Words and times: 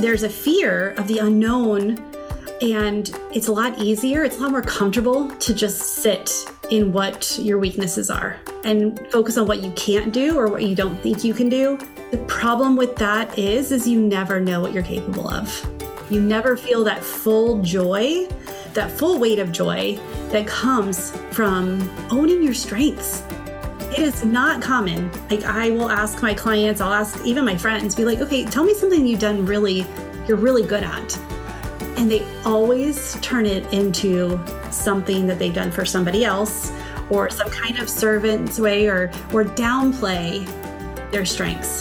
there's 0.00 0.22
a 0.22 0.28
fear 0.28 0.90
of 0.92 1.08
the 1.08 1.18
unknown 1.18 1.98
and 2.60 3.10
it's 3.32 3.48
a 3.48 3.52
lot 3.52 3.78
easier, 3.78 4.24
it's 4.24 4.38
a 4.38 4.40
lot 4.40 4.50
more 4.50 4.62
comfortable 4.62 5.28
to 5.36 5.54
just 5.54 5.80
sit 6.02 6.32
in 6.70 6.92
what 6.92 7.38
your 7.40 7.58
weaknesses 7.58 8.10
are 8.10 8.36
and 8.64 8.98
focus 9.10 9.36
on 9.36 9.46
what 9.46 9.62
you 9.62 9.70
can't 9.72 10.12
do 10.12 10.38
or 10.38 10.48
what 10.48 10.62
you 10.62 10.74
don't 10.74 10.96
think 11.00 11.24
you 11.24 11.34
can 11.34 11.48
do. 11.48 11.78
The 12.10 12.18
problem 12.28 12.76
with 12.76 12.96
that 12.96 13.38
is 13.38 13.72
is 13.72 13.88
you 13.88 14.00
never 14.00 14.40
know 14.40 14.60
what 14.60 14.72
you're 14.72 14.82
capable 14.82 15.28
of. 15.28 15.68
You 16.10 16.20
never 16.20 16.56
feel 16.56 16.84
that 16.84 17.02
full 17.02 17.60
joy, 17.62 18.26
that 18.74 18.90
full 18.90 19.18
weight 19.18 19.38
of 19.38 19.52
joy 19.52 19.98
that 20.30 20.46
comes 20.46 21.10
from 21.32 21.88
owning 22.10 22.42
your 22.42 22.54
strengths. 22.54 23.22
It 23.98 24.04
is 24.04 24.24
not 24.24 24.62
common. 24.62 25.10
Like 25.28 25.42
I 25.42 25.70
will 25.70 25.90
ask 25.90 26.22
my 26.22 26.32
clients, 26.32 26.80
I'll 26.80 26.92
ask 26.92 27.24
even 27.24 27.44
my 27.44 27.56
friends, 27.56 27.96
be 27.96 28.04
like, 28.04 28.20
okay, 28.20 28.44
tell 28.44 28.62
me 28.62 28.72
something 28.72 29.04
you've 29.04 29.18
done 29.18 29.44
really, 29.44 29.84
you're 30.28 30.36
really 30.36 30.62
good 30.62 30.84
at 30.84 31.18
and 31.98 32.08
they 32.08 32.24
always 32.44 33.18
turn 33.20 33.44
it 33.44 33.70
into 33.72 34.38
something 34.70 35.26
that 35.26 35.40
they've 35.40 35.52
done 35.52 35.72
for 35.72 35.84
somebody 35.84 36.24
else 36.24 36.70
or 37.10 37.28
some 37.28 37.50
kind 37.50 37.76
of 37.78 37.90
servant's 37.90 38.60
way 38.60 38.86
or 38.86 39.10
or 39.32 39.44
downplay 39.44 40.46
their 41.10 41.24
strengths. 41.24 41.80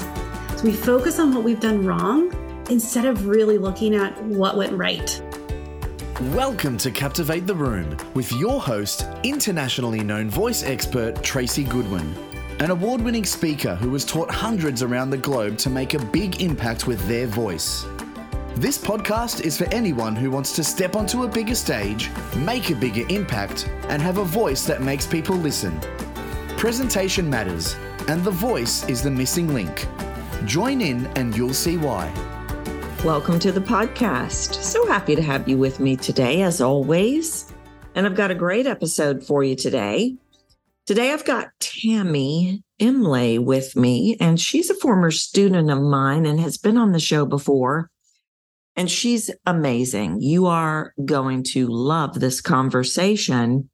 So 0.59 0.64
we 0.64 0.73
focus 0.73 1.20
on 1.20 1.36
what 1.36 1.44
we've 1.44 1.59
done 1.59 1.86
wrong 1.86 2.34
instead 2.72 3.06
of 3.06 3.28
really 3.28 3.59
looking 3.59 3.94
at 3.94 4.20
what 4.23 4.58
went 4.58 4.73
right. 4.73 5.22
Welcome 6.20 6.80
to 6.80 6.90
Captivate 6.90 7.46
the 7.46 7.54
Room 7.54 7.96
with 8.16 8.32
your 8.32 8.60
host, 8.60 9.06
internationally 9.22 10.00
known 10.00 10.32
voice 10.32 10.64
expert 10.64 11.22
Tracy 11.22 11.64
Goodwin, 11.64 12.12
an 12.60 12.72
award 12.72 13.02
winning 13.02 13.24
speaker 13.24 13.76
who 13.76 13.94
has 13.94 14.04
taught 14.04 14.32
hundreds 14.32 14.82
around 14.82 15.12
the 15.12 15.18
globe 15.20 15.60
to 15.60 15.70
make 15.70 15.94
a 15.94 16.04
big 16.06 16.42
impact 16.42 16.88
with 16.88 17.00
their 17.08 17.28
voice. 17.28 17.86
This 18.56 18.80
podcast 18.80 19.42
is 19.42 19.60
for 19.60 19.72
anyone 19.72 20.16
who 20.16 20.32
wants 20.32 20.56
to 20.56 20.64
step 20.64 20.96
onto 20.96 21.22
a 21.22 21.28
bigger 21.28 21.54
stage, 21.54 22.09
make 22.38 22.72
a 22.72 22.76
bigger 22.76 23.06
impact, 23.09 23.70
and 23.90 24.02
have 24.02 24.18
a 24.18 24.24
voice 24.24 24.66
that 24.66 24.81
makes 24.81 25.06
people 25.06 25.36
listen. 25.36 25.80
Presentation 26.58 27.30
matters, 27.30 27.76
and 28.08 28.24
the 28.24 28.31
voice 28.31 28.90
is 28.90 29.04
the 29.04 29.12
missing 29.12 29.54
link. 29.54 29.86
Join 30.46 30.81
in 30.81 31.06
and 31.16 31.38
you'll 31.38 31.54
see 31.54 31.78
why. 31.78 32.12
Welcome 33.06 33.38
to 33.40 33.52
the 33.52 33.62
podcast. 33.62 34.56
So 34.56 34.86
happy 34.88 35.16
to 35.16 35.22
have 35.22 35.48
you 35.48 35.58
with 35.58 35.80
me 35.80 35.95
today, 35.95 36.42
as 36.42 36.59
always. 36.59 37.53
And 37.94 38.06
I've 38.06 38.16
got 38.16 38.31
a 38.31 38.36
great 38.36 38.66
episode 38.66 39.23
for 39.23 39.44
you 39.44 39.56
today. 39.56 40.17
Today, 40.88 41.14
I've 41.14 41.23
got 41.23 41.50
Tami 41.59 42.64
Imlay 42.80 43.38
with 43.38 43.75
me, 43.75 44.18
and 44.20 44.42
she's 44.42 44.72
a 44.72 44.75
former 44.75 45.12
student 45.12 45.70
of 45.70 45.80
mine 45.80 46.25
and 46.25 46.40
has 46.40 46.58
been 46.58 46.75
on 46.75 46.92
the 46.92 47.00
show 47.00 47.25
before. 47.25 47.92
And 48.75 48.90
she's 48.90 49.30
amazing. 49.45 50.22
You 50.22 50.48
are 50.48 50.94
going 51.06 51.44
to 51.52 51.68
love 51.68 52.20
this 52.20 52.42
conversation. 52.42 53.70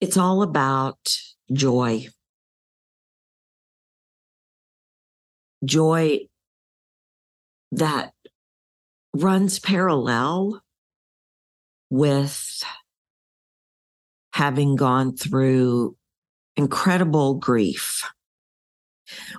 It's 0.00 0.16
all 0.16 0.42
about 0.42 1.16
joy. 1.52 2.08
Joy 5.64 6.28
that 7.72 8.12
runs 9.14 9.58
parallel 9.58 10.62
with 11.90 12.62
having 14.32 14.76
gone 14.76 15.16
through 15.16 15.96
incredible 16.56 17.34
grief 17.34 18.04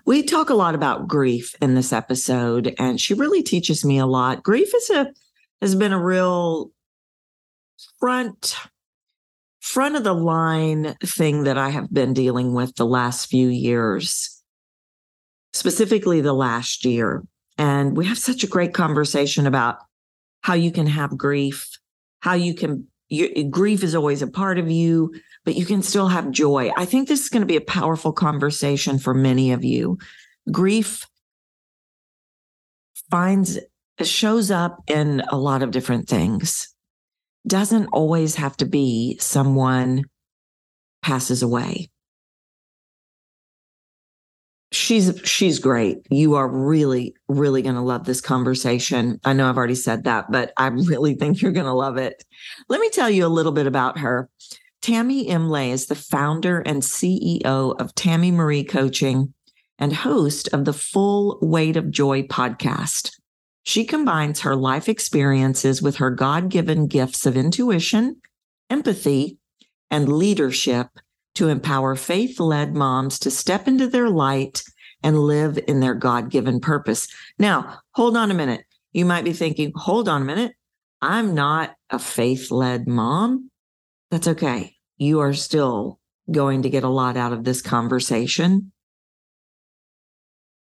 we 0.06 0.24
talk 0.24 0.50
a 0.50 0.56
lot 0.56 0.76
about 0.76 1.08
grief 1.08 1.56
in 1.62 1.76
this 1.76 1.94
episode, 1.94 2.74
and 2.80 3.00
she 3.00 3.14
really 3.14 3.44
teaches 3.44 3.86
me 3.86 4.00
a 4.00 4.06
lot. 4.06 4.44
Grief 4.44 4.74
is 4.74 4.90
a 4.90 5.12
has 5.62 5.76
been 5.76 5.94
a 5.94 6.04
real 6.04 6.72
front 8.00 8.56
front 9.60 9.96
of 9.96 10.04
the 10.04 10.14
line 10.14 10.96
thing 11.04 11.44
that 11.44 11.58
I 11.58 11.70
have 11.70 11.94
been 11.94 12.14
dealing 12.14 12.54
with 12.54 12.76
the 12.76 12.86
last 12.86 13.28
few 13.28 13.50
years, 13.50 14.42
specifically 15.54 16.22
the 16.22 16.34
last 16.34 16.86
year. 16.86 17.24
And 17.60 17.96
we 17.96 18.06
have 18.06 18.18
such 18.18 18.44
a 18.44 18.48
great 18.48 18.74
conversation 18.74 19.46
about 19.46 19.78
how 20.42 20.54
you 20.54 20.72
can 20.72 20.88
have 20.88 21.18
grief, 21.18 21.68
how 22.22 22.34
you 22.34 22.56
can, 22.56 22.88
grief 23.52 23.84
is 23.84 23.94
always 23.94 24.22
a 24.22 24.28
part 24.28 24.58
of 24.58 24.72
you, 24.72 25.14
but 25.44 25.56
you 25.56 25.66
can 25.66 25.82
still 25.82 26.08
have 26.08 26.32
joy. 26.32 26.72
I 26.78 26.86
think 26.86 27.08
this 27.08 27.22
is 27.22 27.30
going 27.30 27.42
to 27.42 27.46
be 27.46 27.58
a 27.58 27.62
powerful 27.62 28.14
conversation 28.14 28.98
for 28.98 29.14
many 29.14 29.52
of 29.52 29.66
you. 29.66 29.98
Grief 30.50 31.06
finds 33.12 33.60
shows 34.02 34.50
up 34.50 34.82
in 34.88 35.22
a 35.28 35.38
lot 35.38 35.62
of 35.62 35.72
different 35.72 36.08
things. 36.08 36.74
Doesn't 37.46 37.88
always 37.88 38.36
have 38.36 38.56
to 38.58 38.66
be 38.66 39.18
someone 39.20 40.06
passes 41.02 41.44
away. 41.44 41.90
She's 44.72 45.20
she's 45.24 45.58
great. 45.58 45.98
You 46.12 46.36
are 46.36 46.48
really 46.48 47.16
really 47.28 47.62
going 47.62 47.76
to 47.76 47.82
love 47.82 48.06
this 48.06 48.22
conversation. 48.22 49.20
I 49.26 49.34
know 49.34 49.50
I've 49.50 49.58
already 49.58 49.76
said 49.76 50.04
that, 50.04 50.32
but 50.32 50.54
I 50.58 50.68
really 50.68 51.16
think 51.16 51.42
you're 51.42 51.52
going 51.52 51.66
to 51.66 51.74
love 51.74 51.98
it. 51.98 52.24
Let 52.68 52.80
me 52.80 52.90
tell 52.90 53.10
you 53.10 53.26
a 53.26 53.28
little 53.28 53.52
bit 53.52 53.66
about 53.66 53.98
her. 54.00 54.30
Tami 54.82 55.28
Imlay 55.28 55.72
is 55.72 55.88
the 55.88 55.96
founder 55.96 56.60
and 56.60 56.82
CEO 56.82 57.44
of 57.44 57.96
Tami 57.96 58.32
Marie 58.32 58.64
Coaching 58.64 59.34
and 59.78 59.94
host 59.94 60.50
of 60.54 60.66
the 60.66 60.74
Full 60.74 61.40
Weight 61.42 61.76
of 61.76 61.90
Joy 61.90 62.24
podcast. 62.24 63.12
She 63.64 63.86
combines 63.86 64.42
her 64.42 64.56
life 64.56 64.88
experiences 64.88 65.82
with 65.82 65.98
her 65.98 66.12
God 66.12 66.50
given 66.50 66.88
gifts 66.88 67.26
of 67.26 67.36
intuition, 67.36 68.22
empathy, 68.70 69.38
and 69.92 70.12
leadership 70.12 70.88
to 71.40 71.48
empower 71.48 71.96
faith 71.96 72.38
led 72.38 72.76
moms 72.76 73.18
to 73.18 73.32
step 73.32 73.66
into 73.66 73.88
their 73.88 74.10
light 74.10 74.62
and 75.02 75.18
live 75.18 75.58
in 75.70 75.80
their 75.80 75.94
God 75.94 76.30
given 76.30 76.60
purpose. 76.60 77.08
Now, 77.38 77.80
hold 77.92 78.18
on 78.18 78.30
a 78.30 78.34
minute. 78.34 78.66
You 78.92 79.06
might 79.06 79.24
be 79.24 79.32
thinking, 79.32 79.72
hold 79.74 80.10
on 80.10 80.22
a 80.22 80.26
minute. 80.26 80.52
I'm 81.02 81.34
not 81.34 81.76
a 81.90 81.98
faith 81.98 82.52
led 82.52 82.90
mom 82.90 83.52
that's 84.12 84.28
okay. 84.28 84.76
You 84.98 85.22
are 85.22 85.34
still 85.34 86.02
going 86.30 86.64
to 86.64 86.70
get 86.70 86.84
a 86.84 86.90
lot 86.90 87.16
out 87.16 87.32
of 87.32 87.46
this 87.46 87.62
conversation. 87.62 88.74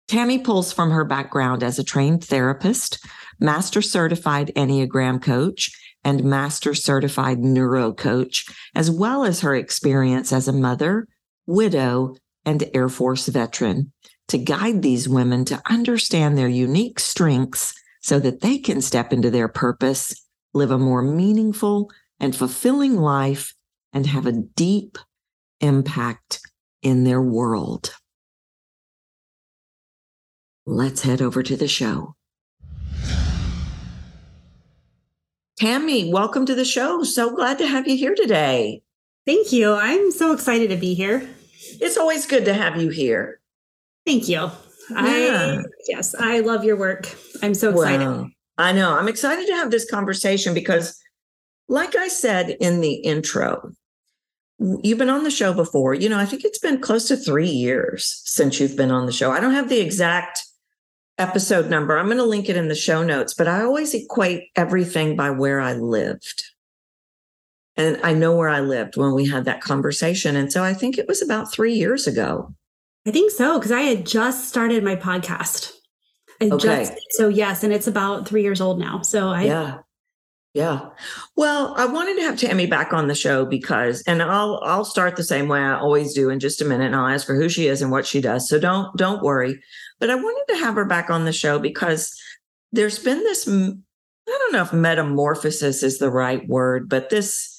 Tami 0.08 0.44
pulls 0.44 0.72
from 0.72 0.92
her 0.92 1.04
background 1.04 1.64
as 1.64 1.80
a 1.80 1.84
trained 1.84 2.22
therapist, 2.22 3.04
master 3.40 3.82
certified 3.82 4.52
Enneagram 4.54 5.20
coach, 5.20 5.76
and 6.04 6.24
master 6.24 6.74
certified 6.74 7.38
neuro 7.38 7.92
coach, 7.92 8.46
as 8.74 8.90
well 8.90 9.24
as 9.24 9.40
her 9.40 9.54
experience 9.54 10.32
as 10.32 10.48
a 10.48 10.52
mother, 10.52 11.06
widow, 11.46 12.16
and 12.44 12.68
Air 12.74 12.88
Force 12.88 13.28
veteran 13.28 13.92
to 14.28 14.38
guide 14.38 14.82
these 14.82 15.08
women 15.08 15.44
to 15.44 15.60
understand 15.68 16.38
their 16.38 16.48
unique 16.48 17.00
strengths 17.00 17.74
so 18.00 18.18
that 18.20 18.40
they 18.40 18.58
can 18.58 18.80
step 18.80 19.12
into 19.12 19.30
their 19.30 19.48
purpose, 19.48 20.14
live 20.54 20.70
a 20.70 20.78
more 20.78 21.02
meaningful 21.02 21.90
and 22.18 22.34
fulfilling 22.34 22.96
life 22.96 23.54
and 23.92 24.06
have 24.06 24.26
a 24.26 24.32
deep 24.32 24.96
impact 25.60 26.40
in 26.82 27.04
their 27.04 27.20
world. 27.20 27.94
Let's 30.66 31.02
head 31.02 31.20
over 31.20 31.42
to 31.42 31.56
the 31.56 31.68
show. 31.68 32.14
Tami, 35.60 36.10
welcome 36.10 36.46
to 36.46 36.54
the 36.54 36.64
show. 36.64 37.02
So 37.02 37.36
glad 37.36 37.58
to 37.58 37.66
have 37.66 37.86
you 37.86 37.94
here 37.94 38.14
today. 38.14 38.80
Thank 39.26 39.52
you. 39.52 39.74
I'm 39.74 40.10
so 40.10 40.32
excited 40.32 40.70
to 40.70 40.76
be 40.76 40.94
here. 40.94 41.28
It's 41.82 41.98
always 41.98 42.26
good 42.26 42.46
to 42.46 42.54
have 42.54 42.80
you 42.80 42.88
here. 42.88 43.40
Thank 44.06 44.26
you. 44.26 44.50
Yeah. 44.90 44.96
I 44.96 45.62
yes, 45.86 46.14
I 46.14 46.40
love 46.40 46.64
your 46.64 46.78
work. 46.78 47.14
I'm 47.42 47.52
so 47.52 47.72
excited. 47.72 48.32
I 48.56 48.72
know. 48.72 48.96
I'm 48.96 49.06
excited 49.06 49.46
to 49.48 49.52
have 49.52 49.70
this 49.70 49.88
conversation 49.88 50.54
because 50.54 50.98
like 51.68 51.94
I 51.94 52.08
said 52.08 52.56
in 52.58 52.80
the 52.80 52.94
intro, 52.94 53.70
you've 54.58 54.96
been 54.96 55.10
on 55.10 55.24
the 55.24 55.30
show 55.30 55.52
before. 55.52 55.92
You 55.92 56.08
know, 56.08 56.18
I 56.18 56.24
think 56.24 56.42
it's 56.42 56.58
been 56.58 56.80
close 56.80 57.06
to 57.08 57.18
three 57.18 57.50
years 57.50 58.22
since 58.24 58.60
you've 58.60 58.78
been 58.78 58.90
on 58.90 59.04
the 59.04 59.12
show. 59.12 59.30
I 59.30 59.40
don't 59.40 59.52
have 59.52 59.68
the 59.68 59.80
exact 59.80 60.42
episode 61.20 61.68
number. 61.68 61.98
I'm 61.98 62.06
going 62.06 62.16
to 62.18 62.24
link 62.24 62.48
it 62.48 62.56
in 62.56 62.68
the 62.68 62.74
show 62.74 63.02
notes, 63.02 63.34
but 63.34 63.46
I 63.46 63.62
always 63.62 63.94
equate 63.94 64.48
everything 64.56 65.16
by 65.16 65.30
where 65.30 65.60
I 65.60 65.74
lived. 65.74 66.44
And 67.76 68.00
I 68.02 68.14
know 68.14 68.36
where 68.36 68.48
I 68.48 68.60
lived 68.60 68.96
when 68.96 69.14
we 69.14 69.26
had 69.26 69.44
that 69.44 69.60
conversation. 69.60 70.36
And 70.36 70.52
so 70.52 70.64
I 70.64 70.74
think 70.74 70.98
it 70.98 71.06
was 71.06 71.22
about 71.22 71.52
three 71.52 71.74
years 71.74 72.06
ago. 72.06 72.54
I 73.06 73.10
think 73.10 73.30
so, 73.30 73.58
because 73.58 73.72
I 73.72 73.82
had 73.82 74.04
just 74.04 74.48
started 74.48 74.84
my 74.84 74.96
podcast. 74.96 75.72
I 76.42 76.46
okay. 76.46 76.84
Just, 76.84 76.92
so 77.10 77.28
yes, 77.28 77.64
and 77.64 77.72
it's 77.72 77.86
about 77.86 78.26
three 78.26 78.42
years 78.42 78.60
old 78.60 78.78
now. 78.78 79.02
So 79.02 79.28
I 79.28 79.44
yeah. 79.44 79.78
Yeah. 80.52 80.88
Well, 81.36 81.74
I 81.76 81.86
wanted 81.86 82.16
to 82.16 82.22
have 82.22 82.34
Tami 82.34 82.68
back 82.68 82.92
on 82.92 83.06
the 83.06 83.14
show 83.14 83.44
because 83.44 84.02
and 84.08 84.20
I'll 84.20 84.60
I'll 84.64 84.84
start 84.84 85.14
the 85.14 85.22
same 85.22 85.46
way 85.46 85.60
I 85.60 85.78
always 85.78 86.12
do 86.12 86.28
in 86.28 86.40
just 86.40 86.60
a 86.60 86.64
minute 86.64 86.86
and 86.86 86.96
I'll 86.96 87.06
ask 87.06 87.28
her 87.28 87.36
who 87.36 87.48
she 87.48 87.68
is 87.68 87.80
and 87.82 87.92
what 87.92 88.04
she 88.04 88.20
does. 88.20 88.48
So 88.48 88.58
don't 88.58 88.94
don't 88.96 89.22
worry. 89.22 89.60
But 90.00 90.10
I 90.10 90.16
wanted 90.16 90.52
to 90.52 90.58
have 90.58 90.74
her 90.74 90.84
back 90.84 91.08
on 91.08 91.24
the 91.24 91.32
show 91.32 91.60
because 91.60 92.12
there's 92.72 92.98
been 92.98 93.18
this 93.18 93.46
I 93.46 93.72
don't 94.26 94.52
know 94.52 94.62
if 94.62 94.72
metamorphosis 94.72 95.84
is 95.84 95.98
the 95.98 96.10
right 96.10 96.46
word, 96.48 96.88
but 96.88 97.10
this 97.10 97.56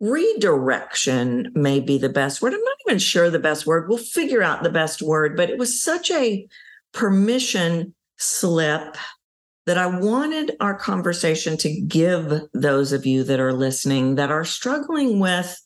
redirection 0.00 1.50
may 1.54 1.80
be 1.80 1.96
the 1.96 2.08
best 2.10 2.42
word. 2.42 2.52
I'm 2.52 2.60
not 2.60 2.76
even 2.86 2.98
sure 2.98 3.30
the 3.30 3.38
best 3.38 3.66
word. 3.66 3.88
We'll 3.88 3.98
figure 3.98 4.42
out 4.42 4.62
the 4.62 4.70
best 4.70 5.00
word, 5.00 5.36
but 5.36 5.48
it 5.48 5.58
was 5.58 5.82
such 5.82 6.10
a 6.10 6.46
permission 6.92 7.94
slip 8.18 8.96
that 9.66 9.78
I 9.78 9.86
wanted 9.86 10.56
our 10.60 10.74
conversation 10.74 11.56
to 11.58 11.80
give 11.80 12.40
those 12.54 12.92
of 12.92 13.04
you 13.04 13.24
that 13.24 13.40
are 13.40 13.52
listening 13.52 14.14
that 14.14 14.30
are 14.30 14.44
struggling 14.44 15.18
with, 15.18 15.60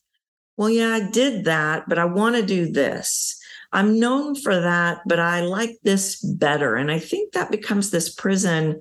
well, 0.56 0.70
yeah, 0.70 0.88
I 0.88 1.11
did 1.11 1.44
that, 1.44 1.88
but 1.88 1.99
I 1.99 2.06
want 2.06 2.37
to 2.37 2.43
do 2.43 2.70
this. 2.70 3.38
I'm 3.73 4.00
known 4.00 4.35
for 4.35 4.58
that, 4.58 5.02
but 5.06 5.20
I 5.20 5.43
like 5.43 5.79
this 5.85 6.20
better. 6.23 6.75
And 6.75 6.91
I 6.91 6.99
think 6.99 7.32
that 7.32 7.50
becomes 7.50 7.91
this 7.91 8.12
prison 8.12 8.81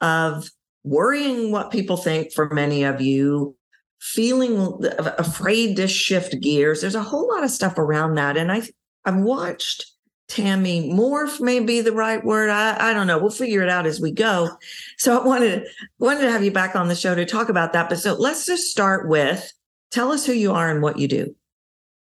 of 0.00 0.48
worrying 0.82 1.52
what 1.52 1.70
people 1.70 1.96
think 1.96 2.32
for 2.32 2.48
many 2.50 2.84
of 2.84 3.00
you, 3.00 3.56
feeling 4.00 4.82
afraid 5.18 5.76
to 5.76 5.88
shift 5.88 6.40
gears. 6.40 6.80
There's 6.80 6.94
a 6.94 7.02
whole 7.02 7.28
lot 7.28 7.44
of 7.44 7.50
stuff 7.50 7.78
around 7.78 8.16
that. 8.16 8.36
And 8.36 8.50
I, 8.50 8.62
I've 9.04 9.16
watched 9.16 9.93
Tami 10.28 10.90
morph 10.90 11.40
may 11.40 11.60
be 11.60 11.80
the 11.80 11.92
right 11.92 12.24
word. 12.24 12.50
I, 12.50 12.90
I 12.90 12.92
don't 12.94 13.06
know. 13.06 13.18
We'll 13.18 13.30
figure 13.30 13.62
it 13.62 13.68
out 13.68 13.86
as 13.86 14.00
we 14.00 14.10
go. 14.10 14.50
So 14.96 15.20
I 15.20 15.24
wanted 15.24 15.66
wanted 15.98 16.22
to 16.22 16.30
have 16.30 16.42
you 16.42 16.50
back 16.50 16.74
on 16.74 16.88
the 16.88 16.94
show 16.94 17.14
to 17.14 17.26
talk 17.26 17.48
about 17.48 17.72
that. 17.74 17.88
But 17.88 17.98
so 17.98 18.14
let's 18.14 18.46
just 18.46 18.70
start 18.70 19.08
with 19.08 19.52
tell 19.90 20.12
us 20.12 20.24
who 20.24 20.32
you 20.32 20.52
are 20.52 20.70
and 20.70 20.82
what 20.82 20.98
you 20.98 21.08
do. 21.08 21.36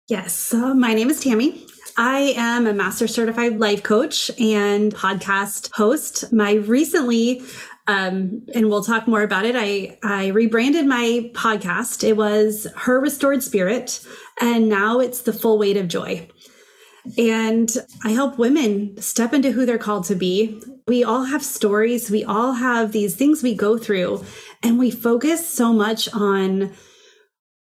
Yes. 0.08 0.34
So 0.34 0.74
my 0.74 0.94
name 0.94 1.10
is 1.10 1.22
Tami. 1.22 1.68
I 1.96 2.34
am 2.36 2.66
a 2.66 2.72
master 2.72 3.06
certified 3.06 3.58
life 3.58 3.82
coach 3.82 4.30
and 4.40 4.94
podcast 4.94 5.70
host. 5.72 6.32
My 6.32 6.54
recently 6.54 7.42
um, 7.86 8.46
and 8.54 8.70
we'll 8.70 8.82
talk 8.82 9.06
more 9.06 9.22
about 9.22 9.44
it. 9.44 9.54
I, 9.56 9.98
I 10.02 10.28
rebranded 10.28 10.86
my 10.86 11.30
podcast. 11.34 12.02
It 12.02 12.16
was 12.16 12.66
Her 12.76 12.98
Restored 12.98 13.42
Spirit, 13.42 14.00
and 14.40 14.68
now 14.70 15.00
it's 15.00 15.22
The 15.22 15.34
Full 15.34 15.58
Weight 15.58 15.76
of 15.76 15.88
Joy. 15.88 16.28
And 17.18 17.70
I 18.02 18.10
help 18.10 18.38
women 18.38 19.00
step 19.00 19.32
into 19.32 19.52
who 19.52 19.66
they're 19.66 19.78
called 19.78 20.04
to 20.06 20.14
be. 20.14 20.60
We 20.86 21.04
all 21.04 21.24
have 21.24 21.42
stories, 21.42 22.10
we 22.10 22.24
all 22.24 22.52
have 22.52 22.92
these 22.92 23.14
things 23.14 23.42
we 23.42 23.54
go 23.54 23.78
through, 23.78 24.24
and 24.62 24.78
we 24.78 24.90
focus 24.90 25.46
so 25.48 25.72
much 25.72 26.12
on 26.12 26.72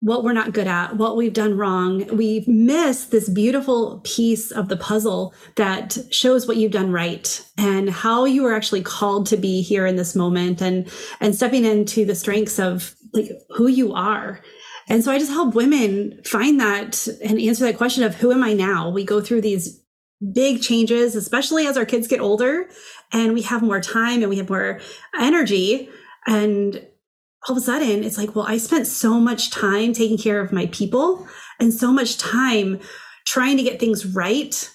what 0.02 0.24
we're 0.24 0.34
not 0.34 0.54
good 0.54 0.68
at, 0.68 0.96
what 0.96 1.18
we've 1.18 1.34
done 1.34 1.58
wrong. 1.58 2.06
We 2.16 2.46
miss 2.48 3.06
this 3.06 3.28
beautiful 3.28 4.00
piece 4.06 4.52
of 4.52 4.70
the 4.70 4.78
puzzle 4.78 5.34
that 5.56 5.98
shows 6.10 6.48
what 6.48 6.58
you've 6.58 6.72
done 6.72 6.92
right 6.92 7.46
and 7.58 7.90
how 7.90 8.24
you 8.26 8.46
are 8.46 8.54
actually 8.54 8.82
called 8.82 9.26
to 9.28 9.38
be 9.38 9.62
here 9.62 9.86
in 9.86 9.98
this 9.98 10.16
moment 10.16 10.62
and 10.62 10.90
and 11.20 11.36
stepping 11.36 11.66
into 11.66 12.06
the 12.06 12.16
strengths 12.16 12.60
of 12.60 12.96
like 13.14 13.30
who 13.50 13.68
you 13.68 13.94
are 13.94 14.42
and 14.90 15.04
so 15.04 15.12
I 15.12 15.20
just 15.20 15.32
help 15.32 15.54
women 15.54 16.20
find 16.26 16.60
that 16.60 17.08
and 17.24 17.40
answer 17.40 17.64
that 17.66 17.78
question 17.78 18.04
of 18.04 18.16
who 18.16 18.32
am 18.32 18.44
I 18.44 18.54
now? 18.54 18.90
We 18.90 19.06
go 19.06 19.22
through 19.22 19.42
these 19.42 19.80
big 20.34 20.62
changes, 20.62 21.16
especially 21.16 21.68
as 21.68 21.78
our 21.78 21.86
kids 21.86 22.08
get 22.08 22.20
older 22.20 22.68
and 23.14 23.34
we 23.34 23.44
have 23.44 23.62
more 23.62 23.80
time 23.80 24.22
and 24.22 24.30
we 24.30 24.38
have 24.38 24.50
more 24.50 24.82
energy. 25.18 25.90
And 26.26 26.86
all 27.48 27.56
of 27.56 27.62
a 27.62 27.66
sudden, 27.66 28.04
it's 28.04 28.18
like, 28.18 28.36
well, 28.36 28.48
I 28.48 28.58
spent 28.58 28.88
so 28.88 29.20
much 29.20 29.52
time 29.52 29.94
taking 29.94 30.18
care 30.18 30.42
of 30.42 30.52
my 30.52 30.66
people 30.68 31.28
and 31.60 31.72
so 31.72 31.92
much 31.92 32.18
time 32.18 32.80
trying 33.26 33.58
to 33.58 33.64
get 33.64 33.80
things 33.80 34.08
right 34.08 34.70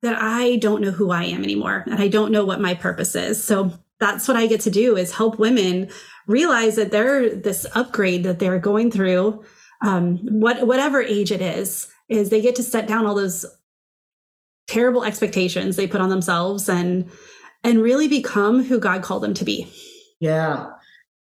that 0.00 0.16
I 0.20 0.56
don't 0.56 0.80
know 0.80 0.92
who 0.92 1.10
I 1.10 1.24
am 1.24 1.44
anymore 1.44 1.84
and 1.86 2.00
I 2.00 2.08
don't 2.08 2.32
know 2.32 2.44
what 2.44 2.60
my 2.60 2.72
purpose 2.72 3.14
is. 3.14 3.42
So 3.42 3.72
that's 4.00 4.26
what 4.26 4.36
I 4.36 4.46
get 4.46 4.62
to 4.62 4.70
do 4.70 4.96
is 4.96 5.12
help 5.12 5.38
women 5.38 5.90
realize 6.26 6.76
that 6.76 6.90
they're 6.90 7.34
this 7.34 7.66
upgrade 7.74 8.24
that 8.24 8.38
they're 8.38 8.58
going 8.58 8.90
through 8.90 9.44
um, 9.80 10.18
what 10.18 10.66
whatever 10.66 11.02
age 11.02 11.30
it 11.30 11.42
is, 11.42 11.88
is 12.08 12.30
they 12.30 12.40
get 12.40 12.56
to 12.56 12.62
set 12.62 12.86
down 12.86 13.06
all 13.06 13.14
those 13.14 13.46
terrible 14.66 15.04
expectations 15.04 15.76
they 15.76 15.86
put 15.86 16.00
on 16.00 16.10
themselves 16.10 16.68
and 16.68 17.10
and 17.64 17.82
really 17.82 18.08
become 18.08 18.62
who 18.62 18.78
God 18.78 19.02
called 19.02 19.22
them 19.22 19.34
to 19.34 19.44
be. 19.44 19.70
Yeah. 20.20 20.66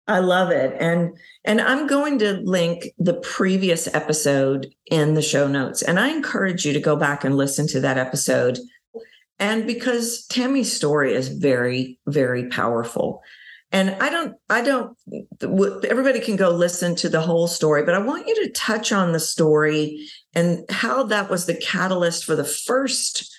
I 0.08 0.20
love 0.20 0.52
it. 0.52 0.76
And 0.80 1.18
and 1.46 1.62
I'm 1.62 1.88
going 1.88 2.20
to 2.20 2.34
link 2.44 2.90
the 2.98 3.14
previous 3.14 3.94
episode 3.94 4.74
in 4.88 5.14
the 5.14 5.22
show 5.22 5.48
notes. 5.48 5.82
And 5.82 6.00
I 6.00 6.10
encourage 6.10 6.66
you 6.66 6.74
to 6.74 6.80
go 6.80 6.96
back 6.96 7.24
and 7.24 7.38
listen 7.38 7.68
to 7.68 7.80
that 7.82 7.98
episode. 7.98 8.60
And 9.40 9.66
because 9.66 10.26
Tami's 10.28 10.72
story 10.72 11.14
is 11.14 11.30
very, 11.30 12.00
very 12.08 12.50
powerful 12.50 13.22
and 13.72 13.92
i 14.02 14.10
don't 14.10 14.36
i 14.50 14.62
don't 14.62 14.98
everybody 15.86 16.20
can 16.20 16.36
go 16.36 16.50
listen 16.50 16.96
to 16.96 17.10
the 17.10 17.22
whole 17.22 17.48
story 17.48 17.84
but 17.84 17.96
i 17.96 18.00
want 18.00 18.28
you 18.28 18.36
to 18.36 18.52
touch 18.52 18.92
on 18.92 19.12
the 19.12 19.20
story 19.20 20.08
and 20.34 20.64
how 20.70 21.04
that 21.04 21.30
was 21.30 21.46
the 21.46 21.56
catalyst 21.56 22.26
for 22.26 22.36
the 22.36 22.46
first 22.46 23.32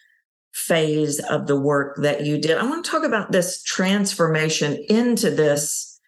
phase 0.52 1.18
of 1.18 1.46
the 1.46 1.58
work 1.58 1.96
that 1.98 2.24
you 2.24 2.38
did. 2.38 2.58
I 2.58 2.64
want 2.64 2.84
to 2.84 2.90
talk 2.90 3.04
about 3.04 3.32
this 3.32 3.62
transformation 3.62 4.84
into 4.88 5.30
this 5.30 5.98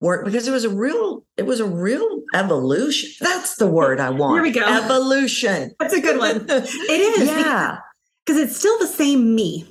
work 0.00 0.24
because 0.24 0.46
it 0.46 0.50
was 0.50 0.64
a 0.64 0.70
real 0.70 1.24
it 1.36 1.46
was 1.46 1.60
a 1.60 1.66
real 1.66 2.22
evolution. 2.34 3.10
That's 3.20 3.56
the 3.56 3.66
word 3.66 4.00
i 4.00 4.10
want. 4.10 4.36
Here 4.36 4.42
we 4.42 4.50
go. 4.50 4.66
Evolution. 4.66 5.74
That's 5.78 5.94
a 5.94 6.00
good 6.00 6.18
one. 6.18 6.46
It 6.48 7.20
is 7.20 7.28
yeah. 7.28 7.78
because 8.24 8.40
it's 8.40 8.56
still 8.56 8.78
the 8.78 8.86
same 8.86 9.34
me 9.34 9.66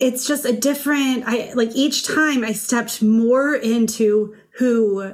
it's 0.00 0.26
just 0.26 0.44
a 0.44 0.52
different 0.52 1.24
i 1.26 1.52
like 1.54 1.70
each 1.74 2.06
time 2.06 2.44
i 2.44 2.52
stepped 2.52 3.02
more 3.02 3.54
into 3.54 4.34
who 4.58 5.12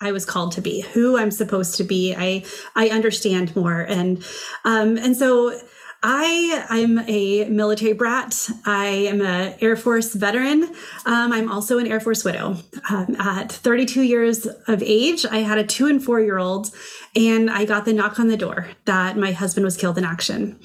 i 0.00 0.12
was 0.12 0.24
called 0.24 0.52
to 0.52 0.60
be 0.60 0.80
who 0.80 1.18
i'm 1.18 1.30
supposed 1.30 1.76
to 1.76 1.84
be 1.84 2.14
i 2.14 2.44
i 2.74 2.88
understand 2.88 3.54
more 3.56 3.80
and 3.80 4.24
um 4.64 4.96
and 4.96 5.16
so 5.16 5.58
I 6.06 6.66
I'm 6.68 6.98
a 7.08 7.46
military 7.48 7.94
brat. 7.94 8.50
I 8.66 8.88
am 8.88 9.22
an 9.22 9.54
Air 9.62 9.74
Force 9.74 10.12
veteran. 10.12 10.64
Um, 11.06 11.32
I'm 11.32 11.50
also 11.50 11.78
an 11.78 11.86
Air 11.86 11.98
Force 11.98 12.22
widow. 12.24 12.58
Um, 12.90 13.16
at 13.18 13.50
32 13.50 14.02
years 14.02 14.46
of 14.68 14.82
age, 14.82 15.24
I 15.24 15.38
had 15.38 15.56
a 15.56 15.64
two 15.64 15.86
and 15.86 16.04
four 16.04 16.20
year 16.20 16.36
old, 16.36 16.68
and 17.16 17.50
I 17.50 17.64
got 17.64 17.86
the 17.86 17.94
knock 17.94 18.20
on 18.20 18.28
the 18.28 18.36
door 18.36 18.68
that 18.84 19.16
my 19.16 19.32
husband 19.32 19.64
was 19.64 19.78
killed 19.78 19.96
in 19.96 20.04
action. 20.04 20.60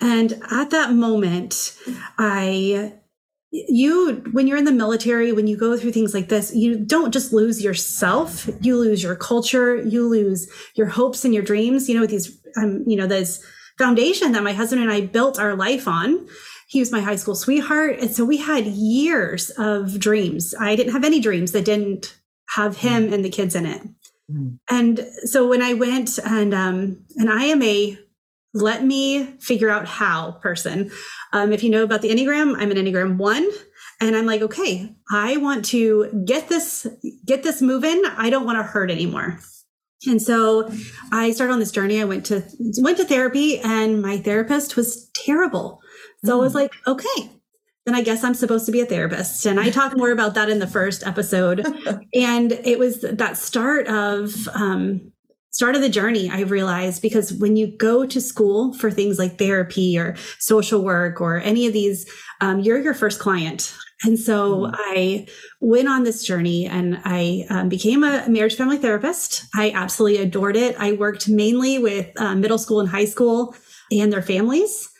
And 0.00 0.42
at 0.50 0.70
that 0.70 0.92
moment, 0.92 1.76
I 2.18 2.94
you 3.54 4.22
when 4.32 4.48
you're 4.48 4.58
in 4.58 4.64
the 4.64 4.72
military 4.72 5.30
when 5.32 5.46
you 5.46 5.56
go 5.56 5.76
through 5.76 5.92
things 5.92 6.12
like 6.12 6.28
this 6.28 6.52
you 6.54 6.76
don't 6.76 7.12
just 7.12 7.32
lose 7.32 7.62
yourself 7.62 8.50
you 8.60 8.76
lose 8.76 9.00
your 9.00 9.14
culture 9.14 9.76
you 9.76 10.08
lose 10.08 10.50
your 10.74 10.88
hopes 10.88 11.24
and 11.24 11.32
your 11.32 11.42
dreams 11.42 11.88
you 11.88 11.98
know 11.98 12.04
these 12.04 12.36
um, 12.56 12.82
you 12.84 12.96
know 12.96 13.06
this 13.06 13.44
foundation 13.78 14.32
that 14.32 14.42
my 14.42 14.52
husband 14.52 14.82
and 14.82 14.90
i 14.90 15.00
built 15.00 15.38
our 15.38 15.54
life 15.54 15.86
on. 15.88 16.26
He 16.66 16.80
was 16.80 16.90
my 16.90 17.00
high 17.00 17.16
school 17.16 17.36
sweetheart 17.36 17.98
and 18.00 18.10
so 18.10 18.24
we 18.24 18.38
had 18.38 18.66
years 18.66 19.50
of 19.50 20.00
dreams. 20.00 20.54
I 20.58 20.74
didn't 20.74 20.92
have 20.92 21.04
any 21.04 21.20
dreams 21.20 21.52
that 21.52 21.64
didn't 21.64 22.16
have 22.56 22.78
him 22.78 23.12
and 23.12 23.24
the 23.24 23.30
kids 23.30 23.54
in 23.54 23.66
it. 23.66 23.82
Mm. 24.30 24.58
and 24.70 25.06
so 25.24 25.46
when 25.46 25.60
i 25.60 25.74
went 25.74 26.18
and 26.24 26.54
um 26.54 27.04
and 27.16 27.30
i 27.30 27.44
am 27.44 27.62
a 27.62 27.98
let 28.54 28.84
me 28.84 29.24
figure 29.40 29.68
out 29.68 29.86
how 29.86 30.32
person. 30.42 30.90
Um, 31.32 31.52
if 31.52 31.62
you 31.62 31.70
know 31.70 31.82
about 31.82 32.02
the 32.02 32.10
Enneagram, 32.10 32.54
I'm 32.56 32.70
an 32.70 32.76
Enneagram 32.76 33.16
one. 33.16 33.48
And 34.00 34.16
I'm 34.16 34.26
like, 34.26 34.42
okay, 34.42 34.94
I 35.10 35.36
want 35.36 35.64
to 35.66 36.22
get 36.24 36.48
this, 36.48 36.86
get 37.24 37.42
this 37.42 37.60
moving. 37.60 38.02
I 38.16 38.30
don't 38.30 38.44
want 38.44 38.58
to 38.58 38.62
hurt 38.62 38.90
anymore. 38.90 39.38
And 40.06 40.20
so 40.20 40.70
I 41.12 41.32
started 41.32 41.52
on 41.52 41.58
this 41.58 41.70
journey. 41.70 42.00
I 42.00 42.04
went 42.04 42.26
to 42.26 42.42
went 42.78 42.98
to 42.98 43.04
therapy 43.04 43.58
and 43.60 44.02
my 44.02 44.18
therapist 44.18 44.76
was 44.76 45.08
terrible. 45.14 45.80
So 46.24 46.32
mm. 46.32 46.34
I 46.34 46.40
was 46.40 46.52
hmm. 46.52 46.58
like, 46.58 46.72
okay, 46.86 47.30
then 47.86 47.94
I 47.94 48.02
guess 48.02 48.24
I'm 48.24 48.34
supposed 48.34 48.66
to 48.66 48.72
be 48.72 48.80
a 48.80 48.86
therapist. 48.86 49.46
And 49.46 49.60
I 49.60 49.70
talk 49.70 49.96
more 49.96 50.10
about 50.10 50.34
that 50.34 50.48
in 50.48 50.58
the 50.58 50.66
first 50.66 51.06
episode. 51.06 51.64
and 52.14 52.52
it 52.52 52.78
was 52.78 53.00
that 53.00 53.36
start 53.36 53.86
of 53.88 54.48
um, 54.48 55.12
start 55.54 55.74
of 55.76 55.80
the 55.80 55.88
journey, 55.88 56.28
I 56.30 56.40
realized 56.40 57.00
because 57.00 57.32
when 57.32 57.56
you 57.56 57.66
go 57.66 58.04
to 58.04 58.20
school 58.20 58.74
for 58.74 58.90
things 58.90 59.18
like 59.18 59.38
therapy 59.38 59.98
or 59.98 60.16
social 60.38 60.82
work 60.82 61.20
or 61.20 61.38
any 61.38 61.66
of 61.66 61.72
these, 61.72 62.10
um, 62.40 62.60
you're 62.60 62.80
your 62.80 62.94
first 62.94 63.20
client. 63.20 63.74
And 64.02 64.18
so 64.18 64.62
mm. 64.62 64.74
I 64.74 65.26
went 65.60 65.88
on 65.88 66.02
this 66.02 66.24
journey 66.24 66.66
and 66.66 67.00
I 67.04 67.46
um, 67.48 67.68
became 67.68 68.02
a 68.04 68.28
marriage 68.28 68.56
family 68.56 68.78
therapist. 68.78 69.44
I 69.54 69.70
absolutely 69.70 70.20
adored 70.20 70.56
it. 70.56 70.76
I 70.78 70.92
worked 70.92 71.28
mainly 71.28 71.78
with 71.78 72.10
uh, 72.20 72.34
middle 72.34 72.58
school 72.58 72.80
and 72.80 72.88
high 72.88 73.04
school 73.06 73.54
and 73.92 74.12
their 74.12 74.22
families. 74.22 74.90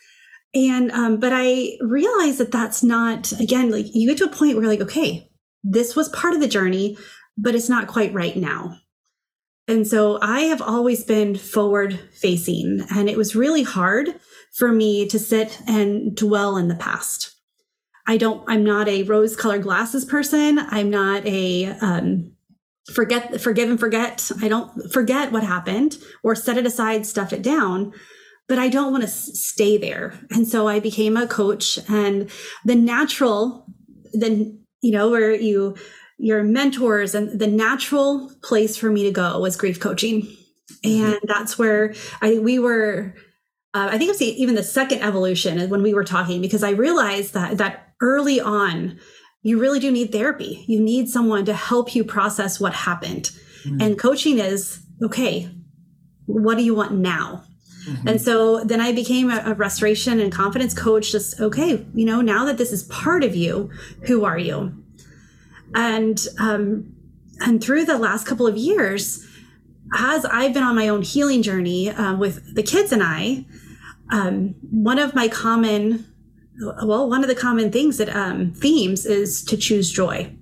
And, 0.53 0.89
um, 0.91 1.19
but 1.19 1.33
I 1.35 1.77
realized 1.81 2.37
that 2.37 2.51
that's 2.51 2.81
not, 2.81 3.33
again, 3.33 3.69
like 3.69 3.87
you 3.93 4.07
get 4.07 4.17
to 4.19 4.25
a 4.25 4.29
point 4.29 4.55
where 4.55 4.67
like, 4.67 4.79
okay, 4.79 5.29
this 5.63 5.95
was 5.95 6.07
part 6.09 6.33
of 6.33 6.39
the 6.39 6.47
journey 6.47 6.97
but 7.37 7.55
it's 7.55 7.69
not 7.69 7.87
quite 7.87 8.13
right 8.13 8.35
now. 8.35 8.77
And 9.67 9.87
so 9.87 10.19
I 10.21 10.41
have 10.41 10.61
always 10.61 11.03
been 11.03 11.35
forward 11.35 11.99
facing, 12.13 12.85
and 12.95 13.09
it 13.09 13.17
was 13.17 13.35
really 13.35 13.63
hard 13.63 14.19
for 14.53 14.71
me 14.71 15.07
to 15.07 15.19
sit 15.19 15.59
and 15.67 16.15
dwell 16.15 16.55
in 16.55 16.67
the 16.67 16.75
past. 16.75 17.35
I 18.07 18.17
don't, 18.17 18.43
I'm 18.47 18.63
not 18.63 18.87
a 18.87 19.03
rose 19.03 19.35
colored 19.35 19.63
glasses 19.63 20.05
person. 20.05 20.59
I'm 20.59 20.91
not 20.91 21.25
a, 21.25 21.65
um, 21.81 22.33
forget, 22.93 23.41
forgive 23.41 23.69
and 23.69 23.79
forget. 23.79 24.31
I 24.41 24.47
don't 24.47 24.93
forget 24.93 25.31
what 25.31 25.43
happened 25.43 25.97
or 26.23 26.35
set 26.35 26.57
it 26.57 26.67
aside, 26.67 27.05
stuff 27.07 27.33
it 27.33 27.41
down, 27.41 27.91
but 28.47 28.59
I 28.59 28.69
don't 28.69 28.91
want 28.91 29.03
to 29.03 29.09
stay 29.09 29.77
there. 29.77 30.13
And 30.29 30.47
so 30.47 30.67
I 30.67 30.79
became 30.79 31.17
a 31.17 31.25
coach 31.25 31.79
and 31.89 32.29
the 32.63 32.75
natural, 32.75 33.65
then, 34.13 34.59
you 34.81 34.91
know, 34.91 35.09
where 35.09 35.33
you, 35.33 35.75
your 36.17 36.43
mentors 36.43 37.13
and 37.13 37.39
the 37.39 37.47
natural 37.47 38.31
place 38.41 38.77
for 38.77 38.89
me 38.89 39.03
to 39.03 39.11
go 39.11 39.39
was 39.39 39.55
grief 39.55 39.79
coaching. 39.79 40.21
Mm-hmm. 40.83 41.03
And 41.03 41.19
that's 41.23 41.57
where 41.57 41.93
I, 42.21 42.39
we 42.39 42.59
were, 42.59 43.13
uh, 43.73 43.89
I 43.91 43.97
think 43.97 44.11
it's 44.11 44.21
even 44.21 44.55
the 44.55 44.63
second 44.63 45.01
evolution 45.01 45.69
when 45.69 45.83
we 45.83 45.93
were 45.93 46.03
talking, 46.03 46.41
because 46.41 46.63
I 46.63 46.71
realized 46.71 47.33
that, 47.33 47.57
that 47.57 47.93
early 48.01 48.39
on, 48.39 48.99
you 49.41 49.59
really 49.59 49.79
do 49.79 49.91
need 49.91 50.11
therapy. 50.11 50.63
You 50.67 50.79
need 50.79 51.09
someone 51.09 51.45
to 51.45 51.53
help 51.53 51.93
you 51.93 52.03
process 52.03 52.59
what 52.59 52.73
happened. 52.73 53.31
Mm-hmm. 53.63 53.81
And 53.81 53.99
coaching 53.99 54.39
is 54.39 54.79
okay, 55.03 55.49
what 56.25 56.57
do 56.57 56.63
you 56.63 56.73
want 56.73 56.93
now? 56.93 57.43
Mm-hmm. 57.87 58.07
And 58.07 58.21
so 58.21 58.63
then 58.63 58.81
I 58.81 58.91
became 58.91 59.29
a, 59.29 59.43
a, 59.45 59.53
restoration 59.53 60.19
and 60.19 60.31
confidence 60.31 60.73
coach. 60.73 61.11
Just, 61.11 61.39
okay, 61.39 61.85
you 61.93 62.05
know, 62.05 62.21
now 62.21 62.45
that 62.45 62.57
this 62.57 62.71
is 62.71 62.83
part 62.83 63.23
of 63.23 63.35
you, 63.35 63.69
who 64.03 64.25
are 64.25 64.39
you? 64.39 64.84
And, 65.75 66.19
um, 66.39 66.95
and 67.39 67.63
through 67.63 67.85
the 67.85 67.97
last 67.97 68.25
couple 68.25 68.47
of 68.47 68.57
years, 68.57 69.25
as 69.93 70.25
I've 70.25 70.53
been 70.53 70.63
on 70.63 70.75
my 70.75 70.87
own 70.87 71.03
healing 71.03 71.43
journey 71.43 71.89
uh, 71.89 72.15
with 72.15 72.55
the 72.55 72.63
kids 72.63 72.91
and 72.91 73.03
I, 73.03 73.45
um, 74.09 74.55
one 74.71 74.97
of 74.97 75.13
my 75.13 75.27
common 75.27 76.05
well, 76.83 77.09
one 77.09 77.21
of 77.21 77.27
the 77.27 77.35
common 77.35 77.71
things 77.71 77.97
that 77.97 78.07
um, 78.15 78.53
themes 78.53 79.05
is 79.05 79.43
to 79.43 79.57
choose 79.57 79.91
joy. 79.91 80.33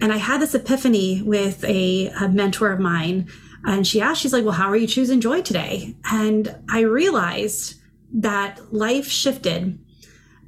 And 0.00 0.12
I 0.12 0.18
had 0.18 0.42
this 0.42 0.54
epiphany 0.54 1.22
with 1.22 1.64
a, 1.64 2.08
a 2.08 2.28
mentor 2.28 2.70
of 2.70 2.80
mine, 2.80 3.28
and 3.64 3.86
she 3.86 4.00
asked, 4.00 4.20
she's 4.20 4.32
like, 4.32 4.44
Well, 4.44 4.52
how 4.52 4.68
are 4.68 4.76
you 4.76 4.86
choosing 4.86 5.20
joy 5.20 5.40
today? 5.40 5.96
And 6.04 6.54
I 6.68 6.80
realized 6.80 7.80
that 8.12 8.72
life 8.72 9.08
shifted 9.08 9.78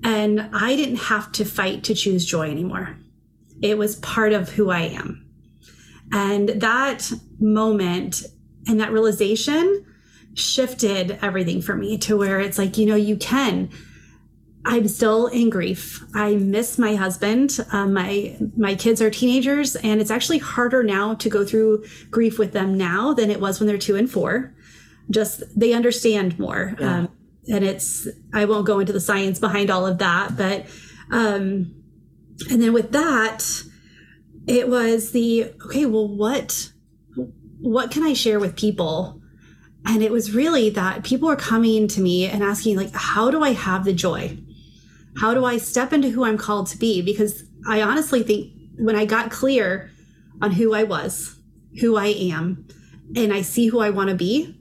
and 0.04 0.48
I 0.52 0.76
didn't 0.76 0.96
have 0.96 1.32
to 1.32 1.44
fight 1.44 1.82
to 1.84 1.94
choose 1.94 2.24
joy 2.24 2.50
anymore. 2.50 2.96
It 3.62 3.78
was 3.78 3.96
part 3.96 4.32
of 4.32 4.50
who 4.50 4.70
I 4.70 4.80
am. 4.82 5.24
And 6.12 6.48
that 6.48 7.10
moment 7.38 8.22
and 8.66 8.80
that 8.80 8.92
realization 8.92 9.84
shifted 10.34 11.18
everything 11.22 11.60
for 11.60 11.74
me 11.74 11.98
to 11.98 12.16
where 12.16 12.40
it's 12.40 12.58
like, 12.58 12.78
you 12.78 12.86
know, 12.86 12.96
you 12.96 13.16
can 13.16 13.70
I'm 14.68 14.86
still 14.86 15.28
in 15.28 15.48
grief. 15.48 16.04
I 16.14 16.34
miss 16.34 16.78
my 16.78 16.94
husband. 16.94 17.58
Um, 17.72 17.94
my 17.94 18.36
my 18.56 18.74
kids 18.74 19.00
are 19.00 19.10
teenagers, 19.10 19.76
and 19.76 20.00
it's 20.00 20.10
actually 20.10 20.38
harder 20.38 20.82
now 20.82 21.14
to 21.14 21.28
go 21.30 21.44
through 21.44 21.84
grief 22.10 22.38
with 22.38 22.52
them 22.52 22.76
now 22.76 23.14
than 23.14 23.30
it 23.30 23.40
was 23.40 23.58
when 23.58 23.66
they're 23.66 23.78
two 23.78 23.96
and 23.96 24.10
four. 24.10 24.54
Just 25.10 25.42
they 25.58 25.72
understand 25.72 26.38
more, 26.38 26.76
yeah. 26.78 26.98
um, 26.98 27.08
and 27.48 27.64
it's. 27.64 28.08
I 28.34 28.44
won't 28.44 28.66
go 28.66 28.78
into 28.78 28.92
the 28.92 29.00
science 29.00 29.38
behind 29.38 29.70
all 29.70 29.86
of 29.86 29.98
that, 29.98 30.36
but 30.36 30.66
um, 31.10 31.77
and 32.50 32.62
then 32.62 32.72
with 32.72 32.92
that, 32.92 33.44
it 34.46 34.68
was 34.68 35.12
the 35.12 35.52
okay. 35.66 35.86
Well, 35.86 36.08
what 36.08 36.72
what 37.60 37.90
can 37.90 38.02
I 38.02 38.12
share 38.12 38.38
with 38.38 38.56
people? 38.56 39.20
And 39.84 40.02
it 40.02 40.12
was 40.12 40.34
really 40.34 40.70
that 40.70 41.04
people 41.04 41.28
were 41.28 41.36
coming 41.36 41.88
to 41.88 42.00
me 42.00 42.26
and 42.26 42.42
asking, 42.42 42.76
like, 42.76 42.92
how 42.92 43.30
do 43.30 43.42
I 43.42 43.52
have 43.52 43.84
the 43.84 43.92
joy? 43.92 44.38
How 45.18 45.34
do 45.34 45.44
I 45.44 45.56
step 45.56 45.92
into 45.92 46.10
who 46.10 46.24
I'm 46.24 46.38
called 46.38 46.66
to 46.68 46.78
be? 46.78 47.02
Because 47.02 47.44
I 47.66 47.82
honestly 47.82 48.22
think 48.22 48.52
when 48.78 48.96
I 48.96 49.04
got 49.04 49.30
clear 49.30 49.90
on 50.40 50.52
who 50.52 50.74
I 50.74 50.84
was, 50.84 51.38
who 51.80 51.96
I 51.96 52.06
am, 52.06 52.68
and 53.16 53.32
I 53.32 53.42
see 53.42 53.68
who 53.68 53.80
I 53.80 53.90
want 53.90 54.10
to 54.10 54.14
be, 54.14 54.57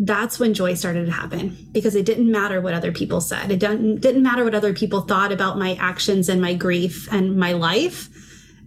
that's 0.00 0.38
when 0.38 0.54
joy 0.54 0.74
started 0.74 1.06
to 1.06 1.12
happen 1.12 1.56
because 1.72 1.94
it 1.96 2.06
didn't 2.06 2.30
matter 2.30 2.60
what 2.60 2.74
other 2.74 2.92
people 2.92 3.20
said. 3.20 3.50
It 3.50 3.58
didn't, 3.58 4.00
didn't 4.00 4.22
matter 4.22 4.44
what 4.44 4.54
other 4.54 4.72
people 4.72 5.00
thought 5.00 5.32
about 5.32 5.58
my 5.58 5.74
actions 5.74 6.28
and 6.28 6.40
my 6.40 6.54
grief 6.54 7.12
and 7.12 7.36
my 7.36 7.52
life. 7.52 8.08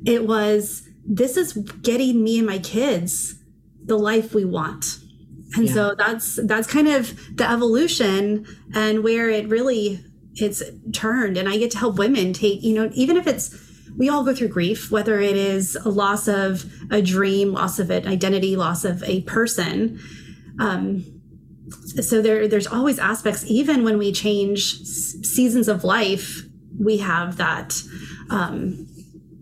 It 0.06 0.28
was, 0.28 0.88
this 1.06 1.38
is 1.38 1.54
getting 1.54 2.24
me 2.24 2.40
and 2.40 2.48
my 2.48 2.60
kids 2.60 3.36
the 3.84 3.98
life 3.98 4.34
we 4.34 4.46
want. 4.46 4.98
And 5.56 5.68
yeah. 5.68 5.74
so 5.74 5.96
that's 5.96 6.40
that's 6.46 6.68
kind 6.68 6.88
of 6.88 7.36
the 7.36 7.50
evolution 7.50 8.46
and 8.74 9.04
where 9.04 9.30
it 9.30 9.50
really 9.50 10.04
it's 10.36 10.64
turned 10.94 11.36
and 11.36 11.50
i 11.50 11.58
get 11.58 11.72
to 11.72 11.78
help 11.78 11.98
women 11.98 12.32
take 12.32 12.64
you 12.64 12.74
know 12.74 12.90
even 12.94 13.18
if 13.18 13.28
it's 13.28 13.54
we 13.98 14.08
all 14.08 14.24
go 14.24 14.34
through 14.34 14.48
grief 14.48 14.90
whether 14.90 15.20
it 15.20 15.36
is 15.36 15.76
a 15.76 15.90
loss 15.90 16.30
of 16.30 16.72
a 16.90 17.02
dream 17.02 17.52
loss 17.52 17.80
of 17.80 17.90
an 17.90 18.08
identity 18.08 18.56
loss 18.56 18.86
of 18.86 19.04
a 19.04 19.22
person 19.24 20.00
um, 20.60 21.21
so 22.02 22.22
there 22.22 22.48
there's 22.48 22.68
always 22.68 23.00
aspects 23.00 23.44
even 23.48 23.84
when 23.84 23.98
we 23.98 24.12
change 24.12 24.78
seasons 24.82 25.68
of 25.68 25.84
life 25.84 26.42
we 26.80 26.98
have 26.98 27.38
that 27.38 27.82
um, 28.30 28.88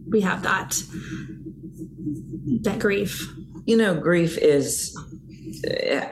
we 0.10 0.22
have 0.22 0.44
that 0.44 0.82
that 2.62 2.80
grief 2.80 3.28
you 3.66 3.78
know 3.78 3.96
grief 3.96 4.38
is 4.38 4.98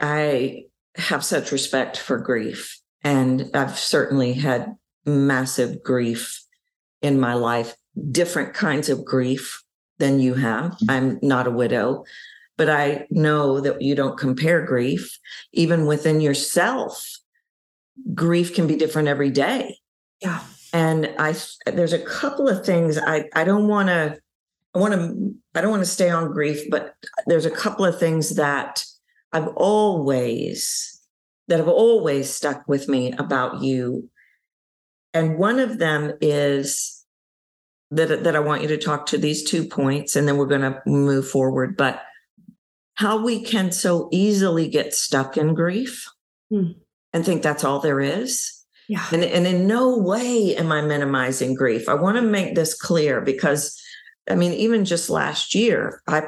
i 0.00 0.62
have 0.96 1.24
such 1.24 1.52
respect 1.52 1.96
for 1.96 2.18
grief 2.18 2.78
and 3.04 3.50
I've 3.54 3.78
certainly 3.78 4.34
had 4.34 4.76
massive 5.06 5.82
grief 5.82 6.44
in 7.00 7.20
my 7.20 7.34
life, 7.34 7.74
different 8.10 8.54
kinds 8.54 8.88
of 8.88 9.04
grief 9.04 9.62
than 9.98 10.20
you 10.20 10.34
have. 10.34 10.72
Mm-hmm. 10.72 10.90
I'm 10.90 11.18
not 11.22 11.46
a 11.46 11.52
widow, 11.52 12.04
but 12.58 12.68
I 12.68 13.06
know 13.08 13.60
that 13.60 13.80
you 13.80 13.94
don't 13.94 14.18
compare 14.18 14.60
grief. 14.66 15.18
Even 15.52 15.86
within 15.86 16.20
yourself, 16.20 17.18
grief 18.14 18.54
can 18.54 18.66
be 18.66 18.76
different 18.76 19.08
every 19.08 19.30
day. 19.30 19.78
Yeah. 20.20 20.40
And 20.74 21.14
I 21.18 21.34
there's 21.64 21.94
a 21.94 22.04
couple 22.04 22.48
of 22.48 22.66
things 22.66 22.98
I 22.98 23.30
I 23.34 23.44
don't 23.44 23.68
want 23.68 23.88
to 23.88 24.18
I 24.74 24.78
want 24.78 24.92
to 24.92 25.34
I 25.54 25.62
don't 25.62 25.70
want 25.70 25.82
to 25.82 25.90
stay 25.90 26.10
on 26.10 26.32
grief, 26.32 26.68
but 26.68 26.94
there's 27.26 27.46
a 27.46 27.50
couple 27.50 27.86
of 27.86 27.98
things 27.98 28.34
that 28.34 28.84
I've 29.32 29.48
always 29.56 31.00
that 31.46 31.58
have 31.60 31.68
always 31.68 32.28
stuck 32.28 32.68
with 32.68 32.88
me 32.88 33.12
about 33.12 33.62
you. 33.62 34.10
And 35.14 35.38
one 35.38 35.58
of 35.58 35.78
them 35.78 36.12
is 36.20 37.06
that, 37.90 38.24
that 38.24 38.36
I 38.36 38.40
want 38.40 38.60
you 38.60 38.68
to 38.68 38.76
talk 38.76 39.06
to 39.06 39.18
these 39.18 39.42
two 39.42 39.64
points, 39.64 40.14
and 40.14 40.28
then 40.28 40.36
we're 40.36 40.44
going 40.44 40.60
to 40.60 40.82
move 40.84 41.26
forward. 41.26 41.74
But 41.74 42.02
how 42.98 43.16
we 43.22 43.40
can 43.40 43.70
so 43.70 44.08
easily 44.10 44.66
get 44.68 44.92
stuck 44.92 45.36
in 45.36 45.54
grief 45.54 46.04
mm. 46.52 46.74
and 47.12 47.24
think 47.24 47.44
that's 47.44 47.62
all 47.62 47.78
there 47.78 48.00
is. 48.00 48.64
Yeah. 48.88 49.06
And, 49.12 49.22
and 49.22 49.46
in 49.46 49.68
no 49.68 49.96
way 49.96 50.56
am 50.56 50.72
I 50.72 50.82
minimizing 50.82 51.54
grief. 51.54 51.88
I 51.88 51.94
want 51.94 52.16
to 52.16 52.22
make 52.22 52.56
this 52.56 52.74
clear 52.74 53.20
because, 53.20 53.80
I 54.28 54.34
mean, 54.34 54.52
even 54.52 54.84
just 54.84 55.10
last 55.10 55.54
year, 55.54 56.02
I 56.08 56.24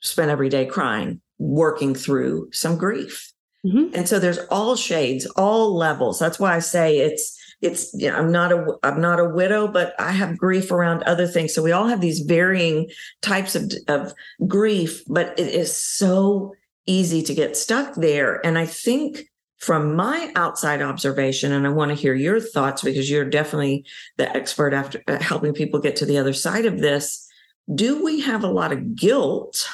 spent 0.00 0.32
every 0.32 0.48
day 0.48 0.66
crying, 0.66 1.20
working 1.38 1.94
through 1.94 2.48
some 2.50 2.76
grief. 2.76 3.32
Mm-hmm. 3.64 3.94
And 3.94 4.08
so 4.08 4.18
there's 4.18 4.40
all 4.50 4.74
shades, 4.74 5.24
all 5.36 5.76
levels. 5.76 6.18
That's 6.18 6.40
why 6.40 6.56
I 6.56 6.58
say 6.58 6.98
it's 6.98 7.37
it's 7.60 7.92
you 7.94 8.10
know, 8.10 8.16
I'm 8.16 8.30
not 8.30 8.52
a 8.52 8.78
I'm 8.82 9.00
not 9.00 9.20
a 9.20 9.28
widow, 9.28 9.68
but 9.68 9.94
I 9.98 10.12
have 10.12 10.38
grief 10.38 10.70
around 10.70 11.02
other 11.02 11.26
things. 11.26 11.54
So 11.54 11.62
we 11.62 11.72
all 11.72 11.88
have 11.88 12.00
these 12.00 12.20
varying 12.20 12.90
types 13.22 13.54
of 13.54 13.72
of 13.88 14.12
grief, 14.46 15.02
but 15.08 15.38
it 15.38 15.54
is 15.54 15.76
so 15.76 16.54
easy 16.86 17.22
to 17.22 17.34
get 17.34 17.56
stuck 17.56 17.94
there. 17.96 18.44
And 18.46 18.56
I 18.58 18.66
think 18.66 19.24
from 19.58 19.96
my 19.96 20.30
outside 20.36 20.80
observation, 20.80 21.52
and 21.52 21.66
I 21.66 21.70
want 21.70 21.90
to 21.90 21.96
hear 21.96 22.14
your 22.14 22.40
thoughts 22.40 22.82
because 22.82 23.10
you're 23.10 23.28
definitely 23.28 23.84
the 24.16 24.34
expert 24.36 24.72
after 24.72 25.02
uh, 25.08 25.20
helping 25.20 25.52
people 25.52 25.80
get 25.80 25.96
to 25.96 26.06
the 26.06 26.18
other 26.18 26.32
side 26.32 26.64
of 26.64 26.78
this. 26.78 27.26
Do 27.74 28.02
we 28.02 28.20
have 28.20 28.44
a 28.44 28.50
lot 28.50 28.72
of 28.72 28.94
guilt 28.94 29.68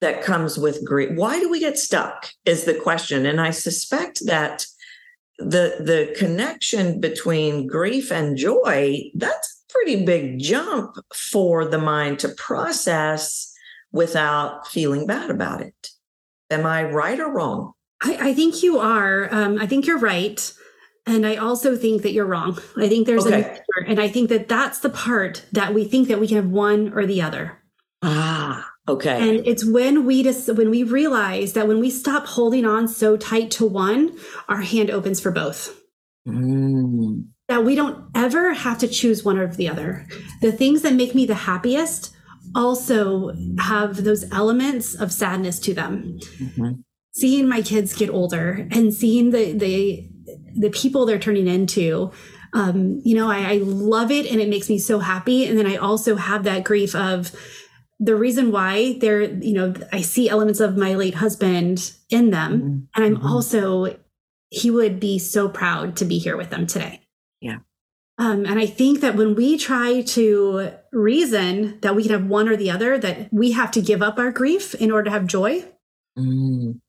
that 0.00 0.22
comes 0.22 0.58
with 0.58 0.84
grief. 0.84 1.10
Why 1.14 1.40
do 1.40 1.50
we 1.50 1.60
get 1.60 1.78
stuck 1.78 2.30
is 2.44 2.64
the 2.64 2.74
question. 2.74 3.26
And 3.26 3.40
I 3.40 3.50
suspect 3.50 4.26
that 4.26 4.66
the 5.38 5.76
the 5.80 6.14
connection 6.18 7.00
between 7.00 7.66
grief 7.66 8.10
and 8.10 8.36
joy, 8.36 9.10
that's 9.14 9.64
a 9.68 9.72
pretty 9.72 10.04
big 10.04 10.38
jump 10.38 10.96
for 11.14 11.64
the 11.66 11.78
mind 11.78 12.18
to 12.20 12.28
process 12.30 13.52
without 13.92 14.66
feeling 14.68 15.06
bad 15.06 15.30
about 15.30 15.60
it. 15.60 15.90
Am 16.50 16.64
I 16.64 16.84
right 16.84 17.18
or 17.18 17.32
wrong? 17.32 17.72
I, 18.02 18.28
I 18.28 18.34
think 18.34 18.62
you 18.62 18.78
are. 18.78 19.28
Um, 19.32 19.58
I 19.60 19.66
think 19.66 19.86
you're 19.86 19.98
right. 19.98 20.52
And 21.06 21.24
I 21.24 21.36
also 21.36 21.76
think 21.76 22.02
that 22.02 22.12
you're 22.12 22.26
wrong. 22.26 22.58
I 22.76 22.88
think 22.88 23.06
there's 23.06 23.26
okay. 23.26 23.60
a, 23.78 23.88
and 23.88 24.00
I 24.00 24.08
think 24.08 24.28
that 24.28 24.48
that's 24.48 24.80
the 24.80 24.90
part 24.90 25.44
that 25.52 25.72
we 25.72 25.84
think 25.84 26.08
that 26.08 26.18
we 26.18 26.26
can 26.26 26.36
have 26.36 26.48
one 26.48 26.92
or 26.94 27.06
the 27.06 27.22
other. 27.22 27.62
Ah, 28.02 28.68
okay. 28.88 29.28
And 29.28 29.46
it's 29.46 29.64
when 29.64 30.04
we 30.04 30.22
just 30.22 30.48
when 30.54 30.70
we 30.70 30.82
realize 30.82 31.52
that 31.54 31.68
when 31.68 31.80
we 31.80 31.90
stop 31.90 32.26
holding 32.26 32.64
on 32.64 32.88
so 32.88 33.16
tight 33.16 33.50
to 33.52 33.66
one, 33.66 34.16
our 34.48 34.60
hand 34.60 34.90
opens 34.90 35.20
for 35.20 35.30
both. 35.30 35.78
Mm. 36.26 37.26
That 37.48 37.64
we 37.64 37.76
don't 37.76 38.04
ever 38.14 38.52
have 38.52 38.78
to 38.78 38.88
choose 38.88 39.24
one 39.24 39.38
or 39.38 39.46
the 39.46 39.68
other. 39.68 40.06
The 40.42 40.50
things 40.50 40.82
that 40.82 40.94
make 40.94 41.14
me 41.14 41.26
the 41.26 41.34
happiest 41.34 42.12
also 42.54 43.32
have 43.58 44.04
those 44.04 44.24
elements 44.32 44.94
of 44.94 45.12
sadness 45.12 45.58
to 45.60 45.74
them. 45.74 46.18
Mhm. 46.38 46.82
Seeing 47.12 47.48
my 47.48 47.62
kids 47.62 47.94
get 47.94 48.10
older 48.10 48.66
and 48.70 48.92
seeing 48.92 49.30
the 49.30 49.52
the 49.52 50.08
the 50.56 50.70
people 50.70 51.06
they're 51.06 51.18
turning 51.18 51.46
into, 51.46 52.10
um, 52.52 53.00
you 53.04 53.14
know, 53.14 53.28
I, 53.28 53.52
I 53.52 53.56
love 53.58 54.10
it 54.10 54.26
and 54.26 54.40
it 54.40 54.48
makes 54.48 54.68
me 54.68 54.78
so 54.78 54.98
happy. 54.98 55.46
And 55.46 55.58
then 55.58 55.66
I 55.66 55.76
also 55.76 56.16
have 56.16 56.44
that 56.44 56.64
grief 56.64 56.94
of 56.94 57.30
the 57.98 58.16
reason 58.16 58.52
why 58.52 58.98
they're, 59.00 59.22
you 59.22 59.54
know, 59.54 59.74
I 59.92 60.02
see 60.02 60.28
elements 60.28 60.60
of 60.60 60.76
my 60.76 60.94
late 60.94 61.14
husband 61.14 61.92
in 62.10 62.30
them. 62.30 62.60
Mhm. 62.60 62.86
And 62.94 63.04
I'm 63.04 63.16
Mhm. 63.16 63.24
also, 63.30 63.96
he 64.50 64.70
would 64.70 65.00
be 65.00 65.18
so 65.18 65.48
proud 65.48 65.96
to 65.96 66.04
be 66.04 66.18
here 66.18 66.36
with 66.36 66.50
them 66.50 66.66
today. 66.66 67.00
Yeah. 67.40 67.58
Um, 68.18 68.44
and 68.46 68.58
I 68.58 68.66
think 68.66 69.00
that 69.00 69.16
when 69.16 69.34
we 69.34 69.56
try 69.58 70.02
to 70.02 70.70
reason 70.92 71.78
that 71.82 71.94
we 71.96 72.02
can 72.02 72.12
have 72.12 72.26
one 72.26 72.48
or 72.48 72.56
the 72.56 72.70
other, 72.70 72.98
that 72.98 73.28
we 73.32 73.52
have 73.52 73.70
to 73.72 73.80
give 73.82 74.02
up 74.02 74.18
our 74.18 74.30
grief 74.30 74.74
in 74.74 74.90
order 74.90 75.04
to 75.04 75.10
have 75.10 75.26
joy, 75.26 75.64
Mm. 76.18 76.80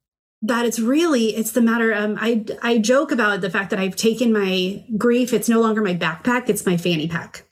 that 0.42 0.66
it's 0.66 0.80
really 0.80 1.36
it's 1.36 1.52
the 1.52 1.62
matter. 1.62 1.94
Um, 1.94 2.18
I 2.20 2.46
I 2.62 2.78
joke 2.78 3.12
about 3.12 3.42
the 3.42 3.50
fact 3.50 3.72
that 3.72 3.80
I've 3.80 3.96
taken 3.98 4.32
my 4.32 4.86
grief. 4.98 5.34
It's 5.34 5.50
no 5.50 5.60
longer 5.60 5.82
my 5.82 5.96
backpack; 5.96 6.48
it's 6.48 6.66
my 6.66 6.78
fanny 6.78 7.08
pack 7.10 7.46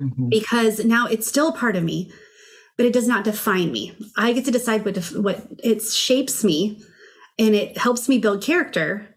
Mhm. 0.00 0.30
because 0.30 0.84
now 0.84 1.06
it's 1.08 1.26
still 1.26 1.50
part 1.50 1.74
of 1.76 1.82
me, 1.82 2.12
but 2.76 2.86
it 2.86 2.92
does 2.92 3.08
not 3.08 3.24
define 3.24 3.72
me. 3.72 3.96
I 4.16 4.32
get 4.32 4.44
to 4.46 4.50
decide 4.50 4.84
what 4.84 4.94
def- 4.94 5.16
what 5.16 5.46
it 5.62 5.82
shapes 5.82 6.44
me, 6.44 6.82
and 7.38 7.54
it 7.54 7.78
helps 7.78 8.08
me 8.08 8.18
build 8.18 8.42
character. 8.42 9.08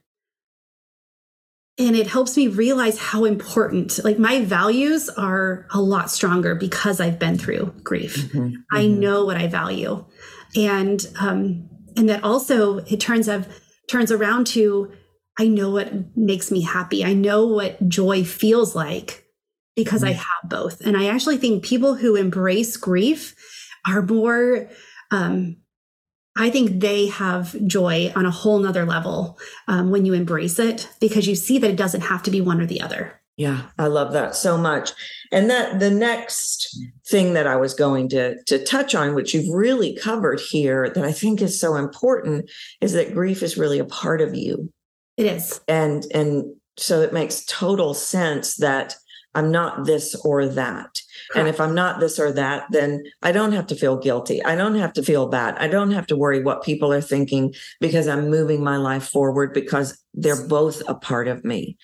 And 1.77 1.95
it 1.95 2.07
helps 2.07 2.35
me 2.35 2.47
realize 2.49 2.97
how 2.97 3.23
important, 3.23 4.03
like 4.03 4.19
my 4.19 4.43
values 4.43 5.07
are 5.07 5.65
a 5.73 5.79
lot 5.79 6.11
stronger 6.11 6.53
because 6.53 6.99
I've 6.99 7.17
been 7.19 7.37
through 7.37 7.73
grief. 7.83 8.17
Mhm. 8.33 8.55
I 8.69 8.83
Mhm. 8.83 8.97
know 8.97 9.23
what 9.23 9.37
I 9.37 9.47
value, 9.47 10.03
and 10.57 11.05
um, 11.21 11.69
and 11.95 12.09
that 12.09 12.23
also 12.23 12.79
it 12.79 12.99
turns 12.99 13.29
of 13.29 13.47
turns 13.87 14.11
around 14.11 14.45
to 14.47 14.91
I 15.37 15.47
know 15.47 15.69
what 15.69 16.17
makes 16.17 16.51
me 16.51 16.59
happy. 16.61 17.05
I 17.05 17.13
know 17.13 17.45
what 17.47 17.87
joy 17.87 18.25
feels 18.25 18.75
like 18.75 19.23
because 19.77 20.03
I 20.03 20.11
Mm. 20.11 20.15
have 20.17 20.49
both. 20.49 20.81
And 20.81 20.97
I 20.97 21.05
actually 21.07 21.37
think 21.37 21.63
people 21.63 21.95
who 21.95 22.17
embrace 22.17 22.75
grief 22.75 23.35
are 23.87 24.01
more. 24.01 24.69
Um, 25.11 25.57
I 26.35 26.49
think 26.49 26.79
they 26.79 27.07
have 27.07 27.55
joy 27.67 28.13
on 28.15 28.25
a 28.25 28.31
whole 28.31 28.59
nother 28.59 28.85
level 28.85 29.37
um, 29.67 29.91
when 29.91 30.05
you 30.05 30.13
embrace 30.13 30.57
it 30.57 30.87
because 31.01 31.27
you 31.27 31.35
see 31.35 31.57
that 31.57 31.69
it 31.69 31.75
doesn't 31.75 32.01
have 32.01 32.23
to 32.23 32.31
be 32.31 32.39
one 32.39 32.61
or 32.61 32.65
the 32.65 32.81
other. 32.81 33.19
Yeah, 33.35 33.63
I 33.77 33.87
love 33.87 34.11
that 34.13 34.35
so 34.35 34.57
much. 34.57 34.91
And 35.31 35.49
that 35.49 35.79
the 35.79 35.89
next 35.89 36.77
thing 37.07 37.33
that 37.33 37.47
I 37.47 37.55
was 37.55 37.73
going 37.73 38.09
to 38.09 38.35
to 38.47 38.63
touch 38.63 38.93
on, 38.95 39.15
which 39.15 39.33
you've 39.33 39.53
really 39.53 39.95
covered 39.95 40.41
here, 40.41 40.89
that 40.89 41.05
I 41.05 41.13
think 41.13 41.41
is 41.41 41.59
so 41.59 41.75
important, 41.75 42.51
is 42.81 42.91
that 42.93 43.13
grief 43.13 43.41
is 43.41 43.57
really 43.57 43.79
a 43.79 43.85
part 43.85 44.19
of 44.19 44.35
you. 44.35 44.71
It 45.15 45.25
is. 45.25 45.61
And 45.69 46.05
and 46.13 46.53
so 46.77 47.01
it 47.01 47.13
makes 47.13 47.45
total 47.45 47.93
sense 47.93 48.57
that 48.57 48.95
I'm 49.35 49.51
not 49.51 49.85
this 49.85 50.15
or 50.25 50.47
that. 50.47 51.01
And 51.35 51.47
if 51.47 51.61
I'm 51.61 51.75
not 51.75 51.99
this 51.99 52.19
or 52.19 52.31
that, 52.31 52.65
then 52.71 53.03
I 53.21 53.31
don't 53.31 53.51
have 53.51 53.67
to 53.67 53.75
feel 53.75 53.97
guilty. 53.97 54.43
I 54.43 54.55
don't 54.55 54.75
have 54.75 54.93
to 54.93 55.03
feel 55.03 55.27
bad. 55.27 55.55
I 55.57 55.67
don't 55.67 55.91
have 55.91 56.07
to 56.07 56.17
worry 56.17 56.41
what 56.41 56.63
people 56.63 56.91
are 56.91 57.01
thinking 57.01 57.53
because 57.79 58.07
I'm 58.07 58.29
moving 58.29 58.63
my 58.63 58.77
life 58.77 59.07
forward 59.07 59.53
because 59.53 60.01
they're 60.13 60.47
both 60.47 60.81
a 60.87 60.95
part 60.95 61.27
of 61.27 61.45
me. 61.45 61.77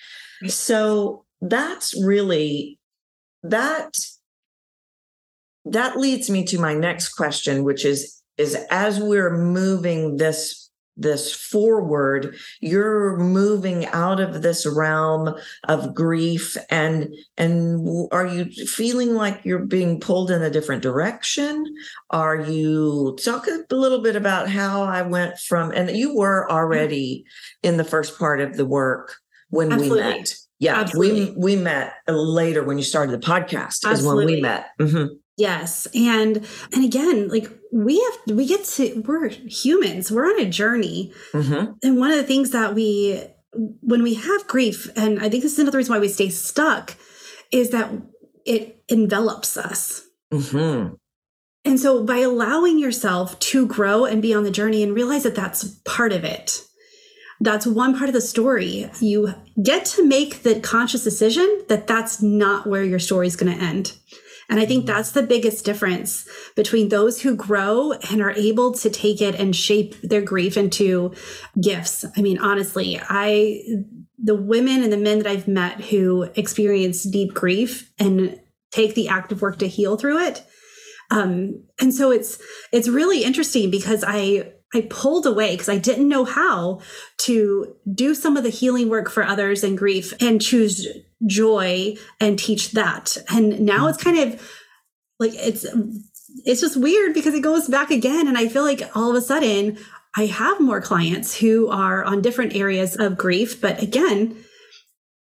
So 0.48 1.24
that's 1.40 1.94
really 2.02 2.78
that 3.42 3.96
that 5.64 5.96
leads 5.96 6.30
me 6.30 6.44
to 6.44 6.58
my 6.58 6.72
next 6.74 7.10
question 7.10 7.62
which 7.62 7.84
is 7.84 8.22
is 8.38 8.56
as 8.70 8.98
we're 9.00 9.36
moving 9.36 10.16
this 10.16 10.65
this 10.96 11.32
forward 11.32 12.34
you're 12.60 13.16
moving 13.18 13.84
out 13.86 14.18
of 14.18 14.42
this 14.42 14.66
realm 14.66 15.34
of 15.68 15.94
grief 15.94 16.56
and 16.70 17.08
and 17.36 18.08
are 18.12 18.26
you 18.26 18.46
feeling 18.66 19.14
like 19.14 19.40
you're 19.44 19.66
being 19.66 20.00
pulled 20.00 20.30
in 20.30 20.42
a 20.42 20.50
different 20.50 20.82
direction 20.82 21.64
are 22.10 22.40
you 22.40 23.16
talk 23.22 23.46
a 23.46 23.74
little 23.74 24.00
bit 24.02 24.16
about 24.16 24.48
how 24.48 24.82
i 24.82 25.02
went 25.02 25.38
from 25.38 25.70
and 25.72 25.90
you 25.96 26.16
were 26.16 26.50
already 26.50 27.24
in 27.62 27.76
the 27.76 27.84
first 27.84 28.18
part 28.18 28.40
of 28.40 28.56
the 28.56 28.64
work 28.66 29.16
when 29.50 29.72
Absolutely. 29.72 30.02
we 30.02 30.10
met 30.10 30.34
yeah 30.58 30.80
Absolutely. 30.80 31.30
we 31.36 31.56
we 31.56 31.56
met 31.62 31.92
later 32.08 32.64
when 32.64 32.78
you 32.78 32.84
started 32.84 33.12
the 33.12 33.26
podcast 33.26 33.90
is 33.92 34.02
when 34.02 34.16
we 34.24 34.40
met 34.40 34.68
Mhm. 34.80 35.08
Yes. 35.36 35.86
And 35.94 36.46
and 36.72 36.84
again, 36.84 37.28
like 37.28 37.50
we 37.72 38.00
have 38.00 38.36
we 38.36 38.46
get 38.46 38.64
to 38.64 39.02
we're 39.06 39.28
humans. 39.28 40.10
We're 40.10 40.26
on 40.26 40.40
a 40.40 40.48
journey. 40.48 41.12
Mhm. 41.32 41.74
And 41.82 41.98
one 41.98 42.10
of 42.10 42.16
the 42.16 42.24
things 42.24 42.50
that 42.50 42.74
we 42.74 43.22
when 43.52 44.02
we 44.02 44.14
have 44.14 44.46
grief, 44.46 44.90
and 44.96 45.18
I 45.18 45.28
think 45.28 45.42
this 45.42 45.52
is 45.52 45.58
another 45.58 45.78
reason 45.78 45.94
why 45.94 46.00
we 46.00 46.08
stay 46.08 46.28
stuck, 46.30 46.94
is 47.50 47.70
that 47.70 47.90
it 48.44 48.82
envelops 48.88 49.56
us. 49.56 50.02
Mhm. 50.32 50.96
And 51.64 51.80
so 51.80 52.02
by 52.02 52.18
allowing 52.18 52.78
yourself 52.78 53.38
to 53.40 53.66
grow 53.66 54.04
and 54.04 54.22
be 54.22 54.32
on 54.32 54.44
the 54.44 54.50
journey 54.50 54.82
and 54.82 54.94
realize 54.94 55.24
that 55.24 55.34
that's 55.34 55.64
part 55.84 56.12
of 56.12 56.24
it. 56.24 56.62
That's 57.40 57.66
one 57.66 57.96
part 57.96 58.08
of 58.08 58.14
the 58.14 58.20
story. 58.20 58.88
You 59.00 59.34
get 59.62 59.84
to 59.86 60.06
make 60.06 60.42
the 60.44 60.60
conscious 60.60 61.04
decision 61.04 61.62
that 61.68 61.86
that's 61.86 62.22
not 62.22 62.66
where 62.66 62.84
your 62.84 62.98
story 62.98 63.26
is 63.26 63.36
going 63.36 63.54
to 63.54 63.62
end. 63.62 63.92
And 64.48 64.60
I 64.60 64.66
think 64.66 64.86
that's 64.86 65.10
the 65.10 65.22
biggest 65.22 65.64
difference 65.64 66.28
between 66.54 66.88
those 66.88 67.20
who 67.20 67.34
grow 67.34 67.92
and 68.10 68.22
are 68.22 68.30
able 68.32 68.72
to 68.74 68.90
take 68.90 69.20
it 69.20 69.34
and 69.34 69.54
shape 69.54 70.00
their 70.02 70.22
grief 70.22 70.56
into 70.56 71.12
gifts. 71.60 72.04
I 72.16 72.22
mean, 72.22 72.38
honestly, 72.38 73.00
I, 73.02 73.62
the 74.18 74.36
women 74.36 74.82
and 74.82 74.92
the 74.92 74.96
men 74.96 75.18
that 75.18 75.26
I've 75.26 75.48
met 75.48 75.80
who 75.80 76.22
experience 76.36 77.02
deep 77.02 77.34
grief 77.34 77.92
and 77.98 78.40
take 78.70 78.94
the 78.94 79.08
active 79.08 79.42
work 79.42 79.58
to 79.58 79.68
heal 79.68 79.96
through 79.96 80.26
it. 80.26 80.44
Um, 81.10 81.64
and 81.80 81.94
so 81.94 82.10
it's, 82.10 82.38
it's 82.72 82.88
really 82.88 83.24
interesting 83.24 83.70
because 83.70 84.04
I, 84.06 84.52
I 84.76 84.82
pulled 84.90 85.24
away 85.26 85.54
because 85.54 85.70
I 85.70 85.78
didn't 85.78 86.08
know 86.08 86.24
how 86.26 86.80
to 87.22 87.74
do 87.94 88.14
some 88.14 88.36
of 88.36 88.42
the 88.42 88.50
healing 88.50 88.90
work 88.90 89.08
for 89.10 89.24
others 89.24 89.64
in 89.64 89.74
grief 89.74 90.12
and 90.20 90.40
choose 90.40 90.86
joy 91.26 91.96
and 92.20 92.38
teach 92.38 92.72
that. 92.72 93.16
And 93.30 93.60
now 93.60 93.88
it's 93.88 94.02
kind 94.02 94.18
of 94.18 94.52
like 95.18 95.32
it's 95.34 95.64
it's 96.44 96.60
just 96.60 96.76
weird 96.76 97.14
because 97.14 97.32
it 97.34 97.40
goes 97.40 97.68
back 97.68 97.90
again 97.90 98.28
and 98.28 98.36
I 98.36 98.48
feel 98.48 98.64
like 98.64 98.82
all 98.94 99.08
of 99.08 99.16
a 99.16 99.22
sudden 99.22 99.78
I 100.14 100.26
have 100.26 100.60
more 100.60 100.82
clients 100.82 101.34
who 101.34 101.68
are 101.68 102.04
on 102.04 102.20
different 102.20 102.54
areas 102.54 102.96
of 102.96 103.16
grief, 103.16 103.58
but 103.60 103.82
again, 103.82 104.36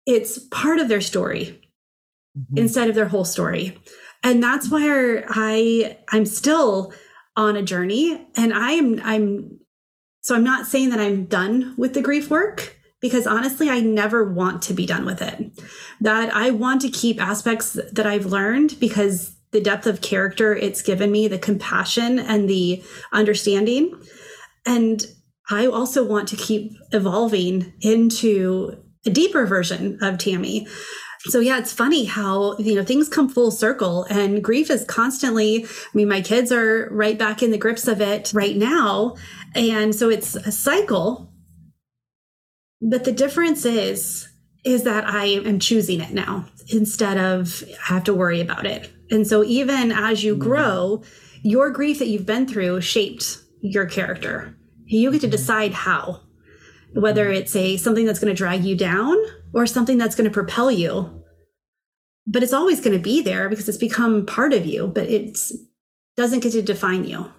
it's 0.05 0.39
part 0.39 0.79
of 0.79 0.87
their 0.87 1.01
story 1.01 1.59
Mhm. 2.37 2.59
instead 2.59 2.87
of 2.89 2.95
their 2.95 3.09
whole 3.09 3.25
story. 3.25 3.77
And 4.23 4.41
that's 4.41 4.69
where 4.71 5.25
I 5.29 5.97
I'm 6.13 6.25
still 6.25 6.93
on 7.35 7.55
a 7.55 7.63
journey 7.63 8.27
and 8.35 8.53
I 8.53 8.73
am 8.73 9.01
I'm 9.03 9.59
so 10.21 10.35
I'm 10.35 10.43
not 10.43 10.67
saying 10.67 10.89
that 10.91 10.99
I'm 10.99 11.25
done 11.25 11.73
with 11.77 11.93
the 11.93 12.01
grief 12.01 12.29
work 12.29 12.77
because 13.01 13.27
honestly 13.27 13.69
I 13.69 13.81
never 13.81 14.23
want 14.31 14.61
to 14.63 14.73
be 14.73 14.85
done 14.85 15.05
with 15.05 15.21
it. 15.21 15.61
That 15.99 16.33
I 16.33 16.51
want 16.51 16.81
to 16.81 16.89
keep 16.89 17.21
aspects 17.21 17.73
that 17.73 18.07
I've 18.07 18.25
learned 18.25 18.79
because 18.79 19.35
the 19.51 19.61
depth 19.61 19.85
of 19.85 20.01
character 20.01 20.55
it's 20.55 20.81
given 20.81 21.11
me, 21.11 21.27
the 21.27 21.39
compassion 21.39 22.19
and 22.19 22.49
the 22.49 22.83
understanding. 23.11 23.93
And 24.65 25.05
I 25.49 25.67
also 25.67 26.03
want 26.03 26.27
to 26.29 26.37
keep 26.37 26.71
evolving 26.91 27.73
into 27.81 28.77
a 29.05 29.09
deeper 29.09 29.45
version 29.45 29.99
of 30.01 30.15
Tami. 30.15 30.69
So 31.25 31.39
yeah, 31.39 31.57
it's 31.57 31.71
funny 31.71 32.03
how, 32.03 32.57
you 32.57 32.75
know, 32.75 32.83
things 32.83 33.07
come 33.07 33.29
full 33.29 33.49
circle 33.49 34.03
and 34.09 34.43
grief 34.43 34.69
is 34.69 34.83
constantly, 34.85 35.63
I 35.65 35.67
mean, 35.93 36.09
my 36.09 36.21
kids 36.21 36.51
are 36.51 36.89
right 36.91 37.17
back 37.17 37.41
in 37.41 37.51
the 37.51 37.57
grips 37.57 37.87
of 37.87 38.01
it 38.01 38.31
right 38.33 38.57
now. 38.57 39.15
And 39.55 39.95
so 39.95 40.09
it's 40.09 40.35
a 40.35 40.51
cycle. 40.51 41.31
But 42.81 43.05
the 43.05 43.13
difference 43.13 43.63
is, 43.63 44.27
is 44.65 44.83
that 44.83 45.07
I 45.07 45.25
am 45.25 45.59
choosing 45.59 46.01
it 46.01 46.11
now 46.11 46.45
instead 46.67 47.17
of 47.17 47.63
have 47.81 48.03
to 48.05 48.13
worry 48.13 48.41
about 48.41 48.65
it. 48.65 48.91
And 49.09 49.25
so 49.25 49.43
even 49.45 49.93
as 49.93 50.23
you 50.23 50.33
mm-hmm. 50.33 50.43
grow, 50.43 51.03
your 51.41 51.69
grief 51.69 51.99
that 51.99 52.07
you've 52.07 52.25
been 52.25 52.47
through 52.47 52.81
shaped 52.81 53.37
your 53.61 53.85
character. 53.85 54.57
You 54.85 55.11
get 55.11 55.21
to 55.21 55.27
decide 55.27 55.73
how 55.73 56.21
whether 56.93 57.25
mm-hmm. 57.25 57.41
it's 57.41 57.55
a 57.55 57.77
something 57.77 58.05
that's 58.05 58.19
going 58.19 58.33
to 58.33 58.37
drag 58.37 58.63
you 58.63 58.75
down 58.75 59.15
or 59.53 59.65
something 59.65 59.97
that's 59.97 60.15
going 60.15 60.29
to 60.29 60.33
propel 60.33 60.71
you 60.71 61.23
but 62.25 62.41
it's 62.41 62.53
always 62.53 62.79
going 62.79 62.95
to 62.95 63.03
be 63.03 63.21
there 63.21 63.49
because 63.49 63.67
it's 63.67 63.77
become 63.77 64.25
part 64.25 64.53
of 64.53 64.65
you 64.65 64.87
but 64.87 65.09
it's 65.09 65.53
doesn't 66.15 66.41
get 66.41 66.51
to 66.51 66.61
define 66.61 67.05
you. 67.05 67.31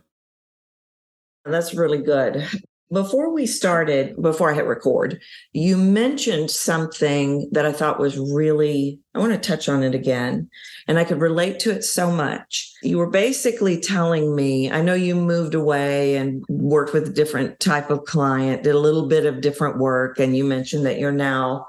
That's 1.44 1.74
really 1.74 2.02
good. 2.02 2.46
Before 2.92 3.32
we 3.32 3.46
started, 3.46 4.20
before 4.20 4.50
I 4.50 4.54
hit 4.54 4.66
record, 4.66 5.20
you 5.52 5.76
mentioned 5.76 6.50
something 6.50 7.48
that 7.52 7.64
I 7.64 7.72
thought 7.72 7.98
was 7.98 8.18
really, 8.18 9.00
I 9.14 9.18
want 9.18 9.32
to 9.32 9.38
touch 9.38 9.68
on 9.68 9.82
it 9.82 9.94
again. 9.94 10.50
And 10.86 10.98
I 10.98 11.04
could 11.04 11.20
relate 11.20 11.58
to 11.60 11.70
it 11.70 11.82
so 11.82 12.10
much. 12.10 12.70
You 12.82 12.98
were 12.98 13.10
basically 13.10 13.80
telling 13.80 14.36
me, 14.36 14.70
I 14.70 14.82
know 14.82 14.94
you 14.94 15.14
moved 15.14 15.54
away 15.54 16.16
and 16.16 16.44
worked 16.48 16.92
with 16.92 17.08
a 17.08 17.12
different 17.12 17.58
type 17.58 17.90
of 17.90 18.04
client, 18.04 18.62
did 18.62 18.74
a 18.74 18.78
little 18.78 19.08
bit 19.08 19.24
of 19.24 19.40
different 19.40 19.78
work. 19.78 20.20
And 20.20 20.36
you 20.36 20.44
mentioned 20.44 20.84
that 20.84 20.98
you're 20.98 21.10
now 21.10 21.66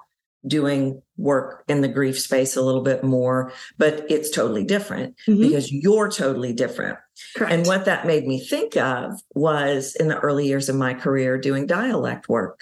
doing 0.47 1.01
work 1.17 1.63
in 1.67 1.81
the 1.81 1.87
grief 1.87 2.19
space 2.19 2.55
a 2.55 2.61
little 2.61 2.81
bit 2.81 3.03
more, 3.03 3.51
but 3.77 4.05
it's 4.09 4.29
totally 4.29 4.63
different 4.63 5.15
mm-hmm. 5.27 5.41
because 5.41 5.71
you're 5.71 6.09
totally 6.09 6.53
different. 6.53 6.97
Correct. 7.35 7.53
And 7.53 7.65
what 7.65 7.85
that 7.85 8.05
made 8.05 8.27
me 8.27 8.39
think 8.39 8.75
of 8.75 9.13
was 9.33 9.95
in 9.99 10.07
the 10.07 10.19
early 10.19 10.47
years 10.47 10.69
of 10.69 10.75
my 10.75 10.93
career 10.93 11.37
doing 11.37 11.65
dialect 11.65 12.27
work. 12.29 12.59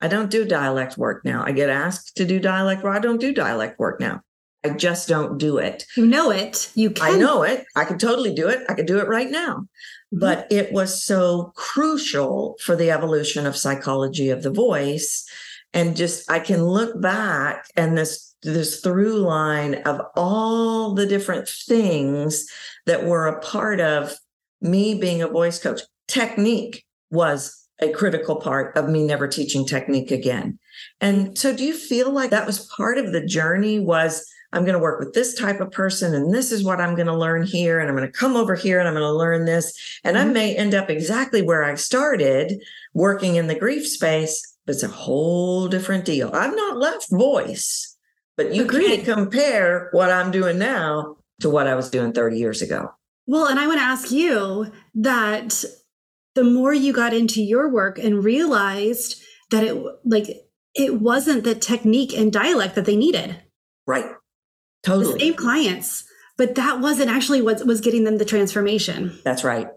I 0.00 0.08
don't 0.08 0.30
do 0.30 0.44
dialect 0.44 0.98
work 0.98 1.24
now. 1.24 1.44
I 1.46 1.52
get 1.52 1.70
asked 1.70 2.16
to 2.16 2.24
do 2.24 2.40
dialect 2.40 2.82
work. 2.82 2.96
I 2.96 3.00
don't 3.00 3.20
do 3.20 3.32
dialect 3.32 3.78
work 3.78 4.00
now. 4.00 4.22
I 4.64 4.70
just 4.70 5.08
don't 5.08 5.38
do 5.38 5.58
it. 5.58 5.86
You 5.96 6.06
know 6.06 6.30
it. 6.30 6.70
You 6.74 6.90
can. 6.90 7.14
I 7.14 7.18
know 7.18 7.42
it. 7.42 7.64
I 7.74 7.84
can 7.84 7.98
totally 7.98 8.34
do 8.34 8.48
it. 8.48 8.64
I 8.68 8.74
could 8.74 8.86
do 8.86 8.98
it 8.98 9.08
right 9.08 9.30
now. 9.30 9.54
Mm-hmm. 9.54 10.18
But 10.18 10.46
it 10.50 10.72
was 10.72 11.02
so 11.02 11.52
crucial 11.56 12.56
for 12.60 12.76
the 12.76 12.90
evolution 12.90 13.46
of 13.46 13.56
psychology 13.56 14.30
of 14.30 14.42
the 14.42 14.52
voice 14.52 15.24
and 15.74 15.96
just 15.96 16.30
I 16.30 16.38
can 16.38 16.64
look 16.64 17.00
back 17.00 17.66
and 17.76 17.96
this 17.96 18.34
this 18.42 18.80
through 18.80 19.18
line 19.18 19.76
of 19.86 20.00
all 20.16 20.94
the 20.94 21.06
different 21.06 21.48
things 21.48 22.46
that 22.86 23.04
were 23.04 23.26
a 23.26 23.40
part 23.40 23.80
of 23.80 24.14
me 24.60 24.94
being 24.94 25.22
a 25.22 25.28
voice 25.28 25.60
coach. 25.60 25.80
Technique 26.08 26.84
was 27.10 27.68
a 27.80 27.90
critical 27.90 28.36
part 28.36 28.76
of 28.76 28.88
me 28.88 29.04
never 29.04 29.28
teaching 29.28 29.64
technique 29.64 30.10
again. 30.10 30.58
And 31.00 31.36
so 31.36 31.54
do 31.54 31.64
you 31.64 31.74
feel 31.74 32.10
like 32.10 32.30
that 32.30 32.46
was 32.46 32.66
part 32.66 32.98
of 32.98 33.12
the 33.12 33.24
journey 33.24 33.78
was 33.78 34.26
I'm 34.52 34.64
going 34.64 34.74
to 34.74 34.78
work 34.78 35.00
with 35.00 35.14
this 35.14 35.34
type 35.34 35.60
of 35.60 35.70
person 35.70 36.14
and 36.14 36.32
this 36.32 36.52
is 36.52 36.62
what 36.62 36.80
I'm 36.80 36.94
going 36.94 37.06
to 37.06 37.16
learn 37.16 37.44
here 37.44 37.80
and 37.80 37.88
I'm 37.88 37.96
going 37.96 38.10
to 38.10 38.18
come 38.18 38.36
over 38.36 38.54
here 38.54 38.78
and 38.78 38.86
I'm 38.86 38.94
going 38.94 39.02
to 39.02 39.12
learn 39.12 39.46
this 39.46 40.00
and 40.04 40.18
I 40.18 40.24
mm-hmm. 40.24 40.32
may 40.32 40.54
end 40.54 40.74
up 40.74 40.90
exactly 40.90 41.42
where 41.42 41.64
I 41.64 41.74
started 41.76 42.62
working 42.92 43.36
in 43.36 43.46
the 43.46 43.58
grief 43.58 43.86
space 43.86 44.51
it's 44.66 44.82
a 44.82 44.88
whole 44.88 45.68
different 45.68 46.04
deal. 46.04 46.30
I've 46.32 46.54
not 46.54 46.76
left 46.76 47.10
voice, 47.10 47.96
but 48.36 48.54
you 48.54 48.64
Agreed. 48.64 48.86
can't 48.86 49.04
compare 49.04 49.88
what 49.92 50.10
I'm 50.10 50.30
doing 50.30 50.58
now 50.58 51.16
to 51.40 51.50
what 51.50 51.66
I 51.66 51.74
was 51.74 51.90
doing 51.90 52.12
30 52.12 52.38
years 52.38 52.62
ago. 52.62 52.90
Well, 53.26 53.46
and 53.46 53.58
I 53.58 53.66
want 53.66 53.78
to 53.80 53.84
ask 53.84 54.10
you 54.10 54.72
that 54.94 55.64
the 56.34 56.44
more 56.44 56.72
you 56.72 56.92
got 56.92 57.12
into 57.14 57.42
your 57.42 57.68
work 57.70 57.98
and 57.98 58.24
realized 58.24 59.22
that 59.50 59.64
it 59.64 59.76
like 60.04 60.28
it 60.74 61.00
wasn't 61.00 61.44
the 61.44 61.54
technique 61.54 62.16
and 62.16 62.32
dialect 62.32 62.74
that 62.74 62.86
they 62.86 62.96
needed. 62.96 63.36
Right. 63.86 64.06
Totally. 64.82 65.12
The 65.14 65.20
same 65.20 65.34
clients, 65.34 66.04
but 66.36 66.54
that 66.54 66.80
wasn't 66.80 67.10
actually 67.10 67.42
what 67.42 67.64
was 67.66 67.80
getting 67.80 68.04
them 68.04 68.18
the 68.18 68.24
transformation. 68.24 69.18
That's 69.24 69.44
right. 69.44 69.68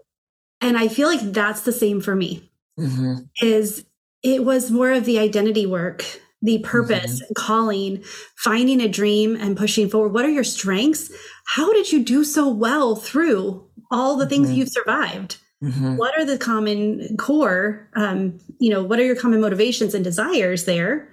And 0.60 0.76
I 0.76 0.88
feel 0.88 1.08
like 1.08 1.20
that's 1.20 1.62
the 1.62 1.72
same 1.72 2.00
for 2.00 2.16
me. 2.16 2.50
Mm-hmm. 2.78 3.24
Is 3.42 3.84
it 4.26 4.44
was 4.44 4.72
more 4.72 4.90
of 4.90 5.04
the 5.04 5.20
identity 5.20 5.66
work, 5.66 6.04
the 6.42 6.58
purpose, 6.58 7.22
mm-hmm. 7.22 7.32
calling, 7.36 8.02
finding 8.36 8.80
a 8.80 8.88
dream 8.88 9.36
and 9.36 9.56
pushing 9.56 9.88
forward. 9.88 10.12
What 10.12 10.24
are 10.24 10.30
your 10.30 10.42
strengths? 10.42 11.12
How 11.46 11.72
did 11.72 11.92
you 11.92 12.02
do 12.02 12.24
so 12.24 12.48
well 12.48 12.96
through 12.96 13.64
all 13.88 14.16
the 14.16 14.26
things 14.26 14.48
mm-hmm. 14.48 14.56
you've 14.58 14.68
survived? 14.68 15.38
Mm-hmm. 15.62 15.96
What 15.96 16.18
are 16.18 16.24
the 16.24 16.38
common 16.38 17.16
core, 17.16 17.88
um, 17.94 18.40
you 18.58 18.68
know, 18.68 18.82
what 18.82 18.98
are 18.98 19.04
your 19.04 19.14
common 19.14 19.40
motivations 19.40 19.94
and 19.94 20.02
desires 20.02 20.64
there 20.64 21.08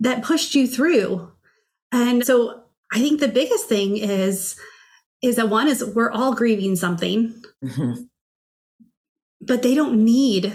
that 0.00 0.24
pushed 0.24 0.54
you 0.54 0.66
through? 0.66 1.30
And 1.92 2.24
so 2.24 2.62
I 2.90 2.98
think 2.98 3.20
the 3.20 3.28
biggest 3.28 3.68
thing 3.68 3.98
is, 3.98 4.58
is 5.22 5.36
that 5.36 5.50
one 5.50 5.68
is 5.68 5.84
we're 5.84 6.10
all 6.10 6.34
grieving 6.34 6.76
something, 6.76 7.42
mm-hmm. 7.62 8.04
but 9.42 9.62
they 9.62 9.74
don't 9.74 10.02
need 10.02 10.54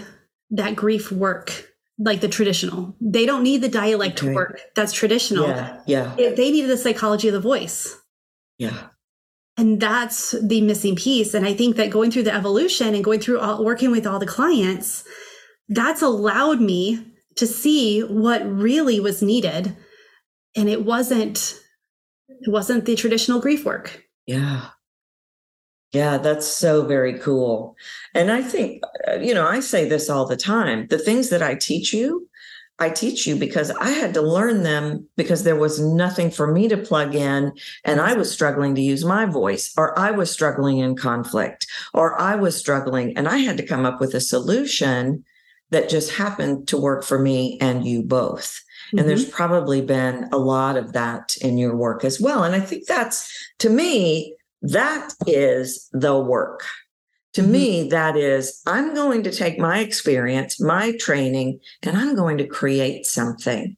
that 0.50 0.74
grief 0.74 1.12
work 1.12 1.70
like 1.98 2.20
the 2.20 2.28
traditional. 2.28 2.96
They 3.00 3.26
don't 3.26 3.42
need 3.42 3.62
the 3.62 3.68
dialect 3.68 4.22
okay. 4.22 4.34
work. 4.34 4.60
That's 4.74 4.92
traditional. 4.92 5.48
Yeah. 5.48 5.80
Yeah. 5.86 6.14
they 6.16 6.50
need 6.50 6.62
the 6.62 6.76
psychology 6.76 7.28
of 7.28 7.34
the 7.34 7.40
voice. 7.40 7.96
Yeah. 8.58 8.88
And 9.56 9.80
that's 9.80 10.32
the 10.32 10.60
missing 10.60 10.96
piece. 10.96 11.34
And 11.34 11.46
I 11.46 11.54
think 11.54 11.76
that 11.76 11.90
going 11.90 12.10
through 12.10 12.24
the 12.24 12.34
evolution 12.34 12.94
and 12.94 13.04
going 13.04 13.20
through 13.20 13.38
all, 13.38 13.64
working 13.64 13.92
with 13.92 14.06
all 14.06 14.18
the 14.18 14.26
clients, 14.26 15.04
that's 15.68 16.02
allowed 16.02 16.60
me 16.60 17.06
to 17.36 17.46
see 17.46 18.00
what 18.00 18.44
really 18.44 18.98
was 18.98 19.22
needed. 19.22 19.76
And 20.56 20.68
it 20.68 20.84
wasn't, 20.84 21.60
it 22.28 22.50
wasn't 22.50 22.84
the 22.84 22.96
traditional 22.96 23.40
grief 23.40 23.64
work. 23.64 24.04
Yeah. 24.26 24.70
Yeah, 25.94 26.18
that's 26.18 26.46
so 26.46 26.84
very 26.84 27.18
cool. 27.20 27.76
And 28.14 28.32
I 28.32 28.42
think, 28.42 28.82
uh, 29.06 29.20
you 29.20 29.32
know, 29.32 29.46
I 29.46 29.60
say 29.60 29.88
this 29.88 30.10
all 30.10 30.26
the 30.26 30.36
time 30.36 30.88
the 30.88 30.98
things 30.98 31.30
that 31.30 31.42
I 31.42 31.54
teach 31.54 31.92
you, 31.92 32.28
I 32.80 32.90
teach 32.90 33.28
you 33.28 33.36
because 33.36 33.70
I 33.70 33.90
had 33.90 34.12
to 34.14 34.20
learn 34.20 34.64
them 34.64 35.08
because 35.16 35.44
there 35.44 35.54
was 35.54 35.80
nothing 35.80 36.32
for 36.32 36.52
me 36.52 36.66
to 36.66 36.76
plug 36.76 37.14
in. 37.14 37.52
And 37.84 38.00
I 38.00 38.14
was 38.14 38.32
struggling 38.32 38.74
to 38.74 38.80
use 38.80 39.04
my 39.04 39.24
voice, 39.24 39.72
or 39.76 39.96
I 39.96 40.10
was 40.10 40.32
struggling 40.32 40.78
in 40.78 40.96
conflict, 40.96 41.68
or 41.92 42.20
I 42.20 42.34
was 42.34 42.56
struggling. 42.56 43.16
And 43.16 43.28
I 43.28 43.38
had 43.38 43.56
to 43.58 43.66
come 43.66 43.86
up 43.86 44.00
with 44.00 44.14
a 44.14 44.20
solution 44.20 45.24
that 45.70 45.88
just 45.88 46.12
happened 46.12 46.66
to 46.68 46.76
work 46.76 47.04
for 47.04 47.20
me 47.20 47.56
and 47.60 47.86
you 47.86 48.02
both. 48.02 48.60
Mm-hmm. 48.88 48.98
And 48.98 49.08
there's 49.08 49.28
probably 49.28 49.80
been 49.80 50.28
a 50.32 50.38
lot 50.38 50.76
of 50.76 50.92
that 50.92 51.36
in 51.40 51.56
your 51.56 51.76
work 51.76 52.04
as 52.04 52.20
well. 52.20 52.42
And 52.42 52.56
I 52.56 52.60
think 52.60 52.86
that's, 52.86 53.32
to 53.60 53.70
me, 53.70 54.34
that 54.64 55.12
is 55.26 55.88
the 55.92 56.18
work. 56.18 56.64
To 57.34 57.42
mm-hmm. 57.42 57.52
me, 57.52 57.88
that 57.90 58.16
is, 58.16 58.62
I'm 58.66 58.94
going 58.94 59.22
to 59.24 59.30
take 59.30 59.58
my 59.58 59.80
experience, 59.80 60.60
my 60.60 60.96
training, 60.98 61.60
and 61.82 61.96
I'm 61.96 62.14
going 62.14 62.38
to 62.38 62.46
create 62.46 63.06
something. 63.06 63.76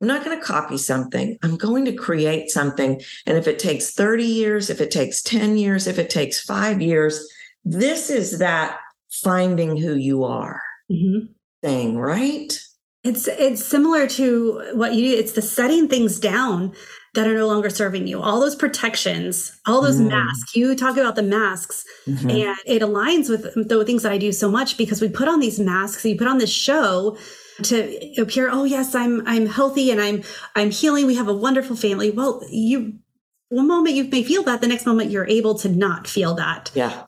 I'm 0.00 0.06
not 0.06 0.24
going 0.24 0.38
to 0.38 0.44
copy 0.44 0.78
something. 0.78 1.36
I'm 1.42 1.56
going 1.56 1.84
to 1.86 1.92
create 1.92 2.50
something. 2.50 3.00
And 3.26 3.36
if 3.36 3.48
it 3.48 3.58
takes 3.58 3.92
30 3.92 4.24
years, 4.24 4.70
if 4.70 4.80
it 4.80 4.92
takes 4.92 5.22
10 5.22 5.56
years, 5.56 5.88
if 5.88 5.98
it 5.98 6.08
takes 6.08 6.40
five 6.40 6.80
years, 6.80 7.28
this 7.64 8.08
is 8.08 8.38
that 8.38 8.78
finding 9.10 9.76
who 9.76 9.94
you 9.96 10.22
are 10.22 10.62
mm-hmm. 10.90 11.32
thing, 11.62 11.98
right? 11.98 12.56
It's 13.02 13.26
it's 13.26 13.64
similar 13.64 14.06
to 14.08 14.72
what 14.74 14.94
you 14.94 15.12
do. 15.12 15.18
It's 15.18 15.32
the 15.32 15.42
setting 15.42 15.88
things 15.88 16.20
down 16.20 16.74
that 17.18 17.26
are 17.26 17.34
no 17.34 17.48
longer 17.48 17.68
serving 17.68 18.06
you. 18.06 18.22
All 18.22 18.38
those 18.38 18.54
protections, 18.54 19.60
all 19.66 19.82
those 19.82 20.00
mm. 20.00 20.08
masks. 20.08 20.54
You 20.54 20.76
talk 20.76 20.96
about 20.96 21.16
the 21.16 21.22
masks, 21.24 21.84
mm-hmm. 22.06 22.30
and 22.30 22.56
it 22.64 22.80
aligns 22.80 23.28
with 23.28 23.68
the 23.68 23.84
things 23.84 24.04
that 24.04 24.12
I 24.12 24.18
do 24.18 24.30
so 24.30 24.48
much 24.48 24.76
because 24.76 25.00
we 25.00 25.08
put 25.08 25.26
on 25.26 25.40
these 25.40 25.58
masks. 25.58 26.04
You 26.04 26.16
put 26.16 26.28
on 26.28 26.38
this 26.38 26.52
show 26.52 27.18
to 27.64 28.20
appear. 28.20 28.48
Oh 28.52 28.62
yes, 28.62 28.94
I'm 28.94 29.26
I'm 29.26 29.46
healthy 29.46 29.90
and 29.90 30.00
I'm 30.00 30.22
I'm 30.54 30.70
healing. 30.70 31.08
We 31.08 31.16
have 31.16 31.26
a 31.26 31.34
wonderful 31.34 31.74
family. 31.74 32.12
Well, 32.12 32.40
you 32.50 33.00
one 33.48 33.66
moment 33.66 33.96
you 33.96 34.04
may 34.04 34.22
feel 34.22 34.44
that, 34.44 34.60
the 34.60 34.68
next 34.68 34.86
moment 34.86 35.10
you're 35.10 35.26
able 35.26 35.56
to 35.56 35.68
not 35.68 36.06
feel 36.06 36.34
that. 36.34 36.70
Yeah. 36.72 37.02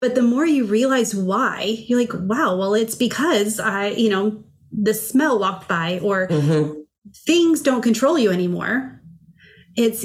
But 0.00 0.16
the 0.16 0.22
more 0.22 0.44
you 0.44 0.64
realize 0.64 1.14
why, 1.14 1.76
you're 1.86 2.00
like, 2.00 2.12
wow, 2.12 2.56
well, 2.56 2.74
it's 2.74 2.96
because 2.96 3.60
I, 3.60 3.90
you 3.90 4.10
know, 4.10 4.42
the 4.72 4.94
smell 4.94 5.38
walked 5.38 5.68
by 5.68 6.00
or 6.00 6.26
mm-hmm. 6.26 6.80
things 7.24 7.62
don't 7.62 7.82
control 7.82 8.18
you 8.18 8.32
anymore 8.32 9.00
it's 9.76 10.04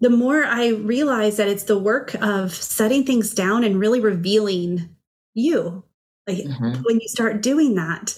the 0.00 0.10
more 0.10 0.44
I 0.44 0.68
realize 0.68 1.36
that 1.36 1.48
it's 1.48 1.64
the 1.64 1.78
work 1.78 2.14
of 2.20 2.54
setting 2.54 3.04
things 3.04 3.34
down 3.34 3.64
and 3.64 3.78
really 3.78 4.00
revealing 4.00 4.96
you. 5.34 5.84
Like 6.26 6.38
mm-hmm. 6.38 6.82
when 6.82 7.00
you 7.00 7.08
start 7.08 7.42
doing 7.42 7.74
that 7.74 8.16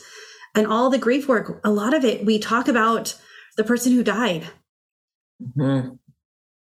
and 0.54 0.66
all 0.66 0.90
the 0.90 0.98
grief 0.98 1.28
work, 1.28 1.60
a 1.64 1.70
lot 1.70 1.94
of 1.94 2.04
it, 2.04 2.24
we 2.24 2.38
talk 2.38 2.68
about 2.68 3.18
the 3.56 3.64
person 3.64 3.92
who 3.92 4.02
died. 4.02 4.46
Mm-hmm. 5.42 5.94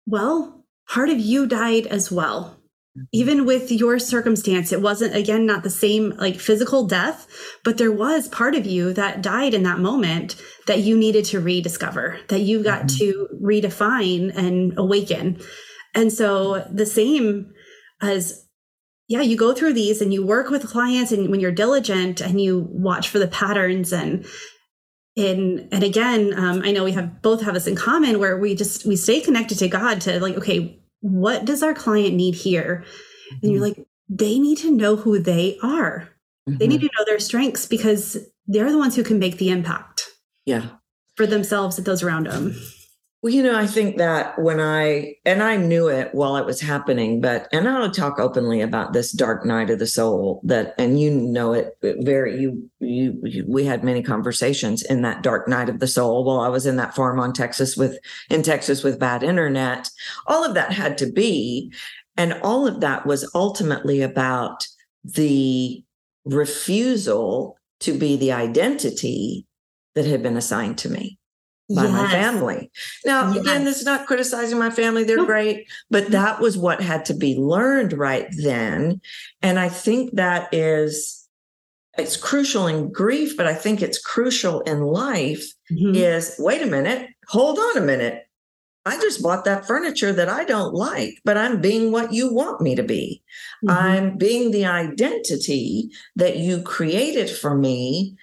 Well, 0.06 0.64
part 0.88 1.08
of 1.08 1.18
you 1.18 1.46
died 1.46 1.86
as 1.86 2.12
well. 2.12 2.58
Mm-hmm. 2.96 3.04
Even 3.12 3.46
with 3.46 3.70
your 3.70 3.98
circumstance, 3.98 4.72
it 4.72 4.82
wasn't, 4.82 5.16
again, 5.16 5.46
not 5.46 5.62
the 5.62 5.70
same 5.70 6.10
like 6.10 6.38
physical 6.38 6.86
death, 6.86 7.26
but 7.64 7.78
there 7.78 7.92
was 7.92 8.28
part 8.28 8.54
of 8.54 8.66
you 8.66 8.92
that 8.92 9.22
died 9.22 9.54
in 9.54 9.62
that 9.62 9.78
moment 9.78 10.36
that 10.66 10.80
you 10.80 10.96
needed 10.96 11.24
to 11.26 11.40
rediscover, 11.40 12.18
that 12.28 12.40
you 12.40 12.62
got 12.62 12.86
mm-hmm. 12.86 12.98
to 12.98 13.28
redefine 13.42 14.36
and 14.36 14.78
awaken. 14.78 15.40
And 15.94 16.12
so 16.12 16.66
the 16.70 16.86
same 16.86 17.52
as 18.00 18.46
yeah, 19.08 19.20
you 19.20 19.36
go 19.36 19.52
through 19.52 19.74
these 19.74 20.00
and 20.00 20.12
you 20.12 20.24
work 20.24 20.48
with 20.48 20.66
clients 20.66 21.12
and 21.12 21.28
when 21.30 21.40
you're 21.40 21.52
diligent 21.52 22.20
and 22.20 22.40
you 22.40 22.66
watch 22.70 23.08
for 23.08 23.18
the 23.18 23.28
patterns 23.28 23.92
and 23.92 24.24
and 25.16 25.68
and 25.70 25.84
again, 25.84 26.32
um, 26.34 26.62
I 26.64 26.72
know 26.72 26.84
we 26.84 26.92
have 26.92 27.20
both 27.20 27.42
have 27.42 27.52
this 27.52 27.66
in 27.66 27.76
common 27.76 28.18
where 28.18 28.38
we 28.38 28.54
just 28.54 28.86
we 28.86 28.96
stay 28.96 29.20
connected 29.20 29.58
to 29.58 29.68
God 29.68 30.00
to 30.02 30.18
like, 30.20 30.36
okay, 30.36 30.81
what 31.02 31.44
does 31.44 31.62
our 31.62 31.74
client 31.74 32.14
need 32.14 32.34
here? 32.34 32.84
And 33.42 33.52
you're 33.52 33.60
mm-hmm. 33.60 33.80
like, 33.80 33.86
they 34.08 34.38
need 34.38 34.58
to 34.58 34.70
know 34.70 34.96
who 34.96 35.18
they 35.18 35.58
are. 35.62 36.08
Mm-hmm. 36.48 36.58
They 36.58 36.66
need 36.66 36.80
mm-hmm. 36.80 36.86
to 36.86 36.92
know 36.98 37.04
their 37.04 37.18
strengths 37.18 37.66
because 37.66 38.16
they're 38.46 38.72
the 38.72 38.78
ones 38.78 38.96
who 38.96 39.04
can 39.04 39.18
make 39.18 39.36
the 39.36 39.50
impact. 39.50 40.08
Yeah. 40.46 40.70
For 41.16 41.26
themselves 41.26 41.76
and 41.76 41.86
those 41.86 42.02
around 42.02 42.26
them. 42.26 42.56
Well, 43.22 43.32
you 43.32 43.44
know, 43.44 43.56
I 43.56 43.68
think 43.68 43.98
that 43.98 44.36
when 44.36 44.58
I, 44.58 45.14
and 45.24 45.44
I 45.44 45.56
knew 45.56 45.86
it 45.86 46.12
while 46.12 46.36
it 46.36 46.44
was 46.44 46.60
happening, 46.60 47.20
but, 47.20 47.46
and 47.52 47.68
I'll 47.68 47.88
talk 47.88 48.18
openly 48.18 48.60
about 48.60 48.92
this 48.92 49.12
dark 49.12 49.46
night 49.46 49.70
of 49.70 49.78
the 49.78 49.86
soul 49.86 50.40
that, 50.42 50.74
and 50.76 51.00
you 51.00 51.12
know 51.12 51.52
it 51.52 51.76
very, 51.82 52.40
you, 52.40 52.68
you, 52.80 53.20
you, 53.22 53.44
we 53.46 53.64
had 53.64 53.84
many 53.84 54.02
conversations 54.02 54.82
in 54.82 55.02
that 55.02 55.22
dark 55.22 55.46
night 55.46 55.68
of 55.68 55.78
the 55.78 55.86
soul 55.86 56.24
while 56.24 56.40
I 56.40 56.48
was 56.48 56.66
in 56.66 56.74
that 56.78 56.96
farm 56.96 57.20
on 57.20 57.32
Texas 57.32 57.76
with, 57.76 57.96
in 58.28 58.42
Texas 58.42 58.82
with 58.82 58.98
bad 58.98 59.22
internet. 59.22 59.88
All 60.26 60.44
of 60.44 60.54
that 60.54 60.72
had 60.72 60.98
to 60.98 61.06
be. 61.06 61.72
And 62.16 62.32
all 62.42 62.66
of 62.66 62.80
that 62.80 63.06
was 63.06 63.30
ultimately 63.36 64.02
about 64.02 64.66
the 65.04 65.84
refusal 66.24 67.56
to 67.80 67.96
be 67.96 68.16
the 68.16 68.32
identity 68.32 69.46
that 69.94 70.06
had 70.06 70.24
been 70.24 70.36
assigned 70.36 70.78
to 70.78 70.88
me 70.88 71.20
by 71.74 71.84
yes. 71.84 71.92
my 71.92 72.10
family. 72.10 72.70
Now, 73.04 73.32
yes. 73.32 73.42
again, 73.42 73.64
this 73.64 73.78
is 73.80 73.86
not 73.86 74.06
criticizing 74.06 74.58
my 74.58 74.70
family. 74.70 75.04
They're 75.04 75.16
nope. 75.16 75.26
great, 75.26 75.68
but 75.90 76.10
that 76.10 76.40
was 76.40 76.56
what 76.58 76.80
had 76.80 77.04
to 77.06 77.14
be 77.14 77.36
learned 77.36 77.92
right 77.92 78.26
then. 78.42 79.00
And 79.42 79.58
I 79.58 79.68
think 79.68 80.14
that 80.16 80.52
is 80.52 81.22
it's 81.98 82.16
crucial 82.16 82.66
in 82.66 82.90
grief, 82.90 83.36
but 83.36 83.46
I 83.46 83.54
think 83.54 83.82
it's 83.82 84.00
crucial 84.00 84.60
in 84.62 84.80
life 84.80 85.46
mm-hmm. 85.70 85.94
is 85.94 86.36
wait 86.38 86.62
a 86.62 86.66
minute, 86.66 87.08
hold 87.28 87.58
on 87.58 87.76
a 87.76 87.82
minute. 87.82 88.26
I 88.84 88.96
just 88.96 89.22
bought 89.22 89.44
that 89.44 89.66
furniture 89.66 90.12
that 90.12 90.28
I 90.28 90.44
don't 90.44 90.74
like, 90.74 91.20
but 91.24 91.36
I'm 91.36 91.60
being 91.60 91.92
what 91.92 92.12
you 92.12 92.32
want 92.32 92.60
me 92.60 92.74
to 92.74 92.82
be. 92.82 93.22
Mm-hmm. 93.64 93.70
I'm 93.70 94.18
being 94.18 94.50
the 94.50 94.66
identity 94.66 95.90
that 96.16 96.38
you 96.38 96.62
created 96.62 97.30
for 97.30 97.56
me 97.56 98.16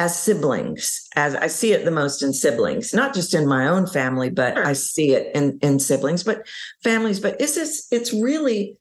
as 0.00 0.18
siblings 0.18 1.06
as 1.14 1.34
i 1.36 1.46
see 1.46 1.72
it 1.72 1.84
the 1.84 1.90
most 1.90 2.22
in 2.22 2.32
siblings 2.32 2.94
not 2.94 3.12
just 3.12 3.34
in 3.34 3.46
my 3.46 3.68
own 3.68 3.86
family 3.86 4.30
but 4.30 4.54
sure. 4.54 4.66
i 4.66 4.72
see 4.72 5.12
it 5.12 5.30
in 5.36 5.58
in 5.60 5.78
siblings 5.78 6.24
but 6.24 6.46
families 6.82 7.20
but 7.20 7.38
it's 7.38 7.54
this 7.54 7.86
it's 7.92 8.10
really 8.14 8.78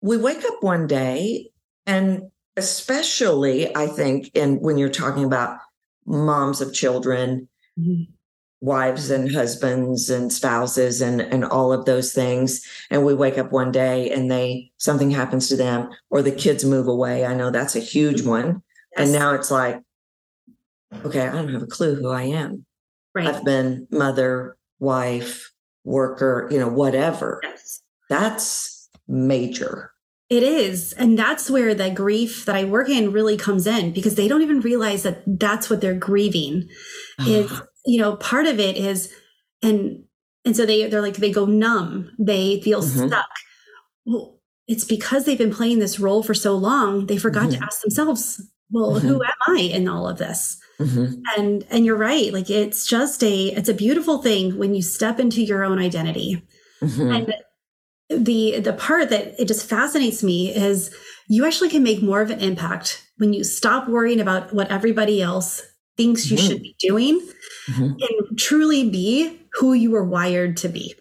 we 0.00 0.16
wake 0.16 0.44
up 0.44 0.62
one 0.62 0.86
day 0.86 1.50
and 1.86 2.30
especially 2.56 3.74
i 3.76 3.88
think 3.88 4.30
in 4.34 4.60
when 4.60 4.78
you're 4.78 4.88
talking 4.88 5.24
about 5.24 5.58
moms 6.06 6.60
of 6.60 6.72
children 6.72 7.48
mm-hmm. 7.76 8.04
wives 8.60 9.10
and 9.10 9.34
husbands 9.34 10.08
and 10.08 10.32
spouses 10.32 11.00
and 11.00 11.20
and 11.20 11.44
all 11.44 11.72
of 11.72 11.84
those 11.84 12.12
things 12.12 12.64
and 12.90 13.04
we 13.04 13.12
wake 13.12 13.38
up 13.38 13.50
one 13.50 13.72
day 13.72 14.08
and 14.08 14.30
they 14.30 14.70
something 14.76 15.10
happens 15.10 15.48
to 15.48 15.56
them 15.56 15.90
or 16.10 16.22
the 16.22 16.30
kids 16.30 16.64
move 16.64 16.86
away 16.86 17.26
i 17.26 17.34
know 17.34 17.50
that's 17.50 17.74
a 17.74 17.80
huge 17.80 18.20
mm-hmm. 18.20 18.30
one 18.30 18.62
yes. 18.96 18.98
and 18.98 19.12
now 19.12 19.34
it's 19.34 19.50
like 19.50 19.80
okay, 21.04 21.28
I 21.28 21.32
don't 21.32 21.52
have 21.52 21.62
a 21.62 21.66
clue 21.66 21.94
who 21.94 22.10
I 22.10 22.22
am. 22.24 22.64
Right. 23.14 23.26
I've 23.26 23.44
been 23.44 23.86
mother, 23.90 24.56
wife, 24.78 25.52
worker, 25.84 26.48
you 26.50 26.58
know, 26.58 26.68
whatever. 26.68 27.40
Yes. 27.42 27.82
That's 28.08 28.88
major. 29.06 29.92
It 30.30 30.42
is. 30.42 30.92
And 30.94 31.18
that's 31.18 31.50
where 31.50 31.74
the 31.74 31.90
grief 31.90 32.44
that 32.46 32.56
I 32.56 32.64
work 32.64 32.88
in 32.88 33.12
really 33.12 33.36
comes 33.36 33.66
in 33.66 33.92
because 33.92 34.14
they 34.14 34.26
don't 34.26 34.42
even 34.42 34.60
realize 34.60 35.02
that 35.02 35.22
that's 35.26 35.68
what 35.68 35.80
they're 35.80 35.94
grieving. 35.94 36.68
is, 37.20 37.52
you 37.86 38.00
know, 38.00 38.16
part 38.16 38.46
of 38.46 38.58
it 38.58 38.76
is, 38.76 39.12
and, 39.62 40.04
and 40.44 40.56
so 40.56 40.66
they, 40.66 40.88
they're 40.88 41.02
like, 41.02 41.16
they 41.16 41.30
go 41.30 41.44
numb, 41.44 42.10
they 42.18 42.60
feel 42.62 42.82
mm-hmm. 42.82 43.08
stuck. 43.08 43.28
Well, 44.06 44.40
it's 44.66 44.84
because 44.84 45.24
they've 45.24 45.38
been 45.38 45.52
playing 45.52 45.78
this 45.78 46.00
role 46.00 46.22
for 46.22 46.34
so 46.34 46.56
long, 46.56 47.06
they 47.06 47.18
forgot 47.18 47.50
mm-hmm. 47.50 47.60
to 47.60 47.64
ask 47.64 47.82
themselves, 47.82 48.42
well, 48.74 48.94
mm-hmm. 48.94 49.06
who 49.06 49.22
am 49.22 49.56
I 49.56 49.60
in 49.60 49.88
all 49.88 50.08
of 50.08 50.18
this? 50.18 50.58
Mm-hmm. 50.80 51.20
And 51.38 51.64
and 51.70 51.86
you're 51.86 51.96
right. 51.96 52.32
Like 52.32 52.50
it's 52.50 52.84
just 52.84 53.22
a 53.22 53.46
it's 53.46 53.68
a 53.68 53.74
beautiful 53.74 54.20
thing 54.20 54.58
when 54.58 54.74
you 54.74 54.82
step 54.82 55.20
into 55.20 55.42
your 55.42 55.62
own 55.62 55.78
identity. 55.78 56.42
Mm-hmm. 56.82 57.12
And 57.12 57.34
the 58.10 58.58
the 58.58 58.72
part 58.72 59.10
that 59.10 59.40
it 59.40 59.46
just 59.46 59.68
fascinates 59.68 60.24
me 60.24 60.52
is 60.52 60.94
you 61.28 61.46
actually 61.46 61.70
can 61.70 61.84
make 61.84 62.02
more 62.02 62.20
of 62.20 62.30
an 62.30 62.40
impact 62.40 63.06
when 63.18 63.32
you 63.32 63.44
stop 63.44 63.88
worrying 63.88 64.20
about 64.20 64.52
what 64.52 64.70
everybody 64.72 65.22
else 65.22 65.62
thinks 65.96 66.28
you 66.28 66.36
mm-hmm. 66.36 66.48
should 66.48 66.62
be 66.62 66.74
doing 66.80 67.20
mm-hmm. 67.70 67.84
and 67.84 68.38
truly 68.38 68.90
be 68.90 69.40
who 69.52 69.72
you 69.72 69.92
were 69.92 70.04
wired 70.04 70.56
to 70.56 70.68
be, 70.68 70.92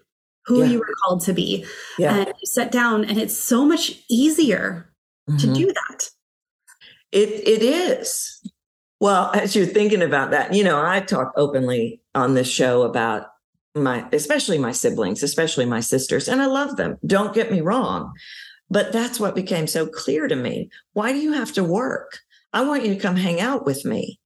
who 0.46 0.60
yeah. 0.60 0.66
you 0.66 0.78
were 0.78 0.94
called 1.04 1.22
to 1.24 1.34
be. 1.34 1.66
Yeah. 1.98 2.16
And 2.16 2.28
you 2.28 2.46
sit 2.46 2.72
down 2.72 3.04
and 3.06 3.18
it's 3.18 3.36
so 3.36 3.66
much 3.66 3.94
easier 4.08 4.94
to 5.28 5.34
mm-hmm. 5.34 5.54
do 5.54 5.66
that. 5.66 6.10
It 7.14 7.48
it 7.48 7.62
is. 7.62 8.42
Well, 9.00 9.32
as 9.34 9.56
you're 9.56 9.66
thinking 9.66 10.02
about 10.02 10.32
that, 10.32 10.54
you 10.54 10.64
know, 10.64 10.84
I 10.84 11.02
talk 11.02 11.34
openly 11.36 12.02
on 12.16 12.34
this 12.34 12.50
show 12.50 12.84
about 12.84 13.28
my, 13.76 14.08
especially 14.14 14.58
my 14.58 14.72
siblings, 14.72 15.24
especially 15.24 15.66
my 15.66 15.82
sisters, 15.82 16.28
and 16.28 16.42
I 16.42 16.46
love 16.46 16.78
them. 16.78 16.98
Don't 17.06 17.34
get 17.34 17.52
me 17.52 17.62
wrong. 17.62 18.14
But 18.70 18.92
that's 18.92 19.20
what 19.20 19.36
became 19.36 19.68
so 19.68 19.86
clear 19.86 20.28
to 20.28 20.36
me. 20.36 20.70
Why 20.94 21.12
do 21.12 21.20
you 21.20 21.34
have 21.34 21.52
to 21.54 21.64
work? 21.64 22.20
I 22.54 22.66
want 22.66 22.86
you 22.86 22.94
to 22.94 23.00
come 23.00 23.16
hang 23.16 23.40
out 23.42 23.66
with 23.66 23.84
me. 23.84 24.20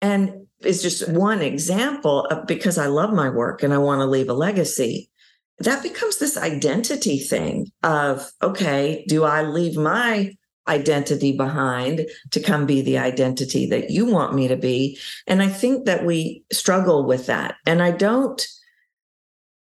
And 0.00 0.46
it's 0.60 0.82
just 0.82 1.08
one 1.10 1.42
example 1.42 2.26
of 2.26 2.46
because 2.46 2.78
I 2.78 2.86
love 2.86 3.12
my 3.12 3.28
work 3.28 3.62
and 3.62 3.74
I 3.74 3.78
want 3.78 4.00
to 4.00 4.06
leave 4.06 4.28
a 4.28 4.34
legacy. 4.34 5.10
That 5.58 5.82
becomes 5.82 6.18
this 6.18 6.36
identity 6.36 7.18
thing 7.18 7.72
of, 7.82 8.30
okay, 8.42 9.04
do 9.08 9.24
I 9.24 9.42
leave 9.42 9.76
my 9.76 10.36
identity 10.68 11.36
behind 11.36 12.06
to 12.30 12.40
come 12.40 12.66
be 12.66 12.82
the 12.82 12.98
identity 12.98 13.66
that 13.66 13.90
you 13.90 14.06
want 14.06 14.34
me 14.34 14.48
to 14.48 14.56
be. 14.56 14.98
And 15.26 15.42
I 15.42 15.48
think 15.48 15.86
that 15.86 16.04
we 16.04 16.44
struggle 16.52 17.04
with 17.04 17.26
that. 17.26 17.56
And 17.66 17.82
I 17.82 17.90
don't, 17.90 18.44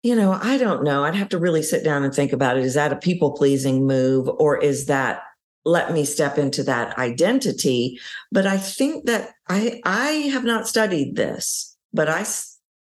you 0.03 0.15
know, 0.15 0.31
I 0.41 0.57
don't 0.57 0.83
know. 0.83 1.03
I'd 1.03 1.15
have 1.15 1.29
to 1.29 1.39
really 1.39 1.63
sit 1.63 1.83
down 1.83 2.03
and 2.03 2.13
think 2.13 2.31
about 2.31 2.57
it. 2.57 2.63
Is 2.63 2.75
that 2.75 2.93
a 2.93 2.97
people 2.97 3.31
pleasing 3.31 3.85
move 3.85 4.29
or 4.39 4.57
is 4.57 4.85
that 4.85 5.23
let 5.65 5.91
me 5.91 6.05
step 6.05 6.37
into 6.37 6.63
that 6.63 6.97
identity? 6.97 7.99
But 8.31 8.47
I 8.47 8.57
think 8.57 9.05
that 9.05 9.31
I 9.49 9.81
I 9.83 10.09
have 10.31 10.45
not 10.45 10.67
studied 10.67 11.15
this, 11.15 11.75
but 11.93 12.09
I 12.09 12.25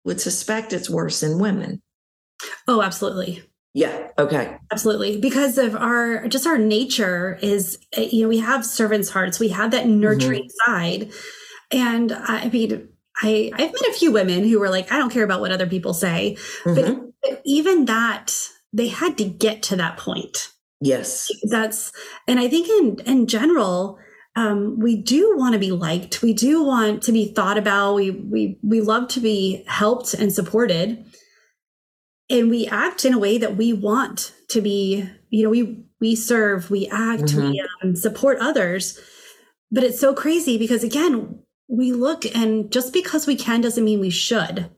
would 0.04 0.20
suspect 0.20 0.72
it's 0.72 0.90
worse 0.90 1.22
in 1.22 1.38
women. 1.38 1.83
Oh, 2.66 2.83
absolutely. 2.83 3.44
Yeah. 3.74 4.08
Okay. 4.16 4.56
Absolutely. 4.70 5.18
Because 5.20 5.58
of 5.58 5.74
our, 5.74 6.28
just 6.28 6.46
our 6.46 6.58
nature 6.58 7.38
is, 7.42 7.78
you 7.96 8.22
know, 8.22 8.28
we 8.28 8.38
have 8.38 8.64
servants' 8.64 9.10
hearts, 9.10 9.40
we 9.40 9.48
have 9.48 9.72
that 9.72 9.88
nurturing 9.88 10.44
mm-hmm. 10.44 10.72
side. 10.72 11.12
And 11.72 12.12
I 12.12 12.48
mean, 12.50 12.88
I, 13.20 13.50
I've 13.52 13.72
met 13.72 13.88
a 13.88 13.92
few 13.92 14.12
women 14.12 14.44
who 14.48 14.60
were 14.60 14.70
like, 14.70 14.92
I 14.92 14.98
don't 14.98 15.12
care 15.12 15.24
about 15.24 15.40
what 15.40 15.50
other 15.50 15.66
people 15.66 15.92
say. 15.92 16.37
Mm-hmm. 16.62 17.06
But 17.22 17.42
even 17.44 17.87
that, 17.87 18.32
they 18.72 18.88
had 18.88 19.18
to 19.18 19.24
get 19.24 19.62
to 19.64 19.76
that 19.76 19.96
point. 19.96 20.50
Yes. 20.80 21.30
That's, 21.50 21.90
and 22.28 22.38
I 22.38 22.48
think 22.48 22.68
in, 22.68 23.00
in 23.06 23.26
general, 23.26 23.98
um, 24.37 24.78
we 24.78 24.96
do 24.96 25.37
want 25.37 25.54
to 25.54 25.58
be 25.58 25.70
liked. 25.70 26.22
We 26.22 26.32
do 26.32 26.62
want 26.62 27.02
to 27.04 27.12
be 27.12 27.32
thought 27.32 27.56
about. 27.56 27.94
We, 27.94 28.10
we, 28.10 28.58
we 28.62 28.80
love 28.80 29.08
to 29.10 29.20
be 29.20 29.64
helped 29.66 30.14
and 30.14 30.32
supported 30.32 31.04
and 32.30 32.50
we 32.50 32.66
act 32.66 33.04
in 33.04 33.12
a 33.12 33.18
way 33.18 33.38
that 33.38 33.56
we 33.56 33.72
want 33.72 34.32
to 34.48 34.60
be 34.60 35.08
you 35.30 35.42
know 35.42 35.50
we 35.50 35.84
we 36.00 36.14
serve 36.14 36.70
we 36.70 36.87
act 36.88 37.24
mm-hmm. 37.24 37.50
we 37.50 37.68
um, 37.82 37.96
support 37.96 38.38
others 38.40 38.98
but 39.70 39.84
it's 39.84 40.00
so 40.00 40.14
crazy 40.14 40.58
because 40.58 40.84
again 40.84 41.38
we 41.68 41.92
look 41.92 42.24
and 42.34 42.70
just 42.70 42.92
because 42.92 43.26
we 43.26 43.37
can 43.37 43.60
doesn't 43.60 43.84
mean 43.84 44.00
we 44.00 44.10
should 44.10 44.70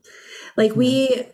like 0.55 0.71
mm-hmm. 0.71 0.79
we 0.79 1.27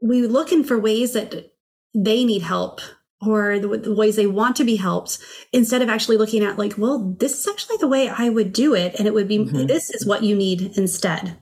we 0.00 0.26
looking 0.26 0.64
for 0.64 0.78
ways 0.78 1.12
that 1.12 1.52
they 1.94 2.24
need 2.24 2.42
help 2.42 2.80
or 3.20 3.58
the, 3.58 3.66
the, 3.66 3.94
ways 3.94 4.14
they 4.14 4.28
want 4.28 4.54
to 4.54 4.64
be 4.64 4.76
helped 4.76 5.18
instead 5.52 5.82
of 5.82 5.88
actually 5.88 6.16
looking 6.16 6.44
at 6.44 6.58
like 6.58 6.74
well 6.78 7.14
this 7.18 7.40
is 7.40 7.48
actually 7.48 7.76
the 7.78 7.88
way 7.88 8.08
i 8.08 8.28
would 8.28 8.52
do 8.52 8.74
it 8.74 8.94
and 8.98 9.06
it 9.06 9.14
would 9.14 9.28
be 9.28 9.38
mm-hmm. 9.38 9.66
this 9.66 9.90
is 9.90 10.06
what 10.06 10.22
you 10.22 10.36
need 10.36 10.60
instead 10.76 11.36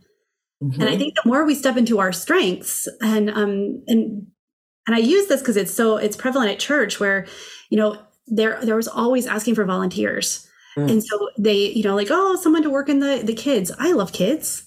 Mm-hmm. 0.63 0.81
And 0.81 0.83
I 0.83 0.93
mm-hmm. 0.93 0.99
think 0.99 1.15
the 1.15 1.29
more 1.29 1.45
we 1.45 1.55
step 1.55 1.77
into 1.77 1.99
our 1.99 2.13
strengths 2.13 2.89
and 3.01 3.31
um 3.31 3.83
and 3.87 4.27
and 4.87 4.95
I 4.95 4.99
use 4.99 5.27
this 5.29 5.41
because 5.41 5.57
it's 5.57 5.75
so 5.75 5.97
it's 5.97 6.17
prevalent 6.17 6.51
at 6.51 6.59
church 6.59 7.01
where, 7.01 7.27
you 7.71 7.77
know, 7.77 7.99
there 8.27 8.59
there 8.63 8.77
was 8.77 8.89
always 8.89 9.27
asking 9.27 9.55
for 9.55 9.65
volunteers. 9.65 10.49
Mm. 10.77 10.91
And 10.91 11.05
so 11.05 11.29
they, 11.39 11.71
you 11.73 11.83
know, 11.83 11.95
like, 11.95 12.09
oh, 12.11 12.37
someone 12.37 12.63
to 12.63 12.71
work 12.71 12.89
in 12.89 13.01
the 13.01 13.23
the 13.25 13.35
kids. 13.35 13.73
I 13.79 13.93
love 13.93 14.13
kids. 14.13 14.67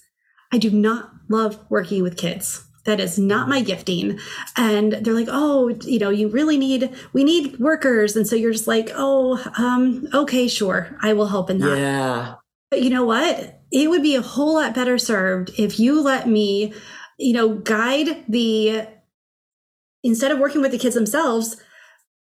I 0.52 0.58
do 0.58 0.70
not 0.70 1.10
love 1.28 1.58
working 1.70 2.02
with 2.02 2.16
kids. 2.16 2.64
That 2.86 2.98
is 2.98 3.18
not 3.18 3.48
my 3.48 3.60
gifting. 3.60 4.18
And 4.56 4.92
they're 4.92 5.14
like, 5.14 5.28
oh, 5.30 5.68
you 5.82 5.98
know, 5.98 6.10
you 6.10 6.28
really 6.28 6.56
need, 6.56 6.90
we 7.12 7.24
need 7.24 7.58
workers. 7.60 8.16
And 8.16 8.26
so 8.26 8.36
you're 8.36 8.52
just 8.52 8.66
like, 8.66 8.90
oh, 8.94 9.42
um, 9.58 10.08
okay, 10.14 10.48
sure. 10.48 10.96
I 11.02 11.12
will 11.12 11.26
help 11.26 11.50
in 11.50 11.58
that. 11.58 11.78
Yeah. 11.78 12.34
But 12.70 12.82
you 12.82 12.90
know 12.90 13.04
what? 13.04 13.56
it 13.72 13.88
would 13.88 14.02
be 14.02 14.16
a 14.16 14.20
whole 14.22 14.54
lot 14.54 14.74
better 14.74 14.98
served 14.98 15.52
if 15.56 15.78
you 15.78 16.00
let 16.02 16.26
me, 16.28 16.74
you 17.18 17.32
know, 17.32 17.54
guide 17.54 18.24
the, 18.28 18.84
instead 20.02 20.32
of 20.32 20.40
working 20.40 20.60
with 20.60 20.72
the 20.72 20.78
kids 20.78 20.96
themselves, 20.96 21.56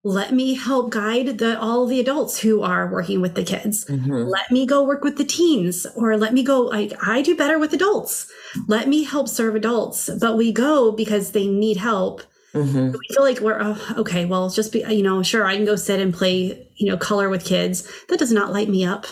let 0.02 0.32
me 0.32 0.54
help 0.54 0.90
guide 0.90 1.38
the 1.38 1.56
all 1.60 1.86
the 1.86 2.00
adults 2.00 2.38
who 2.40 2.62
are 2.62 2.90
working 2.92 3.20
with 3.20 3.34
the 3.34 3.42
kids 3.42 3.84
Mhm. 3.86 4.28
let 4.28 4.50
me 4.52 4.64
go 4.64 4.84
work 4.84 5.02
with 5.02 5.18
the 5.18 5.24
teens 5.24 5.84
or 5.96 6.16
let 6.16 6.32
me 6.32 6.44
go 6.44 6.60
like 6.62 6.92
i 7.04 7.22
do 7.22 7.34
better 7.34 7.58
with 7.58 7.72
adults 7.72 8.28
let 8.68 8.86
me 8.88 9.02
help 9.02 9.26
serve 9.28 9.56
adults 9.56 10.08
but 10.20 10.36
we 10.36 10.52
go 10.52 10.92
because 10.92 11.32
they 11.32 11.48
need 11.48 11.76
help 11.78 12.22
Mhm. 12.54 12.92
we 12.92 13.14
feel 13.14 13.24
like 13.24 13.40
we're 13.40 13.60
oh, 13.60 13.94
okay 13.98 14.26
well 14.26 14.48
just 14.48 14.70
be 14.72 14.84
you 14.88 15.02
know 15.02 15.24
sure 15.24 15.44
i 15.44 15.56
can 15.56 15.64
go 15.64 15.74
sit 15.74 15.98
and 15.98 16.14
play 16.14 16.68
you 16.76 16.88
know 16.88 16.96
color 16.96 17.28
with 17.28 17.44
kids 17.44 17.82
that 18.08 18.20
does 18.20 18.30
not 18.30 18.52
light 18.52 18.68
me 18.68 18.84
up 18.84 19.06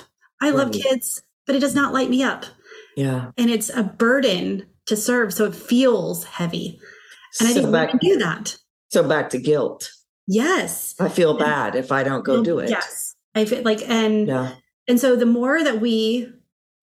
i 0.44 0.50
love 0.50 0.72
kids 0.72 1.22
but 1.46 1.54
it 1.56 1.60
does 1.60 1.74
not 1.74 1.92
light 1.92 2.10
me 2.10 2.22
up 2.22 2.44
Yeah. 2.96 3.30
and 3.36 3.50
it's 3.50 3.70
a 3.70 3.82
burden 3.82 4.66
to 4.86 4.96
serve 4.96 5.32
so 5.34 5.44
it 5.46 5.54
feels 5.54 6.24
heavy 6.24 6.78
and 7.40 7.48
i 7.48 7.52
so 7.52 7.60
didn't 7.60 7.72
back, 7.72 7.88
want 7.90 8.00
to 8.00 8.08
do 8.08 8.16
that 8.18 8.56
so 8.90 9.06
back 9.08 9.30
to 9.30 9.38
guilt. 9.38 9.90
yes 10.26 10.94
I 11.00 11.08
feel 11.08 11.36
bad 11.36 11.74
if 11.74 11.90
I 11.90 12.04
don't 12.04 12.24
go 12.24 12.42
do 12.42 12.58
it. 12.60 12.70
yes 12.70 13.14
i 13.34 13.44
feel 13.44 13.62
like 13.62 13.82
and 13.88 14.26
Yeah. 14.28 14.52
And 14.86 15.00
so 15.00 15.16
the 15.16 15.24
more 15.24 15.64
that 15.64 15.80
we 15.80 16.28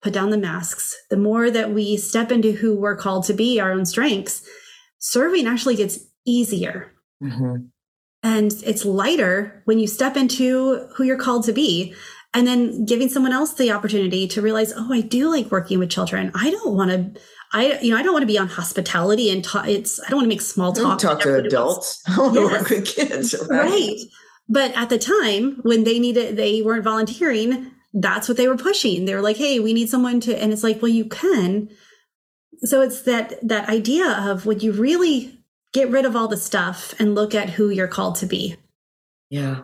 put 0.02 0.12
down 0.12 0.30
the 0.30 0.36
masks, 0.50 0.92
the 1.08 1.16
more 1.16 1.52
that 1.52 1.70
we 1.70 1.96
step 1.96 2.32
into 2.32 2.50
who 2.50 2.74
we're 2.76 2.96
called 2.96 3.24
to 3.26 3.32
be, 3.32 3.60
our 3.60 3.70
own 3.70 3.86
strengths, 3.86 4.42
serving 4.98 5.46
actually 5.46 5.76
gets 5.76 6.00
easier. 6.26 6.92
Mhm. 7.22 7.68
And 8.24 8.52
it's 8.66 8.84
lighter 8.84 9.62
when 9.66 9.78
you 9.78 9.86
step 9.86 10.16
into 10.16 10.88
who 10.96 11.04
you're 11.04 11.16
called 11.16 11.44
to 11.44 11.52
be. 11.52 11.94
And 12.34 12.46
then 12.46 12.86
giving 12.86 13.08
someone 13.10 13.32
else 13.32 13.52
the 13.54 13.70
opportunity 13.72 14.26
to 14.28 14.40
realize, 14.40 14.72
oh, 14.74 14.92
I 14.92 15.02
do 15.02 15.28
like 15.28 15.50
working 15.50 15.78
with 15.78 15.90
children. 15.90 16.30
I 16.34 16.50
don't 16.50 16.74
want 16.74 16.90
to, 16.90 17.20
I, 17.52 17.78
you 17.80 17.90
know, 17.90 17.98
I 17.98 18.02
don't 18.02 18.12
want 18.14 18.22
to 18.22 18.26
be 18.26 18.38
on 18.38 18.48
hospitality 18.48 19.28
and 19.30 19.44
ta- 19.44 19.64
it's, 19.66 20.00
I 20.02 20.08
don't 20.08 20.16
want 20.18 20.24
to 20.24 20.28
make 20.34 20.40
small 20.40 20.72
talk. 20.72 20.98
talk 20.98 21.20
to 21.20 21.34
adults. 21.36 22.02
I 22.08 22.18
want 22.18 22.34
to 22.34 22.44
work 22.44 22.68
with 22.70 22.86
kids. 22.86 23.34
Right. 23.50 23.70
right 23.70 23.96
but 24.48 24.72
at 24.76 24.88
the 24.88 24.98
time 24.98 25.60
when 25.62 25.84
they 25.84 25.98
needed 26.00 26.36
they 26.36 26.62
weren't 26.62 26.82
volunteering 26.82 27.70
that's 27.94 28.26
what 28.28 28.36
they 28.36 28.48
were 28.48 28.56
pushing 28.56 29.04
they 29.04 29.14
were 29.14 29.20
like 29.22 29.36
hey 29.36 29.60
we 29.60 29.72
need 29.72 29.88
someone 29.88 30.18
to 30.20 30.36
and 30.36 30.52
it's 30.52 30.64
like 30.64 30.82
well 30.82 30.90
you 30.90 31.04
can 31.04 31.68
so 32.64 32.80
it's 32.80 33.02
that 33.02 33.34
that 33.46 33.68
idea 33.68 34.10
of 34.28 34.44
when 34.44 34.58
you 34.58 34.72
really 34.72 35.38
get 35.72 35.90
rid 35.90 36.04
of 36.04 36.16
all 36.16 36.26
the 36.26 36.36
stuff 36.36 36.92
and 36.98 37.14
look 37.14 37.34
at 37.36 37.50
who 37.50 37.68
you're 37.70 37.86
called 37.88 38.16
to 38.16 38.26
be 38.26 38.56
Yeah. 39.30 39.62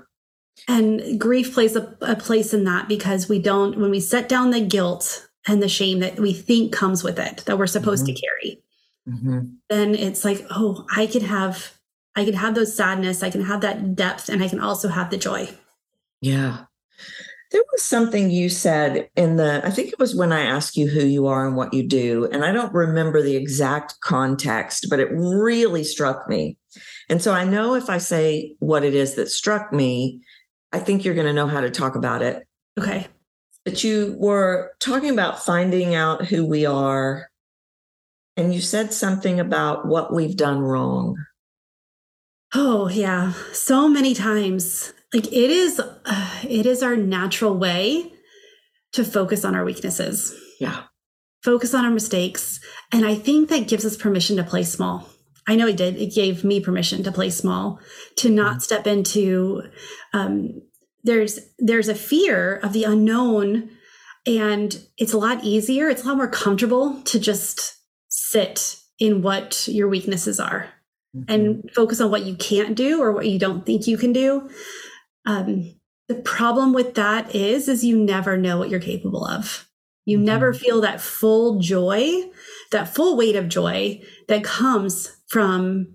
And 0.66 1.20
grief 1.20 1.54
plays 1.54 1.76
a, 1.76 1.96
a 2.00 2.16
place 2.16 2.52
in 2.52 2.64
that 2.64 2.88
because 2.88 3.28
we 3.28 3.38
don't 3.38 3.78
when 3.78 3.90
we 3.90 4.00
set 4.00 4.28
down 4.28 4.50
the 4.50 4.60
guilt 4.60 5.28
and 5.46 5.62
the 5.62 5.68
shame 5.68 6.00
that 6.00 6.18
we 6.18 6.32
think 6.32 6.72
comes 6.72 7.04
with 7.04 7.18
it 7.18 7.38
that 7.46 7.58
we're 7.58 7.66
supposed 7.66 8.06
to 8.06 8.12
carry 8.12 8.62
Mhm. 9.08 9.54
then 9.70 9.94
it's 9.94 10.24
like 10.24 10.44
oh 10.50 10.84
i 10.94 11.06
can 11.06 11.22
have 11.22 11.72
i 12.14 12.24
can 12.24 12.34
have 12.34 12.54
those 12.54 12.76
sadness 12.76 13.22
i 13.22 13.30
can 13.30 13.42
have 13.44 13.62
that 13.62 13.94
depth 13.96 14.28
and 14.28 14.42
i 14.42 14.48
can 14.48 14.60
also 14.60 14.88
have 14.88 15.10
the 15.10 15.16
joy 15.16 15.48
Yeah. 16.20 16.64
There 17.50 17.62
was 17.72 17.82
something 17.82 18.30
you 18.30 18.50
said 18.50 19.08
in 19.16 19.36
the, 19.36 19.62
I 19.64 19.70
think 19.70 19.88
it 19.88 19.98
was 19.98 20.14
when 20.14 20.32
I 20.32 20.40
asked 20.42 20.76
you 20.76 20.86
who 20.86 21.06
you 21.06 21.28
are 21.28 21.46
and 21.46 21.56
what 21.56 21.72
you 21.72 21.82
do. 21.82 22.28
And 22.30 22.44
I 22.44 22.52
don't 22.52 22.74
remember 22.74 23.22
the 23.22 23.36
exact 23.36 23.98
context, 24.02 24.88
but 24.90 25.00
it 25.00 25.08
really 25.12 25.82
struck 25.82 26.28
me. 26.28 26.58
And 27.08 27.22
so 27.22 27.32
I 27.32 27.44
know 27.44 27.74
if 27.74 27.88
I 27.88 27.96
say 27.96 28.54
what 28.58 28.84
it 28.84 28.94
is 28.94 29.14
that 29.14 29.30
struck 29.30 29.72
me, 29.72 30.20
I 30.72 30.78
think 30.78 31.04
you're 31.04 31.14
going 31.14 31.26
to 31.26 31.32
know 31.32 31.46
how 31.46 31.60
to 31.60 31.70
talk 31.70 31.94
about 31.96 32.22
it. 32.22 32.46
okay 32.78 33.06
But 33.64 33.82
you 33.84 34.14
were 34.18 34.72
talking 34.80 35.10
about 35.10 35.42
finding 35.44 35.94
out 35.94 36.26
who 36.26 36.44
we 36.44 36.66
are. 36.66 37.28
And 38.36 38.54
you 38.54 38.60
said 38.60 38.92
something 38.92 39.40
about 39.40 39.86
what 39.86 40.12
we've 40.14 40.36
done 40.36 40.60
wrong. 40.60 41.16
Oh 42.54 42.88
yeah, 42.88 43.32
so 43.52 43.88
many 43.88 44.14
times. 44.14 44.92
Like 45.12 45.26
it 45.26 45.50
is, 45.50 45.80
uh, 45.80 46.30
it 46.48 46.66
is 46.66 46.82
our 46.82 46.96
natural 46.96 47.54
way 47.56 48.12
to 48.92 49.04
focus 49.04 49.44
on 49.44 49.54
our 49.54 49.64
weaknesses, 49.64 50.34
Yeah. 50.60 50.84
focus 51.42 51.74
on 51.74 51.84
our 51.84 51.90
mistakes, 51.90 52.60
and 52.92 53.04
I 53.06 53.14
think 53.16 53.48
that 53.48 53.68
gives 53.68 53.84
us 53.84 53.96
permission 53.96 54.36
to 54.36 54.44
play 54.44 54.62
small. 54.64 55.08
I 55.48 55.56
know 55.56 55.66
it 55.66 55.76
did. 55.78 55.96
It 55.96 56.14
gave 56.14 56.44
me 56.44 56.60
permission 56.60 57.02
to 57.02 57.10
play 57.10 57.30
small, 57.30 57.80
to 58.16 58.28
not 58.30 58.62
step 58.62 58.86
into. 58.86 59.62
Um, 60.12 60.62
there's 61.02 61.40
there's 61.58 61.88
a 61.88 61.94
fear 61.94 62.56
of 62.56 62.72
the 62.74 62.84
unknown, 62.84 63.70
and 64.26 64.78
it's 64.98 65.14
a 65.14 65.18
lot 65.18 65.42
easier. 65.42 65.88
It's 65.88 66.04
a 66.04 66.06
lot 66.06 66.18
more 66.18 66.28
comfortable 66.28 67.00
to 67.04 67.18
just 67.18 67.76
sit 68.08 68.76
in 68.98 69.22
what 69.22 69.66
your 69.68 69.88
weaknesses 69.88 70.38
are 70.38 70.68
and 71.26 71.68
focus 71.74 72.00
on 72.00 72.10
what 72.10 72.24
you 72.24 72.34
can't 72.36 72.76
do 72.76 73.00
or 73.02 73.12
what 73.12 73.26
you 73.26 73.38
don't 73.38 73.64
think 73.64 73.86
you 73.86 73.96
can 73.96 74.12
do. 74.12 74.50
Um, 75.24 75.74
the 76.08 76.16
problem 76.16 76.72
with 76.72 76.94
that 76.94 77.34
is, 77.34 77.68
is 77.68 77.84
you 77.84 77.96
never 77.98 78.36
know 78.36 78.58
what 78.58 78.68
you're 78.68 78.80
capable 78.80 79.24
of. 79.24 79.66
You 80.04 80.18
Mhm. 80.18 80.22
never 80.22 80.52
feel 80.52 80.80
that 80.82 81.00
full 81.00 81.58
joy, 81.60 82.30
that 82.70 82.94
full 82.94 83.16
weight 83.16 83.36
of 83.36 83.48
joy 83.48 84.02
that 84.28 84.44
comes 84.44 85.10
from 85.28 85.94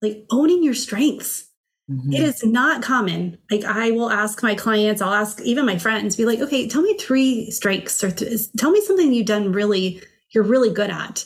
like 0.00 0.24
owning 0.30 0.62
your 0.62 0.74
strengths. 0.74 1.44
Mhm. 1.90 2.14
It 2.14 2.20
is 2.20 2.44
not 2.44 2.82
common. 2.82 3.38
Like 3.50 3.64
I 3.64 3.90
will 3.90 4.10
ask 4.10 4.42
my 4.42 4.54
clients, 4.54 5.02
I'll 5.02 5.12
ask 5.14 5.40
even 5.42 5.66
my 5.66 5.78
friends, 5.78 6.16
be 6.16 6.24
like, 6.24 6.40
okay, 6.40 6.68
tell 6.68 6.82
me 6.82 6.96
three 6.98 7.50
strengths 7.50 8.02
or 8.04 8.10
th- 8.10 8.52
tell 8.56 8.70
me 8.70 8.80
something 8.84 9.12
you've 9.12 9.26
done 9.26 9.52
really, 9.52 10.00
you're 10.30 10.44
really 10.44 10.70
good 10.72 10.90
at. 10.90 11.24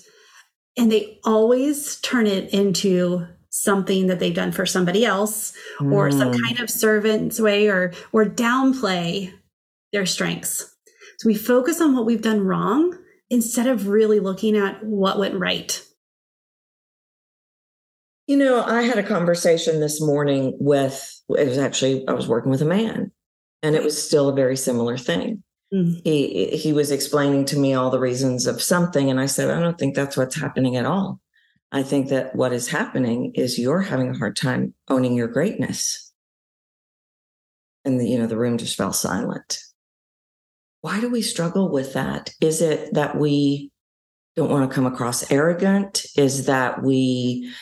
And 0.78 0.90
they 0.92 1.18
always 1.24 1.96
turn 2.00 2.26
it 2.26 2.52
into 2.52 3.26
something 3.50 4.06
that 4.08 4.18
they've 4.18 4.34
done 4.34 4.52
for 4.52 4.66
somebody 4.66 5.04
else 5.06 5.54
or 5.80 6.10
some 6.10 6.30
Mm. 6.32 6.42
kind 6.44 6.60
of 6.60 6.68
servant's 6.68 7.40
way 7.40 7.68
or 7.68 7.92
or 8.12 8.26
downplay 8.26 9.32
their 9.94 10.04
strengths. 10.04 10.58
So 11.18 11.26
we 11.28 11.34
focus 11.34 11.80
on 11.80 11.94
what 11.94 12.04
we've 12.04 12.20
done 12.20 12.40
wrong 12.42 12.98
instead 13.30 13.66
of 13.66 13.88
really 13.88 14.20
looking 14.20 14.56
at 14.56 14.84
what 14.84 15.18
went 15.18 15.36
right. 15.38 15.82
You 18.26 18.36
know, 18.36 18.64
I 18.64 18.82
had 18.82 18.98
a 18.98 19.04
conversation 19.04 19.80
this 19.80 20.00
morning 20.00 20.56
with, 20.58 21.22
it 21.30 21.48
was 21.48 21.58
actually, 21.58 22.06
I 22.08 22.12
was 22.12 22.26
working 22.26 22.50
with 22.50 22.62
a 22.62 22.66
man, 22.66 23.12
and 23.62 23.76
it 23.76 23.84
was 23.84 24.02
still 24.02 24.28
a 24.28 24.34
very 24.34 24.56
similar 24.56 24.98
thing. 24.98 25.44
Mm. 25.72 26.00
He 26.04 26.56
he 26.56 26.72
was 26.72 26.92
explaining 26.92 27.44
to 27.46 27.58
me 27.58 27.74
all 27.74 27.90
the 27.90 27.98
reasons 27.98 28.46
of 28.46 28.62
something, 28.62 29.10
and 29.10 29.18
I 29.20 29.26
said, 29.26 29.50
I 29.50 29.60
don't 29.60 29.78
think 29.78 29.94
that's 29.94 30.16
what's 30.16 30.36
happening 30.36 30.76
at 30.76 30.86
all. 30.86 31.20
I 31.72 31.82
think 31.82 32.08
that 32.08 32.36
what 32.36 32.52
is 32.52 32.68
happening 32.68 33.32
is 33.34 33.58
you're 33.58 33.82
having 33.82 34.10
a 34.10 34.16
hard 34.16 34.36
time 34.36 34.74
owning 34.88 35.14
your 35.14 35.26
greatness. 35.26 36.12
And 37.84 38.00
the, 38.00 38.08
you 38.08 38.18
know, 38.18 38.26
the 38.26 38.36
room 38.36 38.58
just 38.58 38.76
fell 38.76 38.92
silent. 38.92 39.58
Why 40.80 41.00
do 41.00 41.08
we 41.08 41.22
struggle 41.22 41.68
with 41.68 41.94
that? 41.94 42.32
Is 42.40 42.62
it 42.62 42.94
that 42.94 43.16
we 43.16 43.72
don't 44.36 44.50
want 44.50 44.68
to 44.68 44.74
come 44.74 44.86
across 44.86 45.30
arrogant? 45.30 46.06
Is 46.16 46.46
that 46.46 46.82
we 46.82 47.52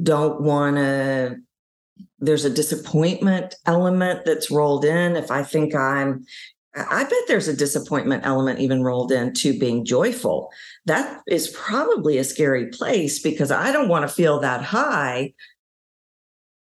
don't 0.00 0.40
want 0.40 0.76
to 0.76 1.36
there's 2.18 2.44
a 2.44 2.50
disappointment 2.50 3.54
element 3.66 4.24
that's 4.24 4.50
rolled 4.50 4.84
in. 4.84 5.16
If 5.16 5.30
i 5.30 5.42
think 5.42 5.74
i'm 5.74 6.24
i 6.74 7.04
bet 7.04 7.18
there's 7.28 7.48
a 7.48 7.56
disappointment 7.56 8.24
element 8.24 8.58
even 8.60 8.82
rolled 8.82 9.12
in 9.12 9.34
to 9.34 9.58
being 9.58 9.84
joyful. 9.84 10.50
That 10.86 11.20
is 11.28 11.48
probably 11.48 12.18
a 12.18 12.24
scary 12.24 12.68
place 12.68 13.20
because 13.20 13.50
i 13.50 13.72
don't 13.72 13.88
want 13.88 14.08
to 14.08 14.14
feel 14.14 14.40
that 14.40 14.62
high 14.62 15.34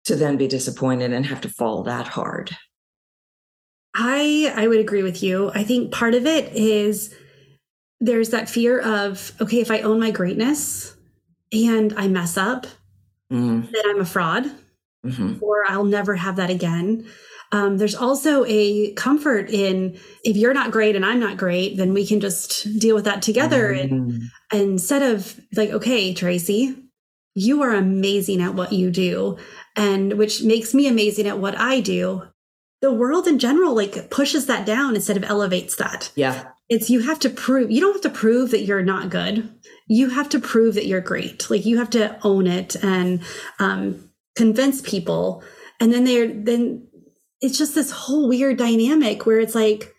to 0.05 0.15
then 0.15 0.37
be 0.37 0.47
disappointed 0.47 1.11
and 1.11 1.25
have 1.25 1.41
to 1.41 1.49
fall 1.49 1.83
that 1.83 2.07
hard. 2.07 2.55
I 3.95 4.53
I 4.55 4.67
would 4.67 4.79
agree 4.79 5.03
with 5.03 5.23
you. 5.23 5.51
I 5.53 5.63
think 5.63 5.91
part 5.91 6.13
of 6.13 6.25
it 6.25 6.53
is 6.53 7.13
there's 7.99 8.29
that 8.29 8.49
fear 8.49 8.79
of 8.79 9.31
okay, 9.41 9.61
if 9.61 9.71
I 9.71 9.79
own 9.79 9.99
my 9.99 10.11
greatness 10.11 10.95
and 11.51 11.93
I 11.97 12.07
mess 12.07 12.37
up, 12.37 12.67
Mm, 13.31 13.71
then 13.71 13.83
I'm 13.87 14.01
a 14.01 14.05
fraud 14.05 14.51
mhm. 15.05 15.41
or 15.41 15.63
I'll 15.67 15.83
never 15.85 16.15
have 16.15 16.35
that 16.37 16.49
again. 16.49 17.07
Um, 17.51 17.77
there's 17.77 17.95
also 17.95 18.43
a 18.47 18.93
comfort 18.93 19.49
in 19.49 19.97
if 20.23 20.35
you're 20.35 20.53
not 20.53 20.71
great 20.71 20.95
and 20.95 21.05
I'm 21.05 21.19
not 21.19 21.37
great, 21.37 21.77
then 21.77 21.93
we 21.93 22.05
can 22.05 22.19
just 22.19 22.79
deal 22.79 22.95
with 22.95 23.05
that 23.05 23.21
together. 23.21 23.71
And 23.71 23.91
Mm, 23.91 24.21
instead 24.53 25.01
of 25.03 25.39
like, 25.55 25.69
okay, 25.69 26.13
Tracy, 26.13 26.75
you 27.35 27.61
are 27.63 27.71
amazing 27.73 28.41
at 28.41 28.55
what 28.55 28.73
you 28.73 28.89
do, 28.91 29.37
and 29.75 30.13
which 30.13 30.41
makes 30.43 30.73
me 30.73 30.87
amazing 30.87 31.27
at 31.27 31.37
what 31.39 31.57
I 31.57 31.81
do. 31.81 32.23
The 32.81 32.91
world 32.93 33.27
in 33.27 33.39
general 33.39 33.75
like 33.75 34.09
pushes 34.09 34.45
that 34.47 34.65
down 34.65 34.95
instead 34.95 35.17
of 35.17 35.23
elevates 35.23 35.75
that. 35.77 36.11
yeah 36.15 36.45
It's 36.69 36.89
you 36.89 37.01
have 37.01 37.19
to 37.19 37.29
prove 37.29 37.69
you 37.69 37.81
don't 37.81 37.93
have 37.93 38.11
to 38.11 38.17
prove 38.17 38.51
that 38.51 38.63
you're 38.63 38.81
not 38.83 39.09
good. 39.09 39.53
You 39.87 40.09
have 40.09 40.29
to 40.29 40.39
prove 40.39 40.75
that 40.75 40.87
you're 40.87 41.01
great. 41.01 41.49
Like 41.49 41.65
you 41.65 41.77
have 41.77 41.91
to 41.91 42.17
own 42.23 42.47
it 42.47 42.75
and 42.83 43.21
um, 43.59 44.09
convince 44.35 44.81
people. 44.81 45.43
And 45.79 45.93
then 45.93 46.05
they're 46.05 46.27
then 46.27 46.87
it's 47.41 47.57
just 47.57 47.75
this 47.75 47.91
whole 47.91 48.27
weird 48.27 48.57
dynamic 48.57 49.25
where 49.25 49.39
it's 49.39 49.55
like, 49.55 49.93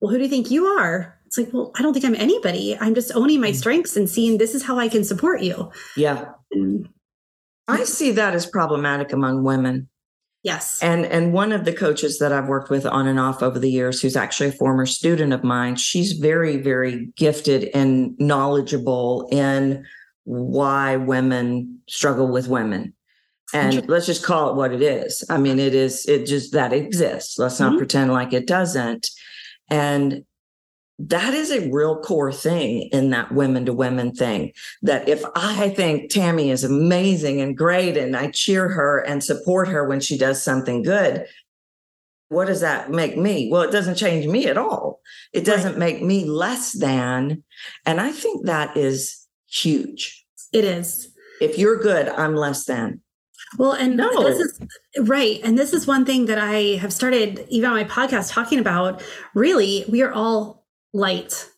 well, 0.00 0.10
who 0.10 0.18
do 0.18 0.24
you 0.24 0.30
think 0.30 0.50
you 0.50 0.66
are? 0.66 1.18
It's 1.26 1.36
like, 1.36 1.52
well, 1.52 1.72
I 1.76 1.82
don't 1.82 1.92
think 1.92 2.04
I'm 2.04 2.14
anybody. 2.14 2.76
I'm 2.80 2.94
just 2.94 3.12
owning 3.14 3.40
my 3.40 3.52
strengths 3.52 3.96
and 3.96 4.08
seeing 4.08 4.38
this 4.38 4.54
is 4.54 4.64
how 4.64 4.78
I 4.78 4.88
can 4.88 5.04
support 5.04 5.42
you. 5.42 5.70
yeah 5.96 6.32
And 6.50 6.88
I 7.68 7.84
see 7.84 8.12
that 8.12 8.34
as 8.34 8.46
problematic 8.46 9.12
among 9.12 9.44
women 9.44 9.88
Yes. 10.44 10.78
And 10.82 11.04
and 11.06 11.32
one 11.32 11.52
of 11.52 11.64
the 11.64 11.72
coaches 11.72 12.18
that 12.18 12.32
I've 12.32 12.46
worked 12.46 12.70
with 12.70 12.86
on 12.86 13.06
and 13.08 13.18
off 13.18 13.42
over 13.42 13.58
the 13.58 13.70
years, 13.70 14.00
who's 14.00 14.16
actually 14.16 14.50
a 14.50 14.52
former 14.52 14.86
student 14.86 15.32
of 15.32 15.42
mine, 15.42 15.76
she's 15.76 16.12
very, 16.12 16.56
very 16.58 17.06
gifted 17.16 17.70
and 17.74 18.16
knowledgeable 18.18 19.28
in 19.32 19.84
why 20.24 20.96
women 20.96 21.80
struggle 21.88 22.28
with 22.28 22.48
women. 22.48 22.94
And 23.54 23.88
let's 23.88 24.06
just 24.06 24.22
call 24.24 24.50
it 24.50 24.56
what 24.56 24.72
it 24.72 24.82
is. 24.82 25.24
I 25.30 25.38
mean, 25.38 25.58
it 25.58 25.74
is, 25.74 26.06
it 26.06 26.26
just 26.26 26.52
that 26.52 26.72
exists. 26.72 27.38
Let's 27.38 27.58
not 27.58 27.72
Mhm. 27.72 27.78
pretend 27.78 28.12
like 28.12 28.34
it 28.34 28.46
doesn't. 28.46 29.10
And 29.70 30.24
that 30.98 31.32
is 31.32 31.50
a 31.50 31.68
real 31.70 32.00
core 32.00 32.32
thing 32.32 32.88
in 32.92 33.10
that 33.10 33.32
women 33.32 33.64
to 33.66 33.72
women 33.72 34.12
thing. 34.12 34.52
That 34.82 35.08
if 35.08 35.22
I 35.36 35.70
think 35.70 36.10
Tami 36.10 36.50
is 36.50 36.64
amazing 36.64 37.40
and 37.40 37.56
great 37.56 37.96
and 37.96 38.16
I 38.16 38.30
cheer 38.30 38.68
her 38.68 38.98
and 38.98 39.22
support 39.22 39.68
her 39.68 39.86
when 39.86 40.00
she 40.00 40.18
does 40.18 40.42
something 40.42 40.82
good, 40.82 41.26
what 42.30 42.46
does 42.46 42.60
that 42.60 42.90
make 42.90 43.16
me? 43.16 43.48
Well, 43.50 43.62
it 43.62 43.70
doesn't 43.70 43.94
change 43.94 44.26
me 44.26 44.46
at 44.46 44.58
all. 44.58 45.00
It 45.32 45.44
doesn't 45.44 45.78
make 45.78 46.02
me 46.02 46.24
less 46.24 46.72
than. 46.72 47.44
And 47.86 48.00
I 48.00 48.10
think 48.10 48.46
that 48.46 48.76
is 48.76 49.26
huge. 49.48 50.26
It 50.52 50.64
is. 50.64 51.08
If 51.40 51.58
you're 51.58 51.76
good, 51.78 52.08
I'm 52.08 52.34
less 52.34 52.64
than. 52.64 53.00
Well, 53.56 53.72
and 53.72 53.96
No. 53.96 54.24
this 54.24 54.40
is 54.40 54.60
right. 55.08 55.40
And 55.42 55.58
this 55.58 55.72
is 55.72 55.86
one 55.86 56.04
thing 56.04 56.26
that 56.26 56.38
I 56.38 56.76
have 56.80 56.92
started 56.92 57.46
even 57.48 57.70
on 57.70 57.76
my 57.76 57.84
podcast 57.84 58.32
talking 58.32 58.58
about. 58.58 59.00
Really, 59.34 59.86
we 59.88 60.02
are 60.02 60.12
all 60.12 60.66
light. 60.92 61.48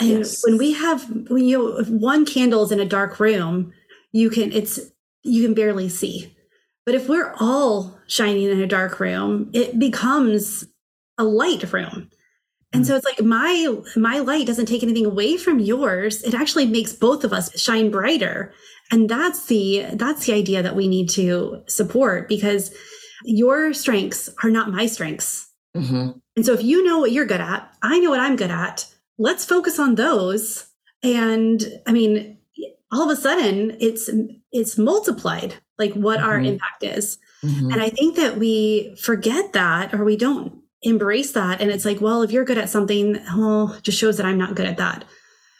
And 0.00 0.10
Yes. 0.10 0.42
when 0.44 0.58
we 0.58 0.72
have 0.72 1.08
when 1.28 1.44
you 1.44 1.78
if 1.78 1.88
one 1.88 2.26
candle 2.26 2.64
is 2.64 2.72
in 2.72 2.80
a 2.80 2.84
dark 2.84 3.20
room, 3.20 3.72
you 4.12 4.30
can 4.30 4.52
it's 4.52 4.80
you 5.22 5.42
can 5.42 5.54
barely 5.54 5.88
see. 5.88 6.34
But 6.84 6.94
if 6.94 7.08
we're 7.08 7.34
all 7.40 7.98
shining 8.06 8.50
in 8.50 8.60
a 8.60 8.66
dark 8.66 9.00
room, 9.00 9.50
it 9.54 9.78
becomes 9.78 10.66
a 11.16 11.24
light 11.24 11.72
room. 11.72 12.10
And 12.72 12.84
mm. 12.84 12.86
so 12.86 12.96
it's 12.96 13.06
like 13.06 13.22
my 13.22 13.74
my 13.96 14.18
light 14.18 14.46
doesn't 14.46 14.66
take 14.66 14.82
anything 14.82 15.06
away 15.06 15.36
from 15.36 15.60
yours. 15.60 16.22
It 16.22 16.34
actually 16.34 16.66
makes 16.66 16.92
both 16.92 17.24
of 17.24 17.32
us 17.32 17.58
shine 17.58 17.90
brighter. 17.90 18.52
And 18.90 19.08
that's 19.08 19.46
the 19.46 19.86
that's 19.94 20.26
the 20.26 20.34
idea 20.34 20.62
that 20.62 20.76
we 20.76 20.88
need 20.88 21.08
to 21.10 21.62
support 21.68 22.28
because 22.28 22.74
your 23.24 23.72
strengths 23.72 24.28
are 24.42 24.50
not 24.50 24.70
my 24.70 24.86
strengths. 24.86 25.50
Mhm. 25.76 26.20
And 26.36 26.46
so 26.46 26.52
if 26.54 26.62
you 26.62 26.82
know 26.84 26.98
what 26.98 27.12
you're 27.12 27.26
good 27.26 27.40
at, 27.40 27.70
I 27.82 27.98
know 28.00 28.10
what 28.10 28.20
I'm 28.20 28.36
good 28.36 28.50
at. 28.50 28.86
Let's 29.18 29.44
focus 29.44 29.78
on 29.78 29.94
those. 29.94 30.66
And 31.02 31.62
I 31.86 31.92
mean, 31.92 32.38
all 32.92 33.02
of 33.10 33.16
a 33.16 33.20
sudden 33.20 33.76
it's 33.80 34.08
it's 34.52 34.78
multiplied 34.78 35.54
like 35.78 35.92
what 35.94 36.20
our 36.20 36.38
Mhm. 36.38 36.46
impact 36.46 36.84
is. 36.84 37.18
Mhm. 37.44 37.72
And 37.72 37.82
I 37.82 37.90
think 37.90 38.16
that 38.16 38.38
we 38.38 38.94
forget 39.02 39.52
that 39.52 39.92
or 39.92 40.04
we 40.04 40.16
don't 40.16 40.52
embrace 40.82 41.32
that. 41.32 41.60
And 41.60 41.70
it's 41.70 41.84
like, 41.84 42.00
well, 42.00 42.22
if 42.22 42.30
you're 42.30 42.44
good 42.44 42.58
at 42.58 42.70
something, 42.70 43.18
well, 43.36 43.76
just 43.82 43.98
shows 43.98 44.16
that 44.18 44.26
I'm 44.26 44.38
not 44.38 44.54
good 44.54 44.66
at 44.66 44.76
that. 44.76 45.04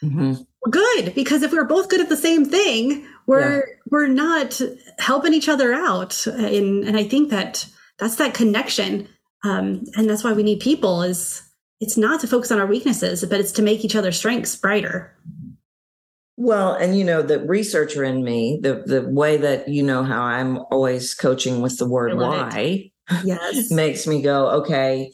Mhm. 0.03 0.45
We're 0.65 0.71
good 0.71 1.13
because 1.15 1.43
if 1.43 1.51
we're 1.51 1.63
both 1.65 1.89
good 1.89 2.01
at 2.01 2.09
the 2.09 2.17
same 2.17 2.45
thing, 2.45 3.05
we're 3.27 3.63
we're 3.91 4.07
not 4.07 4.59
helping 4.99 5.33
each 5.33 5.49
other 5.49 5.73
out. 5.73 6.25
And 6.27 6.83
and 6.85 6.95
I 6.97 7.03
think 7.03 7.29
that 7.31 7.65
that's 7.99 8.15
that 8.15 8.33
connection. 8.33 9.07
Um, 9.45 9.83
and 9.95 10.09
that's 10.09 10.23
why 10.23 10.33
we 10.33 10.43
need 10.43 10.59
people 10.59 11.03
is 11.03 11.41
it's 11.79 11.97
not 11.97 12.19
to 12.21 12.27
focus 12.27 12.51
on 12.51 12.59
our 12.59 12.65
weaknesses, 12.65 13.23
but 13.25 13.39
it's 13.39 13.51
to 13.53 13.61
make 13.61 13.85
each 13.85 13.95
other's 13.95 14.17
strengths 14.17 14.55
brighter. 14.55 15.15
Well, 16.37 16.73
and 16.73 16.97
you 16.97 17.03
know, 17.05 17.21
the 17.21 17.39
researcher 17.45 18.03
in 18.03 18.23
me, 18.23 18.59
the 18.61 18.83
the 18.85 19.03
way 19.07 19.37
that 19.37 19.69
you 19.69 19.83
know 19.83 20.03
how 20.03 20.21
I'm 20.23 20.57
always 20.71 21.13
coaching 21.13 21.61
with 21.61 21.77
the 21.77 21.87
word 21.87 22.17
why 22.17 22.91
Yes. 23.23 23.71
makes 23.71 24.07
me 24.07 24.21
go, 24.21 24.49
okay, 24.61 25.13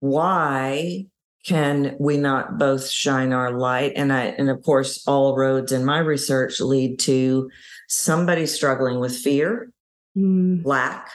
why 0.00 1.06
can 1.44 1.96
we 1.98 2.16
not 2.16 2.58
both 2.58 2.88
shine 2.88 3.32
our 3.32 3.50
light? 3.50 3.92
And 3.96 4.12
I 4.12 4.26
and 4.26 4.48
of 4.48 4.62
course, 4.62 5.06
all 5.06 5.36
roads 5.36 5.72
in 5.72 5.84
my 5.84 5.98
research 5.98 6.60
lead 6.60 6.98
to 7.00 7.50
somebody 7.88 8.46
struggling 8.46 9.00
with 9.00 9.16
fear, 9.16 9.70
Mm, 10.16 10.64
lack, 10.64 11.10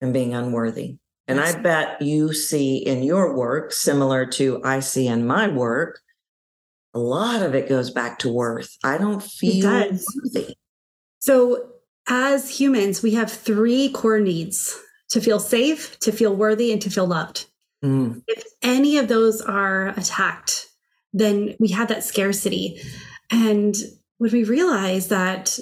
and 0.00 0.12
being 0.12 0.34
unworthy. 0.34 0.98
And 1.26 1.40
I 1.40 1.58
bet 1.58 2.02
you 2.02 2.34
see 2.34 2.76
in 2.76 3.02
your 3.02 3.34
work, 3.34 3.72
similar 3.72 4.26
to 4.26 4.60
I 4.62 4.80
see 4.80 5.06
in 5.06 5.26
my 5.26 5.48
work, 5.48 6.00
a 6.92 6.98
lot 6.98 7.42
of 7.42 7.54
it 7.54 7.68
goes 7.68 7.90
back 7.90 8.18
to 8.20 8.32
worth. 8.32 8.76
I 8.84 8.98
don't 8.98 9.22
feel 9.22 9.62
does. 9.62 10.06
worthy. 10.22 10.54
So, 11.18 11.70
as 12.06 12.50
humans, 12.60 13.02
we 13.02 13.12
have 13.14 13.32
three 13.32 13.88
core 13.88 14.20
needs 14.20 14.78
to 15.08 15.20
feel 15.20 15.40
safe, 15.40 15.98
to 16.00 16.12
feel 16.12 16.36
worthy, 16.36 16.70
and 16.70 16.82
to 16.82 16.90
feel 16.90 17.06
loved. 17.06 17.46
Mm, 17.82 18.22
If 18.28 18.44
any 18.62 18.98
of 18.98 19.08
those 19.08 19.40
are 19.40 19.88
attacked, 19.88 20.66
then 21.14 21.54
we 21.58 21.68
have 21.68 21.88
that 21.88 22.04
scarcity. 22.04 22.80
And 23.30 23.74
when 24.18 24.32
we 24.32 24.44
realize 24.44 25.08
that 25.08 25.58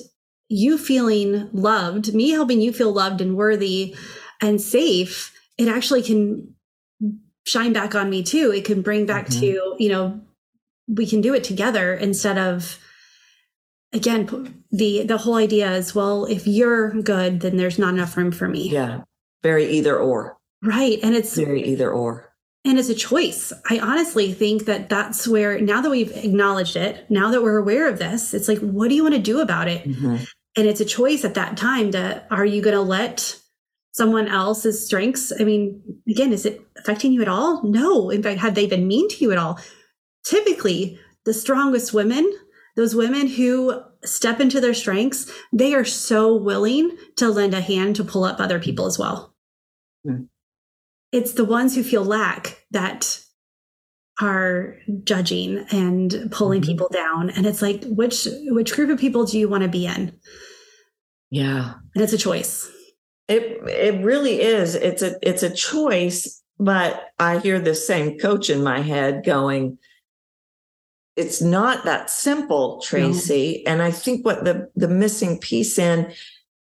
you 0.48 0.76
feeling 0.78 1.48
loved, 1.52 2.12
me 2.12 2.30
helping 2.30 2.60
you 2.60 2.72
feel 2.72 2.92
loved 2.92 3.20
and 3.20 3.36
worthy 3.36 3.94
and 4.40 4.60
safe, 4.60 5.32
it 5.62 5.68
actually 5.68 6.02
can 6.02 6.54
shine 7.46 7.72
back 7.72 7.94
on 7.94 8.08
me 8.10 8.22
too. 8.22 8.52
It 8.52 8.64
can 8.64 8.82
bring 8.82 9.06
back 9.06 9.26
Mhm. 9.26 9.40
to, 9.40 9.76
you 9.78 9.88
know, 9.88 10.20
we 10.88 11.06
can 11.06 11.20
do 11.20 11.34
it 11.34 11.44
together 11.44 11.94
instead 11.94 12.38
of 12.38 12.78
again 13.92 14.64
the 14.70 15.04
the 15.04 15.18
whole 15.18 15.34
idea 15.34 15.70
is 15.72 15.94
well 15.94 16.24
if 16.24 16.46
you're 16.46 16.90
good 17.02 17.40
then 17.40 17.56
there's 17.56 17.78
not 17.78 17.94
enough 17.94 18.16
room 18.16 18.32
for 18.32 18.48
me 18.48 18.68
yeah, 18.70 19.02
very 19.42 19.66
either 19.70 19.96
or, 19.98 20.36
right 20.62 20.98
and 21.02 21.14
it's 21.14 21.36
very 21.36 21.62
either 21.64 21.90
or. 21.90 22.32
and 22.64 22.78
it's 22.78 22.88
a 22.88 22.94
choice 22.94 23.52
i 23.70 23.78
honestly 23.78 24.32
think 24.32 24.64
that 24.64 24.88
that's 24.88 25.28
where 25.28 25.60
now 25.60 25.80
that 25.82 25.90
we've 25.90 26.12
acknowledged 26.16 26.74
it 26.76 27.04
now 27.10 27.30
that 27.30 27.42
we're 27.42 27.58
aware 27.58 27.86
of 27.88 27.98
this 27.98 28.32
it's 28.34 28.48
like 28.48 28.58
what 28.60 28.88
do 28.88 28.94
you 28.94 29.02
want 29.02 29.14
to 29.14 29.20
do 29.20 29.40
about 29.40 29.68
it 29.68 29.84
Mhm. 29.86 30.26
and 30.56 30.66
it's 30.66 30.80
a 30.80 30.84
choice 30.86 31.24
at 31.24 31.34
that 31.34 31.56
time 31.56 31.92
to 31.92 32.22
are 32.30 32.46
you 32.46 32.62
going 32.62 32.74
to 32.76 32.80
let 32.82 33.38
someone 33.92 34.28
else's 34.28 34.84
strengths? 34.84 35.32
I 35.38 35.44
mean 35.44 35.82
again 36.08 36.32
is 36.32 36.44
it 36.46 36.60
affecting 36.76 37.12
you 37.12 37.22
at 37.22 37.28
all? 37.28 37.62
No. 37.64 38.10
In 38.10 38.22
fact 38.22 38.40
have 38.40 38.54
they 38.54 38.66
been 38.66 38.86
mean 38.88 39.08
to 39.10 39.16
you 39.24 39.32
at 39.32 39.38
all? 39.38 39.58
Typically 40.24 40.98
the 41.24 41.34
strongest 41.34 41.92
women 41.92 42.30
those 42.74 42.94
women 42.94 43.26
who 43.26 43.80
step 44.04 44.40
into 44.40 44.60
their 44.60 44.74
strengths 44.74 45.30
they 45.52 45.74
are 45.74 45.84
so 45.84 46.34
willing 46.34 46.90
to 47.16 47.28
lend 47.28 47.54
a 47.54 47.60
hand 47.60 47.94
to 47.96 48.04
pull 48.04 48.24
up 48.24 48.40
other 48.40 48.58
people 48.58 48.86
as 48.86 48.98
well. 48.98 49.34
Hmm. 50.04 50.24
it's 51.12 51.32
the 51.32 51.44
ones 51.44 51.74
who 51.74 51.82
feel 51.84 52.04
lack 52.04 52.64
that 52.70 53.20
are 54.20 54.76
judging 55.04 55.58
and 55.70 56.28
pulling 56.30 56.60
Mhm. 56.62 56.66
people 56.66 56.88
down. 56.92 57.30
And 57.30 57.46
it's 57.46 57.62
like 57.62 57.84
which 57.84 58.26
which 58.50 58.72
group 58.74 58.90
of 58.90 58.98
people 58.98 59.24
do 59.26 59.38
you 59.38 59.48
want 59.48 59.62
to 59.62 59.68
be 59.68 59.86
in? 59.86 60.12
Yeah. 61.30 61.74
and 61.94 62.02
it's 62.04 62.12
a 62.12 62.18
choice 62.18 62.68
It 63.28 63.60
it 63.68 64.04
really 64.04 64.40
is. 64.40 64.74
It's 64.74 65.02
a 65.02 65.16
it's 65.22 65.42
a 65.42 65.54
choice, 65.54 66.42
but 66.58 67.10
I 67.18 67.38
hear 67.38 67.58
the 67.60 67.74
same 67.74 68.18
coach 68.18 68.50
in 68.50 68.62
my 68.62 68.80
head 68.80 69.24
going, 69.24 69.78
it's 71.16 71.42
not 71.42 71.84
that 71.84 72.10
simple, 72.10 72.80
Tracy. 72.82 73.66
And 73.66 73.82
I 73.82 73.90
think 73.90 74.24
what 74.24 74.44
the 74.44 74.70
the 74.74 74.88
missing 74.88 75.38
piece 75.38 75.78
in, 75.78 76.12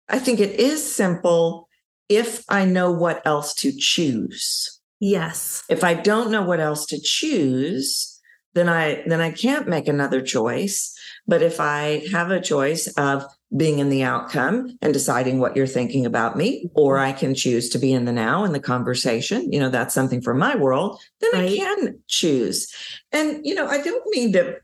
I 0.10 0.20
think 0.20 0.39
it 0.39 0.60
is 0.60 0.84
simple 0.84 1.70
if 2.07 2.43
I 2.49 2.66
know 2.66 2.91
what 2.91 3.22
else 3.26 3.53
to 3.55 3.72
choose. 3.72 4.80
yes 4.99 5.64
If 5.70 5.84
I 5.84 5.93
don't 5.93 6.32
know 6.32 6.41
what 6.43 6.60
else 6.60 6.86
to 6.88 6.99
choose, 6.99 8.20
then 8.53 8.68
I 8.68 9.03
then 9.07 9.22
I 9.22 9.32
can't 9.32 9.68
make 9.68 9.88
another 9.88 10.22
choice. 10.22 10.93
But 11.28 11.41
if 11.43 11.60
I 11.60 12.03
have 12.12 12.32
a 12.32 12.41
choice 12.41 12.88
of 12.97 13.24
being 13.56 13.80
in 13.80 13.89
the 13.89 14.04
outcome 14.04 14.78
and 14.82 14.93
deciding 14.93 15.39
what 15.39 15.56
you're 15.56 15.66
thinking 15.66 16.06
about 16.06 16.38
me, 16.38 16.70
or 16.76 17.00
I 17.00 17.12
can 17.12 17.34
choose 17.34 17.70
to 17.70 17.80
be 17.80 17.91
in 17.91 18.06
the 18.06 18.12
now 18.12 18.43
in 18.43 18.54
the 18.54 18.60
conversation, 18.60 19.52
you 19.52 19.60
know, 19.60 19.70
that's 19.70 19.93
something 19.95 20.22
for 20.22 20.36
my 20.36 20.56
world, 20.56 21.02
then 21.20 21.32
I 21.34 21.56
can 21.56 22.00
choose. 22.08 22.72
And, 23.12 23.43
you 23.43 23.56
know, 23.56 23.68
I 23.68 23.82
don't 23.82 24.06
mean 24.08 24.34
to 24.34 24.58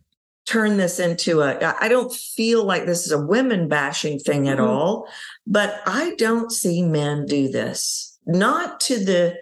turn 0.45 0.77
this 0.77 0.99
into 0.99 1.41
a, 1.41 1.75
I 1.81 1.87
don't 1.87 2.13
feel 2.13 2.63
like 2.63 2.85
this 2.85 3.07
is 3.07 3.11
a 3.11 3.25
women 3.25 3.67
bashing 3.67 4.19
thing 4.19 4.47
at 4.47 4.59
Mhm. 4.59 4.67
all, 4.67 5.07
but 5.47 5.81
I 5.87 6.13
don't 6.19 6.51
see 6.51 6.83
men 6.83 7.25
do 7.25 7.47
this, 7.47 8.19
not 8.27 8.79
to 8.81 9.03
the 9.03 9.35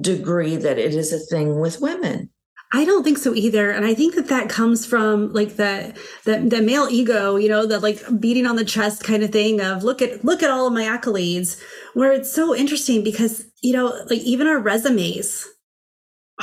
degree 0.00 0.56
that 0.56 0.78
it 0.78 0.94
is 0.94 1.12
a 1.12 1.18
thing 1.18 1.60
with 1.60 1.82
women. 1.82 2.30
I 2.70 2.84
don't 2.84 3.02
think 3.02 3.16
so 3.16 3.34
either, 3.34 3.70
and 3.70 3.86
I 3.86 3.94
think 3.94 4.14
that 4.14 4.28
that 4.28 4.50
comes 4.50 4.84
from 4.84 5.32
like 5.32 5.56
the 5.56 5.98
the, 6.24 6.38
the 6.38 6.60
male 6.60 6.86
ego, 6.90 7.36
you 7.36 7.48
know, 7.48 7.64
the 7.64 7.80
like 7.80 8.02
beating 8.20 8.46
on 8.46 8.56
the 8.56 8.64
chest 8.64 9.02
kind 9.04 9.22
of 9.22 9.30
thing 9.30 9.60
of 9.62 9.84
look 9.84 10.02
at 10.02 10.22
look 10.24 10.42
at 10.42 10.50
all 10.50 10.66
of 10.66 10.74
my 10.74 10.82
accolades. 10.82 11.58
Where 11.94 12.12
it's 12.12 12.32
so 12.32 12.54
interesting 12.54 13.02
because 13.02 13.46
you 13.62 13.72
know, 13.72 13.86
like 14.10 14.20
even 14.20 14.46
our 14.46 14.58
resumes 14.58 15.46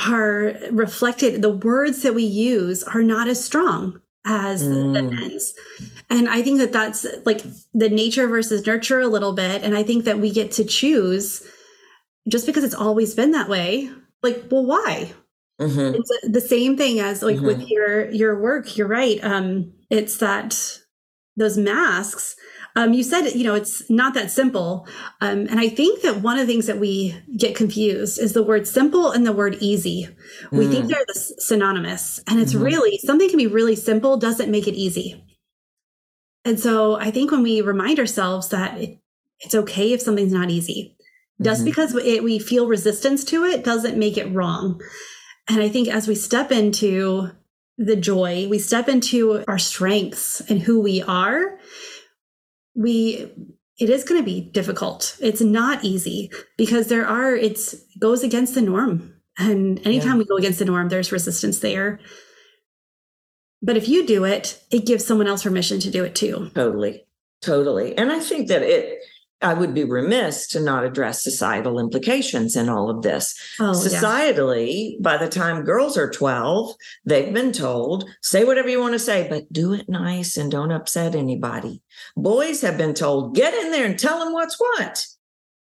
are 0.06 0.54
reflected. 0.72 1.42
The 1.42 1.50
words 1.50 2.02
that 2.02 2.14
we 2.14 2.24
use 2.24 2.82
are 2.82 3.02
not 3.02 3.28
as 3.28 3.42
strong 3.44 4.00
as 4.26 4.68
the 4.68 4.74
Mm. 4.74 5.10
men's, 5.12 5.54
and 6.10 6.28
I 6.28 6.42
think 6.42 6.58
that 6.58 6.72
that's 6.72 7.06
like 7.24 7.42
the 7.72 7.88
nature 7.88 8.26
versus 8.26 8.66
nurture 8.66 8.98
a 8.98 9.06
little 9.06 9.32
bit. 9.32 9.62
And 9.62 9.76
I 9.76 9.84
think 9.84 10.04
that 10.06 10.18
we 10.18 10.32
get 10.32 10.50
to 10.52 10.64
choose 10.64 11.42
just 12.28 12.46
because 12.46 12.64
it's 12.64 12.74
always 12.74 13.14
been 13.14 13.30
that 13.30 13.48
way, 13.48 13.88
like, 14.24 14.42
well, 14.50 14.66
why? 14.66 15.12
Mhm. 15.60 15.94
It's 15.94 16.10
the 16.28 16.40
same 16.40 16.76
thing 16.76 17.00
as 17.00 17.22
like 17.22 17.40
with 17.40 17.60
Mhm. 17.60 17.70
your 17.70 18.10
your 18.10 18.38
work. 18.40 18.76
You're 18.76 18.88
right. 18.88 19.18
Um, 19.22 19.72
it's 19.90 20.18
that 20.18 20.78
those 21.36 21.56
masks. 21.56 22.36
Um, 22.74 22.92
you 22.92 23.02
said 23.02 23.30
you 23.34 23.44
know 23.44 23.54
it's 23.54 23.82
not 23.88 24.12
that 24.14 24.30
simple, 24.30 24.86
um, 25.22 25.46
and 25.48 25.58
I 25.58 25.68
think 25.70 26.02
that 26.02 26.20
one 26.20 26.38
of 26.38 26.46
the 26.46 26.52
things 26.52 26.66
that 26.66 26.78
we 26.78 27.14
get 27.38 27.54
confused 27.56 28.18
is 28.20 28.34
the 28.34 28.42
word 28.42 28.68
simple 28.68 29.10
and 29.12 29.24
the 29.26 29.32
word 29.32 29.56
easy. 29.60 30.08
We 30.52 30.66
think 30.66 30.84
Mm. 30.84 30.88
they're 30.88 31.04
the 31.08 31.18
synonymous, 31.38 32.20
and 32.26 32.38
it's 32.38 32.52
Mhm. 32.52 32.64
really 32.64 32.98
something 33.04 33.30
can 33.30 33.38
be 33.38 33.46
really 33.46 33.76
simple 33.76 34.18
doesn't 34.18 34.50
make 34.50 34.68
it 34.68 34.74
easy. 34.74 35.22
And 36.44 36.60
so 36.60 36.96
I 36.96 37.10
think 37.10 37.30
when 37.32 37.42
we 37.42 37.62
remind 37.62 37.98
ourselves 37.98 38.48
that 38.50 38.78
it, 38.78 38.98
it's 39.40 39.54
okay 39.54 39.92
if 39.92 40.02
something's 40.02 40.32
not 40.32 40.50
easy, 40.50 40.96
just 41.40 41.62
Mhm. 41.62 41.64
because 41.64 41.94
it, 41.96 42.22
we 42.22 42.38
feel 42.38 42.66
resistance 42.68 43.24
to 43.24 43.44
it 43.44 43.64
doesn't 43.64 43.96
make 43.96 44.18
it 44.18 44.32
wrong. 44.34 44.80
And 45.48 45.60
I 45.60 45.68
think 45.68 45.88
as 45.88 46.08
we 46.08 46.14
step 46.14 46.50
into 46.50 47.30
the 47.78 47.96
joy, 47.96 48.48
we 48.48 48.58
step 48.58 48.88
into 48.88 49.44
our 49.46 49.58
strengths 49.58 50.40
and 50.48 50.60
who 50.60 50.80
we 50.80 51.02
are, 51.02 51.58
we 52.74 53.30
it 53.78 53.90
is 53.90 54.04
going 54.04 54.20
to 54.20 54.24
be 54.24 54.40
difficult. 54.40 55.18
It's 55.20 55.42
not 55.42 55.84
easy 55.84 56.30
because 56.56 56.88
there 56.88 57.06
are 57.06 57.34
it's 57.34 57.74
goes 58.00 58.22
against 58.22 58.54
the 58.54 58.62
norm. 58.62 59.12
And 59.38 59.78
anytime 59.86 60.12
Yeah. 60.12 60.18
we 60.18 60.24
go 60.24 60.36
against 60.36 60.58
the 60.58 60.64
norm, 60.64 60.88
there's 60.88 61.12
resistance 61.12 61.58
there. 61.58 62.00
But 63.62 63.76
if 63.76 63.88
you 63.88 64.06
do 64.06 64.24
it, 64.24 64.62
it 64.70 64.86
gives 64.86 65.04
someone 65.04 65.26
else 65.26 65.42
permission 65.42 65.78
to 65.80 65.90
do 65.90 66.04
it 66.04 66.14
too. 66.14 66.50
Totally. 66.54 67.04
Totally. 67.42 67.96
And 67.96 68.10
I 68.10 68.20
think 68.20 68.48
that 68.48 68.62
it, 68.62 68.98
I 69.42 69.52
would 69.52 69.74
be 69.74 69.84
remiss 69.84 70.46
to 70.48 70.60
not 70.60 70.84
address 70.84 71.22
societal 71.22 71.78
implications 71.78 72.56
in 72.56 72.70
all 72.70 72.88
of 72.88 73.02
this. 73.02 73.38
Oh, 73.60 73.66
yeah. 73.66 73.72
Societally, 73.72 75.00
by 75.02 75.18
the 75.18 75.28
time 75.28 75.64
girls 75.64 75.98
are 75.98 76.10
12, 76.10 76.74
they've 77.04 77.32
been 77.32 77.52
told, 77.52 78.08
say 78.22 78.44
whatever 78.44 78.68
you 78.68 78.80
want 78.80 78.94
to 78.94 78.98
say, 78.98 79.28
but 79.28 79.52
do 79.52 79.74
it 79.74 79.88
nice 79.88 80.38
and 80.38 80.50
don't 80.50 80.72
upset 80.72 81.14
anybody. 81.14 81.82
Boys 82.16 82.62
have 82.62 82.78
been 82.78 82.94
told, 82.94 83.34
get 83.34 83.52
in 83.52 83.72
there 83.72 83.84
and 83.84 83.98
tell 83.98 84.20
them 84.20 84.32
what's 84.32 84.58
what. 84.58 85.06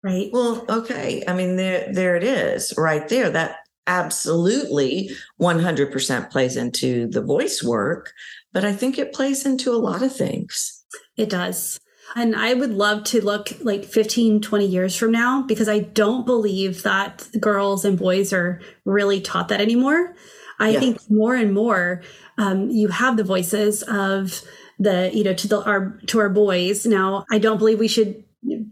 Right. 0.02 0.30
Well, 0.32 0.66
okay. 0.70 1.24
I 1.28 1.34
mean, 1.34 1.56
there, 1.56 1.92
there 1.94 2.16
it 2.16 2.24
is 2.24 2.74
right 2.76 3.08
there. 3.08 3.30
That 3.30 3.58
absolutely 3.86 5.12
100% 5.42 6.32
plays 6.32 6.56
into 6.56 7.08
the 7.08 7.22
voice 7.22 7.62
work, 7.62 8.14
but 8.52 8.64
I 8.64 8.74
think 8.74 8.98
it 8.98 9.14
plays 9.14 9.46
into 9.46 9.72
a 9.72 9.78
lot 9.78 10.02
of 10.02 10.16
things. 10.16 10.84
It 11.18 11.30
does. 11.30 11.80
And 12.16 12.36
I 12.36 12.54
would 12.54 12.72
love 12.74 13.04
to 13.06 13.24
look 13.24 13.50
like 13.62 13.86
15, 13.86 14.42
20 14.42 14.66
years 14.66 14.96
from 14.96 15.12
now 15.12 15.44
because 15.44 15.70
I 15.70 15.80
don't 15.80 16.26
believe 16.26 16.84
that 16.84 17.28
girls 17.40 17.86
and 17.86 17.98
boys 17.98 18.34
are 18.34 18.62
really 18.86 19.22
taught 19.22 19.50
that 19.50 19.62
anymore. 19.62 20.16
I 20.60 20.70
Yeah. 20.72 20.80
think 20.80 20.98
more 21.10 21.36
and 21.36 21.54
more 21.54 22.02
um, 22.38 22.70
you 22.70 22.88
have 22.88 23.18
the 23.18 23.24
voices 23.24 23.84
of 23.84 24.42
the, 24.80 25.12
you 25.14 25.24
know, 25.26 25.34
to 25.34 25.48
the 25.48 25.62
our 25.64 26.00
to 26.08 26.20
our 26.20 26.30
boys. 26.30 26.86
Now, 26.86 27.26
I 27.30 27.38
don't 27.38 27.58
believe 27.58 27.80
we 27.80 27.90
should 27.90 28.24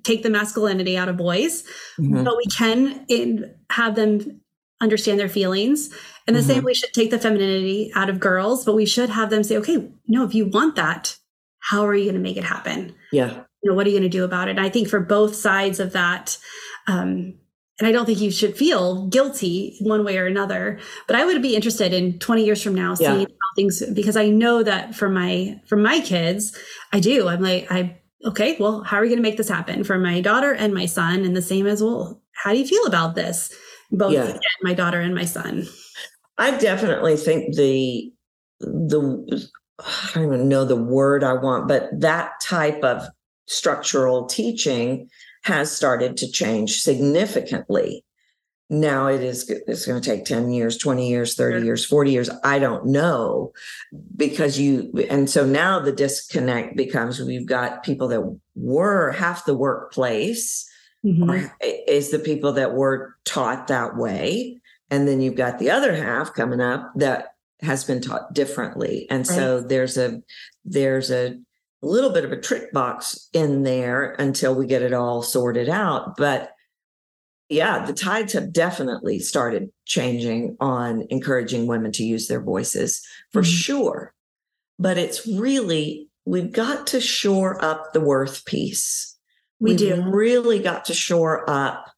take 0.03 0.23
the 0.23 0.29
masculinity 0.29 0.97
out 0.97 1.09
of 1.09 1.17
boys, 1.17 1.63
Mhm. 1.99 2.23
but 2.23 2.37
we 2.37 2.45
can 2.45 3.03
in, 3.09 3.53
have 3.69 3.95
them 3.95 4.39
understand 4.79 5.19
their 5.19 5.27
feelings. 5.27 5.89
And 6.25 6.35
the 6.35 6.43
same, 6.43 6.63
we 6.63 6.73
should 6.73 6.93
take 6.93 7.09
the 7.11 7.19
femininity 7.19 7.91
out 7.95 8.09
of 8.09 8.19
girls, 8.21 8.63
but 8.63 8.75
we 8.75 8.85
should 8.85 9.09
have 9.09 9.29
them 9.29 9.43
say, 9.43 9.57
okay, 9.57 9.89
no, 10.07 10.23
if 10.23 10.33
you 10.35 10.45
want 10.45 10.75
that, 10.75 11.17
how 11.59 11.85
are 11.85 11.95
you 11.95 12.05
going 12.05 12.15
to 12.15 12.21
make 12.21 12.37
it 12.37 12.43
happen? 12.43 12.95
Yeah. 13.11 13.43
You 13.63 13.71
know, 13.71 13.75
what 13.75 13.85
are 13.87 13.89
you 13.89 13.97
going 13.99 14.09
to 14.09 14.17
do 14.17 14.23
about 14.23 14.47
it? 14.47 14.51
And 14.51 14.59
I 14.59 14.69
think 14.69 14.87
for 14.87 14.99
both 14.99 15.35
sides 15.35 15.79
of 15.79 15.93
that, 15.93 16.37
um, 16.87 17.33
and 17.79 17.87
I 17.87 17.91
don't 17.91 18.05
think 18.05 18.19
you 18.21 18.31
should 18.31 18.55
feel 18.57 19.07
guilty 19.07 19.77
one 19.81 20.03
way 20.03 20.17
or 20.17 20.25
another, 20.25 20.79
but 21.07 21.15
I 21.15 21.25
would 21.25 21.41
be 21.41 21.55
interested 21.55 21.93
in 21.93 22.17
20 22.19 22.43
years 22.45 22.61
from 22.63 22.73
now 22.75 22.91
Yeah. 22.99 23.13
seeing 23.15 23.27
how 23.27 23.49
things 23.55 23.83
because 23.93 24.17
I 24.17 24.29
know 24.29 24.63
that 24.63 24.95
for 24.95 25.09
my 25.09 25.59
for 25.67 25.75
my 25.75 25.99
kids, 25.99 26.57
I 26.91 26.99
do. 26.99 27.27
I'm 27.27 27.41
like, 27.41 27.71
I 27.71 27.97
okay, 28.25 28.57
well, 28.59 28.81
how 28.83 28.97
are 28.97 29.01
we 29.01 29.09
going 29.09 29.17
to 29.19 29.23
make 29.29 29.37
this 29.37 29.49
happen 29.49 29.83
for 29.83 29.99
my 29.99 30.21
daughter 30.21 30.51
and 30.53 30.73
my 30.73 30.87
son? 30.87 31.23
And 31.23 31.35
the 31.35 31.41
same 31.41 31.67
as 31.67 31.83
well, 31.83 32.19
how 32.33 32.51
do 32.51 32.57
you 32.57 32.65
feel 32.65 32.85
about 32.85 33.13
this? 33.15 33.53
Both 33.91 34.13
Yeah. 34.13 34.37
my 34.63 34.73
daughter 34.73 34.99
and 34.99 35.13
my 35.13 35.25
son. 35.25 35.67
I 36.39 36.57
definitely 36.57 37.15
think 37.15 37.55
the 37.55 38.11
the 38.59 39.49
I 39.79 40.09
don't 40.13 40.25
even 40.25 40.49
know 40.49 40.65
the 40.65 40.75
word 40.75 41.23
I 41.23 41.33
want, 41.33 41.67
but 41.67 41.89
that 41.99 42.39
type 42.41 42.83
of 42.83 43.03
structural 43.45 44.25
teaching 44.25 45.09
has 45.43 45.71
started 45.71 46.17
to 46.17 46.29
change 46.31 46.81
significantly. 46.81 48.03
Now 48.69 49.07
it 49.07 49.21
is 49.23 49.49
it's 49.49 49.85
going 49.85 50.01
to 50.01 50.09
take 50.09 50.25
10 50.25 50.51
years, 50.51 50.77
20 50.77 51.07
years, 51.07 51.35
30 51.35 51.57
Sure. 51.59 51.65
years, 51.65 51.85
40 51.85 52.11
years, 52.11 52.29
I 52.43 52.59
don't 52.59 52.87
know 52.87 53.53
because 54.17 54.59
you 54.59 54.91
and 55.09 55.29
so 55.29 55.45
now 55.45 55.79
the 55.79 55.93
disconnect 55.93 56.75
becomes 56.75 57.21
we've 57.21 57.45
got 57.45 57.83
people 57.83 58.09
that 58.09 58.23
were 58.55 59.11
half 59.11 59.45
the 59.45 59.55
workplace 59.55 60.67
Mhm. 61.05 61.29
or 61.29 61.53
is 61.87 62.09
the 62.11 62.19
people 62.19 62.51
that 62.53 62.73
were 62.73 63.15
taught 63.23 63.67
that 63.67 63.95
way 63.95 64.59
and 64.91 65.07
then 65.07 65.21
you've 65.21 65.35
got 65.35 65.59
the 65.59 65.69
other 65.69 65.95
half 65.95 66.33
coming 66.33 66.59
up 66.59 66.91
that 66.97 67.35
has 67.61 67.83
been 67.83 68.01
taught 68.01 68.33
differently 68.33 69.07
and 69.09 69.25
so 69.25 69.59
there's 69.61 69.97
a 69.97 70.21
there's 70.65 71.09
a 71.09 71.35
little 71.81 72.11
bit 72.11 72.23
of 72.25 72.31
a 72.31 72.39
trick 72.39 72.71
box 72.71 73.29
in 73.33 73.63
there 73.63 74.13
until 74.19 74.53
we 74.53 74.67
get 74.67 74.81
it 74.83 74.93
all 74.93 75.21
sorted 75.23 75.67
out 75.69 76.15
but 76.17 76.51
yeah 77.49 77.85
the 77.85 77.93
tides 77.93 78.33
have 78.33 78.53
definitely 78.53 79.17
started 79.19 79.69
changing 79.85 80.55
on 80.59 81.05
encouraging 81.09 81.65
women 81.65 81.91
to 81.91 82.03
use 82.03 82.27
their 82.27 82.41
voices 82.41 83.01
for 83.31 83.41
Mhm. 83.41 83.45
sure 83.63 84.13
but 84.77 84.97
it's 84.97 85.25
really 85.27 86.09
we've 86.25 86.51
got 86.51 86.85
to 86.87 86.99
shore 87.01 87.63
up 87.63 87.93
the 87.93 88.01
worth 88.01 88.45
piece 88.45 89.15
We 89.59 89.71
We've 89.71 89.79
do. 89.79 90.03
really 90.11 90.59
got 90.59 90.85
to 90.85 90.93
shore 90.93 91.49
up. 91.49 91.89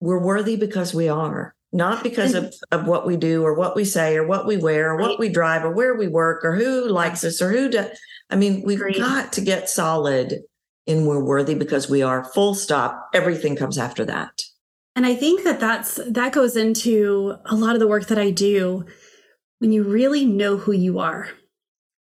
We're 0.00 0.22
worthy 0.22 0.54
because 0.54 0.94
we 0.94 1.08
are, 1.08 1.52
not 1.72 2.02
because 2.02 2.34
of, 2.34 2.54
of 2.72 2.86
what 2.86 3.06
we 3.06 3.16
do 3.16 3.44
or 3.44 3.54
what 3.54 3.76
we 3.76 3.84
say 3.84 4.16
or 4.16 4.26
what 4.26 4.46
we 4.46 4.56
wear 4.56 4.90
or 4.90 4.96
what 4.98 5.18
we 5.18 5.28
drive 5.28 5.64
or 5.64 5.72
where 5.72 5.94
we 5.96 6.08
work 6.08 6.44
or 6.44 6.54
who 6.56 6.88
likes 6.88 7.24
us 7.24 7.40
or 7.42 7.50
who 7.50 7.68
does. 7.70 7.90
I 8.30 8.36
mean, 8.36 8.62
we've 8.64 8.78
Agreed. 8.80 8.98
got 8.98 9.32
to 9.34 9.40
get 9.40 9.68
solid 9.70 10.34
in 10.86 11.04
we're 11.06 11.22
worthy 11.22 11.54
because 11.54 11.88
we 11.90 12.02
are 12.02 12.24
full 12.32 12.54
stop. 12.54 13.08
Everything 13.14 13.56
comes 13.56 13.78
after 13.78 14.04
that. 14.06 14.42
And 14.96 15.06
I 15.06 15.14
think 15.14 15.44
that 15.44 15.60
that's 15.60 16.00
that 16.10 16.32
goes 16.32 16.56
into 16.56 17.36
a 17.46 17.54
lot 17.54 17.74
of 17.74 17.80
the 17.80 17.86
work 17.86 18.06
that 18.08 18.18
I 18.18 18.30
do 18.30 18.84
when 19.60 19.70
you 19.72 19.82
really 19.84 20.24
know 20.24 20.56
who 20.56 20.72
you 20.72 20.98
are 20.98 21.28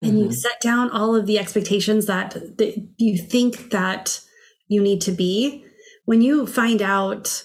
and 0.03 0.19
you 0.19 0.27
Mhm. 0.29 0.35
set 0.35 0.61
down 0.63 0.91
all 0.91 1.15
of 1.15 1.27
the 1.27 1.39
expectations 1.39 2.07
that, 2.07 2.33
that 2.59 2.75
you 2.97 3.19
think 3.19 3.71
that 3.71 4.21
you 4.69 4.81
need 4.81 5.01
to 5.03 5.13
be 5.13 5.65
when 6.07 6.23
you 6.23 6.47
find 6.47 6.81
out 6.81 7.45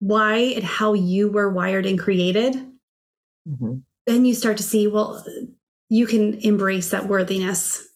why 0.00 0.36
and 0.36 0.64
how 0.64 0.92
you 0.94 1.28
were 1.30 1.50
wired 1.52 1.86
and 1.86 1.98
created 1.98 2.54
Mhm. 3.48 3.82
then 4.06 4.24
you 4.24 4.34
start 4.34 4.56
to 4.58 4.62
see 4.62 4.86
well 4.86 5.24
you 5.88 6.06
can 6.06 6.34
embrace 6.40 6.90
that 6.90 7.08
worthiness 7.08 7.86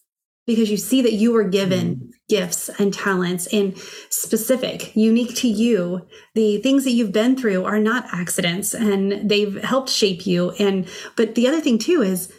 because 0.47 0.69
you 0.69 0.77
see 0.77 1.01
that 1.01 1.13
you 1.13 1.31
were 1.31 1.43
given 1.47 2.11
gifts 2.27 2.69
and 2.79 2.93
talents 2.93 3.47
and 3.53 3.77
specific 4.09 4.95
unique 4.95 5.35
to 5.35 5.47
you 5.47 6.05
the 6.35 6.57
things 6.59 6.83
that 6.83 6.91
you've 6.91 7.11
been 7.11 7.35
through 7.37 7.63
are 7.63 7.79
not 7.79 8.05
accidents 8.11 8.73
and 8.73 9.29
they've 9.29 9.61
helped 9.63 9.89
shape 9.89 10.25
you 10.25 10.51
and 10.59 10.87
but 11.15 11.35
the 11.35 11.47
other 11.47 11.61
thing 11.61 11.77
too 11.77 12.01
is 12.01 12.31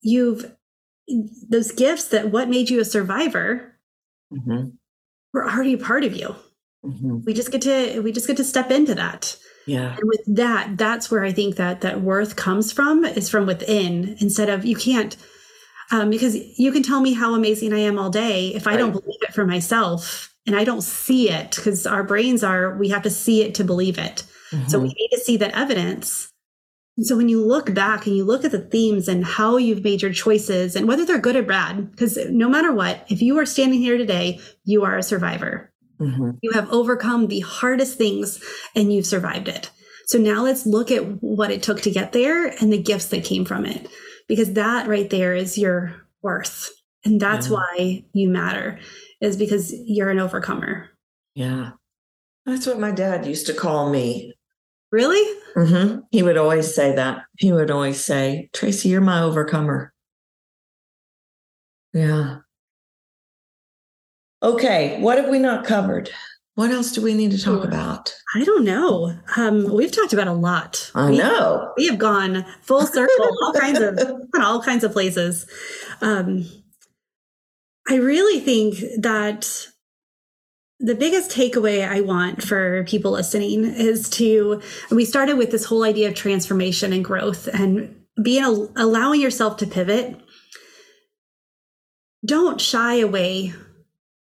you've 0.00 0.52
those 1.48 1.70
gifts 1.72 2.06
that 2.08 2.30
what 2.30 2.48
made 2.48 2.68
you 2.70 2.80
a 2.80 2.84
survivor 2.84 3.78
Mhm. 4.32 4.72
were 5.32 5.48
already 5.48 5.74
a 5.74 5.78
part 5.78 6.04
of 6.04 6.16
you 6.16 6.34
Mhm. 6.84 7.24
we 7.24 7.32
just 7.32 7.50
get 7.52 7.62
to 7.62 8.00
we 8.00 8.10
just 8.12 8.26
get 8.26 8.36
to 8.38 8.44
step 8.44 8.70
into 8.70 8.94
that 8.96 9.36
Yeah. 9.66 9.94
and 9.96 10.02
with 10.04 10.20
that 10.36 10.76
that's 10.76 11.10
where 11.10 11.22
i 11.24 11.30
think 11.32 11.54
that 11.56 11.80
that 11.82 12.00
worth 12.02 12.34
comes 12.36 12.72
from 12.72 13.04
is 13.04 13.28
from 13.28 13.46
within 13.46 14.16
instead 14.20 14.48
of 14.48 14.64
you 14.64 14.74
can't 14.76 15.16
um, 15.92 16.10
because 16.10 16.34
you 16.58 16.72
can 16.72 16.82
tell 16.82 17.00
me 17.00 17.12
how 17.12 17.34
amazing 17.34 17.72
i 17.72 17.78
am 17.78 17.98
all 17.98 18.10
day 18.10 18.48
if 18.48 18.66
i 18.66 18.76
don't 18.76 18.92
believe 18.92 19.22
it 19.22 19.32
for 19.34 19.46
myself 19.46 20.32
and 20.46 20.56
i 20.56 20.64
don't 20.64 20.82
see 20.82 21.30
it 21.30 21.54
because 21.54 21.86
our 21.86 22.02
brains 22.02 22.42
are 22.42 22.76
we 22.78 22.88
have 22.88 23.02
to 23.02 23.10
see 23.10 23.42
it 23.42 23.54
to 23.56 23.64
believe 23.64 23.98
it 23.98 24.24
so 24.68 24.78
we 24.80 24.88
Mhm. 24.88 24.94
need 24.96 25.08
to 25.12 25.20
see 25.20 25.36
that 25.38 25.56
evidence 25.56 26.28
and 26.98 27.06
so 27.06 27.16
when 27.16 27.28
you 27.30 27.42
look 27.44 27.72
back 27.72 28.06
and 28.06 28.14
you 28.16 28.24
look 28.24 28.44
at 28.44 28.50
the 28.50 28.58
themes 28.58 29.08
and 29.08 29.24
how 29.24 29.56
you've 29.56 29.82
made 29.84 30.02
your 30.02 30.12
choices 30.12 30.76
and 30.76 30.86
whether 30.88 31.06
they're 31.06 31.18
good 31.18 31.36
or 31.36 31.42
bad 31.42 31.90
because 31.92 32.18
no 32.28 32.48
matter 32.50 32.70
what 32.72 33.06
if 33.08 33.22
you 33.22 33.38
are 33.38 33.46
standing 33.46 33.80
here 33.80 33.96
today 33.96 34.40
you 34.64 34.82
are 34.84 34.98
a 34.98 35.02
survivor 35.02 35.71
Mhm. 36.00 36.38
you 36.42 36.50
have 36.52 36.70
overcome 36.70 37.28
the 37.28 37.40
hardest 37.40 37.96
things 37.98 38.42
and 38.74 38.92
you've 38.92 39.06
survived 39.06 39.48
it. 39.48 39.70
So 40.06 40.18
now 40.18 40.42
let's 40.42 40.66
look 40.66 40.90
at 40.90 41.22
what 41.22 41.50
it 41.50 41.62
took 41.62 41.80
to 41.82 41.90
get 41.90 42.12
there 42.12 42.48
and 42.60 42.72
the 42.72 42.82
gifts 42.82 43.06
that 43.06 43.24
came 43.24 43.44
from 43.44 43.64
it, 43.64 43.88
because 44.28 44.52
that 44.54 44.88
right 44.88 45.08
there 45.08 45.34
is 45.34 45.56
your 45.56 45.94
worth. 46.22 46.70
And 47.04 47.20
that's 47.20 47.46
Yeah. 47.48 47.54
why 47.54 48.04
you 48.12 48.28
matter, 48.28 48.78
is 49.20 49.36
because 49.36 49.72
you're 49.86 50.10
an 50.10 50.18
overcomer. 50.20 50.88
Yeah. 51.34 51.72
That's 52.46 52.66
what 52.66 52.80
my 52.80 52.90
dad 52.90 53.26
used 53.26 53.46
to 53.46 53.54
call 53.54 53.90
me. 53.90 54.34
Really? 54.90 55.22
Mm-hmm. 55.56 56.00
He 56.10 56.22
would 56.22 56.36
always 56.36 56.74
say 56.74 56.94
that. 56.96 57.24
He 57.38 57.52
would 57.52 57.70
always 57.70 58.02
say, 58.04 58.50
Tracy, 58.52 58.88
you're 58.90 59.00
my 59.00 59.22
overcomer. 59.22 59.92
Yeah. 61.94 62.38
Okay. 64.42 65.00
What 65.00 65.18
have 65.18 65.28
we 65.28 65.38
not 65.38 65.64
covered? 65.64 66.10
What 66.54 66.70
else 66.70 66.92
do 66.92 67.00
we 67.00 67.14
need 67.14 67.30
to 67.30 67.42
talk 67.42 67.64
about? 67.64 68.14
I 68.34 68.44
don't 68.44 68.64
know. 68.64 69.18
Um, 69.36 69.72
we've 69.72 69.92
talked 69.92 70.12
about 70.12 70.28
a 70.28 70.32
lot. 70.32 70.90
I 70.94 71.10
we, 71.10 71.18
know. 71.18 71.72
We 71.78 71.86
have 71.86 71.98
gone 71.98 72.44
full 72.60 72.84
circle, 72.86 73.30
all 73.42 73.54
kinds 73.54 73.80
of 73.80 73.98
all 74.38 74.62
kinds 74.62 74.84
of 74.84 74.92
places. 74.92 75.46
Um, 76.02 76.46
I 77.88 77.96
really 77.96 78.40
think 78.40 78.76
that 79.00 79.66
the 80.78 80.94
biggest 80.94 81.30
takeaway 81.30 81.88
I 81.88 82.00
want 82.02 82.42
for 82.42 82.84
people 82.84 83.12
listening 83.12 83.64
is 83.64 84.10
to 84.10 84.60
we 84.90 85.06
started 85.06 85.38
with 85.38 85.52
this 85.52 85.64
whole 85.64 85.84
idea 85.84 86.08
of 86.08 86.14
transformation 86.14 86.92
and 86.92 87.04
growth 87.04 87.48
and 87.48 87.96
being 88.22 88.44
allowing 88.76 89.22
yourself 89.22 89.56
to 89.58 89.66
pivot. 89.66 90.20
Don't 92.26 92.60
shy 92.60 92.96
away 92.96 93.54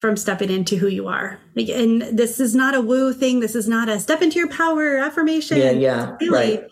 from 0.06 0.16
stepping 0.16 0.50
into 0.50 0.76
who 0.76 0.86
you 0.86 1.08
are. 1.08 1.40
And 1.56 2.02
this 2.02 2.38
is 2.38 2.54
not 2.54 2.76
a 2.76 2.80
woo 2.80 3.12
thing. 3.12 3.40
This 3.40 3.56
is 3.56 3.66
not 3.66 3.88
a 3.88 3.98
step 3.98 4.22
into 4.22 4.38
your 4.38 4.48
power 4.48 4.98
affirmation. 4.98 5.58
Yeah, 5.58 5.72
yeah. 5.72 6.16
Really, 6.20 6.58
right. 6.58 6.68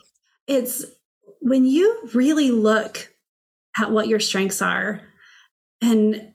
It's 0.47 0.85
when 1.41 1.65
you 1.65 2.09
really 2.15 2.53
look 2.53 3.13
at 3.77 3.91
what 3.91 4.07
your 4.07 4.21
strengths 4.21 4.63
are 4.63 5.01
and 5.83 6.33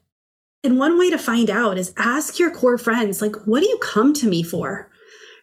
and 0.62 0.78
one 0.78 1.00
way 1.00 1.10
to 1.10 1.18
find 1.18 1.50
out 1.50 1.78
is 1.78 1.94
ask 1.96 2.38
your 2.38 2.52
core 2.52 2.78
friends, 2.78 3.22
like, 3.22 3.36
what 3.46 3.64
do 3.64 3.70
you 3.70 3.78
come 3.78 4.14
to 4.16 4.28
me 4.28 4.44
for? 4.44 4.92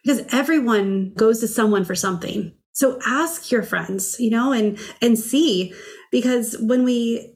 Because 0.03 0.21
everyone 0.31 1.11
goes 1.15 1.39
to 1.39 1.47
someone 1.47 1.85
for 1.85 1.95
something. 1.95 2.53
So 2.73 2.99
ask 3.03 3.49
your 3.49 3.63
friends, 3.63 4.19
you 4.19 4.29
know, 4.29 4.51
and 4.51 4.77
and 5.01 5.17
see 5.17 5.73
because 6.11 6.55
when 6.59 6.83
we 6.83 7.33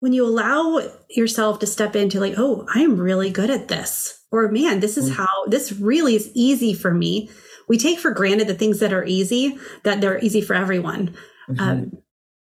when 0.00 0.12
you 0.12 0.26
allow 0.26 0.80
yourself 1.08 1.58
to 1.60 1.66
step 1.66 1.94
into 1.94 2.20
like, 2.20 2.34
oh, 2.36 2.66
I 2.74 2.80
am 2.80 2.98
really 2.98 3.30
good 3.30 3.50
at 3.50 3.68
this, 3.68 4.24
or 4.32 4.50
man, 4.50 4.80
this 4.80 4.96
is 4.96 5.06
mm-hmm. 5.06 5.22
how 5.22 5.46
this 5.46 5.72
really 5.72 6.16
is 6.16 6.30
easy 6.34 6.74
for 6.74 6.92
me. 6.92 7.30
We 7.68 7.78
take 7.78 8.00
for 8.00 8.10
granted 8.10 8.48
the 8.48 8.54
things 8.54 8.80
that 8.80 8.92
are 8.92 9.04
easy, 9.04 9.58
that 9.84 10.00
they're 10.00 10.18
easy 10.18 10.40
for 10.40 10.54
everyone. 10.54 11.14
Mm-hmm. 11.48 11.60
Um, 11.60 11.92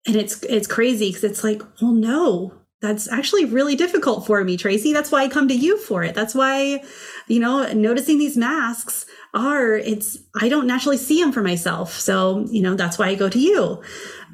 and 0.06 0.16
it's 0.16 0.42
it's 0.44 0.66
crazy 0.66 1.10
because 1.10 1.24
it's 1.24 1.44
like, 1.44 1.60
well, 1.82 1.92
no, 1.92 2.54
that's 2.80 3.10
actually 3.10 3.44
really 3.44 3.74
difficult 3.74 4.26
for 4.26 4.42
me, 4.44 4.56
Tracy. 4.56 4.92
That's 4.92 5.10
why 5.10 5.24
I 5.24 5.28
come 5.28 5.48
to 5.48 5.54
you 5.54 5.76
for 5.78 6.04
it. 6.04 6.14
That's 6.14 6.34
why, 6.34 6.82
you 7.26 7.40
know, 7.40 7.70
noticing 7.72 8.18
these 8.18 8.36
masks 8.36 9.04
are, 9.34 9.74
it's, 9.74 10.16
I 10.40 10.48
don't 10.48 10.66
naturally 10.66 10.96
see 10.96 11.20
them 11.20 11.32
for 11.32 11.42
myself. 11.42 11.92
So, 11.92 12.46
you 12.50 12.62
know, 12.62 12.74
that's 12.74 12.96
why 12.96 13.08
I 13.08 13.16
go 13.16 13.28
to 13.28 13.38
you. 13.38 13.82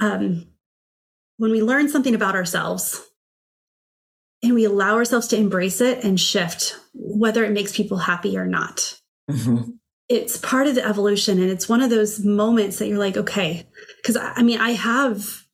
Um, 0.01 0.47
when 1.39 1.51
we 1.51 1.63
learn 1.63 1.89
something 1.89 2.15
about 2.15 2.35
ourselves 2.35 3.03
and 4.45 4.55
we 4.55 4.65
allow 4.65 4.95
ourselves 4.95 5.27
to 5.29 5.37
embrace 5.37 5.81
it 5.81 6.05
and 6.05 6.21
shift, 6.21 6.77
whether 6.93 7.45
it 7.45 7.53
makes 7.53 7.77
people 7.77 7.97
happy 7.97 8.37
or 8.37 8.47
not, 8.47 9.01
mm-hmm. 9.31 9.71
it's 10.09 10.37
part 10.37 10.67
of 10.67 10.75
the 10.75 10.87
evolution. 10.87 11.41
And 11.41 11.51
it's 11.51 11.69
one 11.69 11.83
of 11.83 11.91
those 11.91 12.25
moments 12.25 12.79
that 12.79 12.89
you're 12.89 12.99
like, 12.99 13.17
okay, 13.17 13.67
because 13.97 14.17
I 14.17 14.43
mean, 14.43 14.61
I 14.61 14.71
have 14.71 15.45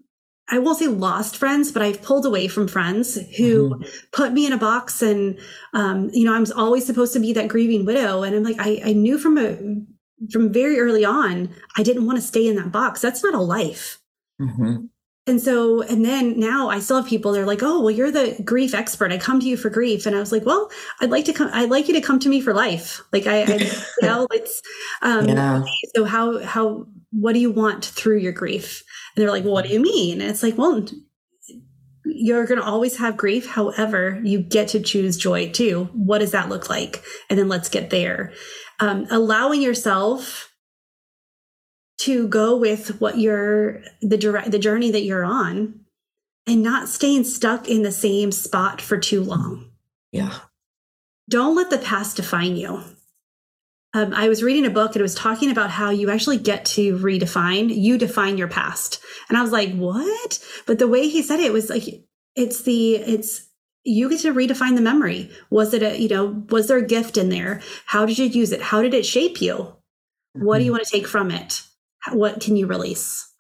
I 0.53 0.59
won't 0.59 0.79
say 0.79 0.89
lost 0.89 1.37
friends, 1.37 1.71
but 1.71 1.83
I've 1.83 2.03
pulled 2.03 2.27
away 2.27 2.49
from 2.49 2.67
friends 2.67 3.15
who 3.37 3.71
mm-hmm. 3.71 3.83
put 4.13 4.33
me 4.33 4.47
in 4.47 4.53
a 4.53 4.59
box. 4.59 5.01
And, 5.01 5.39
um, 5.75 6.11
you 6.13 6.25
know, 6.25 6.35
I'm 6.35 6.45
always 6.57 6.85
supposed 6.85 7.13
to 7.13 7.21
be 7.21 7.33
that 7.35 7.49
grieving 7.49 7.85
widow. 7.85 8.25
And 8.25 8.35
I'm 8.35 8.43
like, 8.43 8.57
I, 8.59 8.81
I 8.85 8.93
knew 8.93 9.17
from 9.17 9.39
a, 9.39 9.57
from 10.33 10.53
very 10.53 10.81
early 10.81 11.05
on, 11.05 11.55
I 11.77 11.85
didn't 11.85 12.05
want 12.05 12.19
to 12.19 12.27
stay 12.27 12.49
in 12.49 12.57
that 12.57 12.73
box. 12.73 13.01
That's 13.01 13.23
not 13.23 13.35
a 13.35 13.41
life. 13.41 14.01
Mm-hmm. 14.41 14.87
And 15.27 15.41
so, 15.41 15.83
and 15.83 16.05
then 16.05 16.41
now 16.41 16.71
I 16.71 16.81
still 16.81 16.97
have 16.97 17.07
people, 17.07 17.33
they're 17.33 17.47
like, 17.47 17.63
oh, 17.63 17.81
well, 17.81 17.91
you're 17.91 18.11
the 18.11 18.41
grief 18.45 18.75
expert. 18.75 19.13
I 19.13 19.19
come 19.19 19.39
to 19.41 19.47
you 19.47 19.57
for 19.57 19.71
grief. 19.71 20.07
And 20.07 20.17
I 20.17 20.19
was 20.19 20.33
like, 20.33 20.47
well, 20.47 20.71
I'd 21.01 21.11
like 21.11 21.27
to 21.27 21.33
come, 21.33 21.51
I'd 21.53 21.71
like 21.71 21.89
you 21.89 21.95
to 21.95 22.01
come 22.01 22.19
to 22.21 22.29
me 22.29 22.41
for 22.41 22.55
life. 22.55 23.01
Like 23.13 23.27
I, 23.27 23.43
I 23.43 23.57
you 23.57 23.71
know, 24.03 24.27
it's, 24.33 24.63
um, 25.03 25.29
yeah. 25.29 25.63
so 25.95 26.05
how, 26.05 26.43
how, 26.43 26.87
what 27.11 27.35
do 27.35 27.39
you 27.39 27.51
want 27.51 27.85
through 27.85 28.19
your 28.19 28.33
grief? 28.33 28.83
And 29.15 29.23
they're 29.23 29.31
like, 29.31 29.45
well, 29.45 29.53
what 29.53 29.67
do 29.67 29.73
you 29.73 29.81
mean? 29.81 30.21
And 30.21 30.31
it's 30.31 30.43
like, 30.43 30.57
well, 30.57 30.85
you're 32.05 32.47
going 32.47 32.61
to 32.61 32.67
always 32.67 32.97
have 32.97 33.17
grief. 33.17 33.47
However, 33.47 34.21
you 34.25 34.41
get 34.41 34.69
to 34.69 34.81
choose 34.81 35.17
joy 35.17 35.51
too. 35.51 35.89
What 35.93 36.19
does 36.19 36.33
that 36.33 36.49
look 36.49 36.71
like? 36.71 37.03
And 37.29 37.39
then 37.39 37.49
let's 37.49 37.69
get 37.69 37.91
there. 37.91 38.33
Um, 38.81 39.07
allowing 39.11 39.61
yourself 39.61 40.50
to 42.01 42.29
go 42.29 42.57
with 42.57 43.01
what 43.01 43.19
you're 43.19 43.83
the 44.01 44.17
direct 44.17 44.51
the 44.51 44.59
journey 44.59 44.91
that 44.91 45.03
you're 45.03 45.25
on 45.25 45.81
and 46.47 46.63
not 46.63 46.89
staying 46.89 47.25
stuck 47.25 47.69
in 47.69 47.83
the 47.83 47.93
same 47.93 48.33
spot 48.33 48.81
for 48.81 48.99
too 48.99 49.23
long. 49.23 49.71
Yeah. 50.13 50.39
Don't 51.29 51.55
let 51.55 51.71
the 51.71 51.79
past 51.79 52.17
define 52.17 52.57
you 52.57 52.83
um, 53.93 54.15
I 54.15 54.29
was 54.29 54.43
reading 54.43 54.67
a 54.67 54.71
book 54.71 54.93
and 54.93 55.01
it 55.01 55.03
was 55.03 55.15
talking 55.15 55.51
about 55.51 55.71
how 55.71 55.91
you 55.91 56.11
actually 56.11 56.39
get 56.39 56.65
to 56.67 56.97
redefine, 56.99 57.75
you 57.75 57.99
define 57.99 58.39
your 58.39 58.49
past. 58.49 59.01
And 59.29 59.37
I 59.37 59.43
was 59.43 59.51
like, 59.51 59.75
what? 59.75 60.39
But 60.67 60.79
the 60.79 60.89
way 60.89 61.09
he 61.09 61.23
said 61.23 61.41
it 61.41 61.53
was 61.53 61.71
like, 61.71 62.05
it's 62.37 62.63
the, 62.63 62.97
it's, 62.97 63.49
you 63.83 64.09
get 64.09 64.21
to 64.21 64.35
redefine 64.35 64.77
the 64.77 64.81
memory. 64.81 65.31
Was 65.51 65.75
it 65.75 65.83
a, 65.83 65.99
you 66.01 66.09
know, 66.09 66.45
was 66.51 66.69
there 66.69 66.79
a 66.79 66.87
gift 66.87 67.17
in 67.17 67.31
there? 67.31 67.61
How 67.87 68.07
did 68.07 68.19
you 68.19 68.27
use 68.27 68.53
it? 68.53 68.63
How 68.63 68.83
did 68.83 68.95
it 68.95 69.07
shape 69.07 69.41
you? 69.41 69.75
What 70.35 70.59
do 70.59 70.65
you 70.65 70.71
mm-hmm. 70.71 70.77
want 70.77 70.85
to 70.85 70.91
take 70.93 71.09
from 71.09 71.33
it? 71.33 71.63
What 72.13 72.41
can 72.41 72.57
you 72.57 72.67
release? 72.67 73.31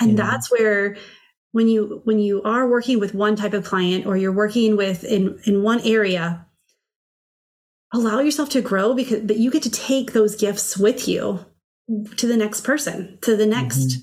And 0.00 0.10
yeah. 0.10 0.24
that's 0.24 0.50
where 0.50 0.96
when 1.52 1.68
you 1.68 2.00
when 2.04 2.18
you 2.18 2.42
are 2.42 2.68
working 2.68 2.98
with 2.98 3.14
one 3.14 3.36
type 3.36 3.52
of 3.52 3.64
client 3.64 4.06
or 4.06 4.16
you're 4.16 4.32
working 4.32 4.76
with 4.76 5.04
in 5.04 5.38
in 5.44 5.62
one 5.62 5.80
area 5.80 6.46
allow 7.92 8.18
yourself 8.20 8.48
to 8.48 8.60
grow 8.60 8.94
because 8.94 9.20
but 9.20 9.36
you 9.36 9.50
get 9.50 9.62
to 9.62 9.70
take 9.70 10.12
those 10.12 10.34
gifts 10.34 10.76
with 10.76 11.06
you 11.06 11.44
to 12.16 12.26
the 12.26 12.36
next 12.36 12.62
person 12.62 13.18
to 13.20 13.36
the 13.36 13.46
next 13.46 13.98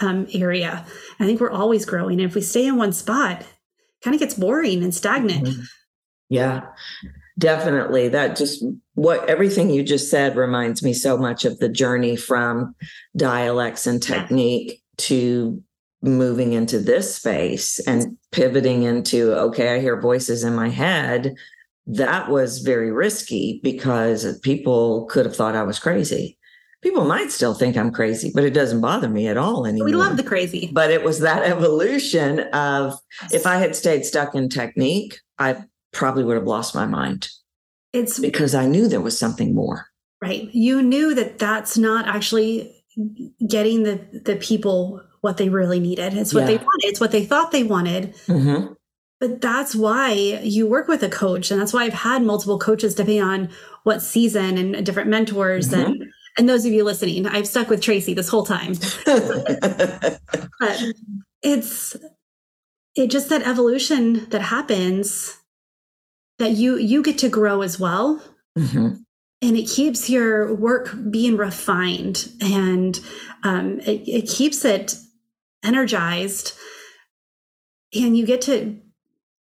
mm-hmm. 0.00 0.06
um, 0.06 0.26
area 0.32 0.86
i 1.18 1.26
think 1.26 1.40
we're 1.40 1.50
always 1.50 1.84
growing 1.84 2.20
and 2.20 2.28
if 2.28 2.34
we 2.34 2.40
stay 2.40 2.66
in 2.66 2.76
one 2.76 2.92
spot 2.92 3.44
kind 4.02 4.14
of 4.14 4.20
gets 4.20 4.34
boring 4.34 4.82
and 4.82 4.94
stagnant 4.94 5.48
mm-hmm. 5.48 5.62
yeah 6.28 6.66
definitely 7.38 8.08
that 8.08 8.36
just 8.36 8.64
what 8.94 9.28
everything 9.28 9.70
you 9.70 9.82
just 9.82 10.10
said 10.10 10.36
reminds 10.36 10.82
me 10.82 10.92
so 10.92 11.16
much 11.16 11.44
of 11.44 11.58
the 11.58 11.68
journey 11.68 12.14
from 12.14 12.74
dialects 13.16 13.86
and 13.86 14.02
technique 14.02 14.80
to 14.96 15.60
moving 16.00 16.52
into 16.52 16.78
this 16.78 17.16
space 17.16 17.80
and 17.88 18.16
pivoting 18.30 18.84
into 18.84 19.32
okay 19.34 19.74
i 19.74 19.80
hear 19.80 20.00
voices 20.00 20.44
in 20.44 20.54
my 20.54 20.68
head 20.68 21.34
that 21.86 22.30
was 22.30 22.58
very 22.58 22.90
risky 22.90 23.60
because 23.62 24.38
people 24.40 25.06
could 25.06 25.26
have 25.26 25.36
thought 25.36 25.56
I 25.56 25.62
was 25.62 25.78
crazy. 25.78 26.38
People 26.82 27.04
might 27.04 27.30
still 27.30 27.54
think 27.54 27.76
I'm 27.76 27.90
crazy, 27.90 28.30
but 28.34 28.44
it 28.44 28.52
doesn't 28.52 28.80
bother 28.80 29.08
me 29.08 29.26
at 29.26 29.38
all 29.38 29.66
anymore. 29.66 29.86
We 29.86 29.94
love 29.94 30.16
the 30.16 30.22
crazy. 30.22 30.70
But 30.72 30.90
it 30.90 31.02
was 31.02 31.20
that 31.20 31.42
evolution 31.42 32.40
of 32.52 32.94
if 33.32 33.46
I 33.46 33.56
had 33.56 33.74
stayed 33.74 34.04
stuck 34.04 34.34
in 34.34 34.48
technique, 34.50 35.18
I 35.38 35.64
probably 35.94 36.24
would 36.24 36.36
have 36.36 36.46
lost 36.46 36.74
my 36.74 36.86
mind. 36.86 37.28
It's 37.92 38.18
because 38.18 38.54
I 38.54 38.66
knew 38.66 38.88
there 38.88 39.00
was 39.00 39.18
something 39.18 39.54
more. 39.54 39.86
Right. 40.20 40.52
You 40.52 40.82
knew 40.82 41.14
that 41.14 41.38
that's 41.38 41.78
not 41.78 42.06
actually 42.08 42.84
getting 43.46 43.82
the 43.82 44.00
the 44.24 44.36
people 44.36 45.02
what 45.20 45.36
they 45.36 45.48
really 45.48 45.80
needed. 45.80 46.14
It's 46.14 46.34
what 46.34 46.40
yeah. 46.40 46.46
they 46.46 46.56
wanted. 46.56 46.84
It's 46.84 47.00
what 47.00 47.12
they 47.12 47.24
thought 47.24 47.50
they 47.50 47.62
wanted. 47.62 48.14
Mm-hmm. 48.26 48.72
But 49.20 49.40
that's 49.40 49.74
why 49.74 50.12
you 50.42 50.66
work 50.66 50.88
with 50.88 51.02
a 51.02 51.08
coach. 51.08 51.50
And 51.50 51.60
that's 51.60 51.72
why 51.72 51.84
I've 51.84 51.94
had 51.94 52.22
multiple 52.22 52.58
coaches 52.58 52.94
depending 52.94 53.22
on 53.22 53.48
what 53.84 54.02
season 54.02 54.58
and 54.58 54.84
different 54.84 55.08
mentors. 55.08 55.70
Mm-hmm. 55.70 55.92
And, 55.92 56.12
and 56.36 56.48
those 56.48 56.66
of 56.66 56.72
you 56.72 56.84
listening, 56.84 57.26
I've 57.26 57.48
stuck 57.48 57.70
with 57.70 57.80
Tracy 57.80 58.12
this 58.12 58.28
whole 58.28 58.44
time. 58.44 58.74
but 59.06 60.82
it's 61.42 61.96
it 62.96 63.10
just 63.10 63.28
that 63.30 63.46
evolution 63.46 64.28
that 64.30 64.42
happens 64.42 65.38
that 66.38 66.52
you 66.52 66.76
you 66.76 67.02
get 67.02 67.18
to 67.18 67.28
grow 67.28 67.62
as 67.62 67.78
well. 67.78 68.22
Mm-hmm. 68.58 68.96
And 69.42 69.56
it 69.58 69.68
keeps 69.68 70.08
your 70.08 70.54
work 70.54 70.96
being 71.10 71.36
refined 71.36 72.32
and 72.40 72.98
um, 73.42 73.78
it, 73.80 74.08
it 74.08 74.28
keeps 74.28 74.64
it 74.64 74.94
energized 75.62 76.56
and 77.94 78.16
you 78.16 78.24
get 78.24 78.40
to 78.42 78.80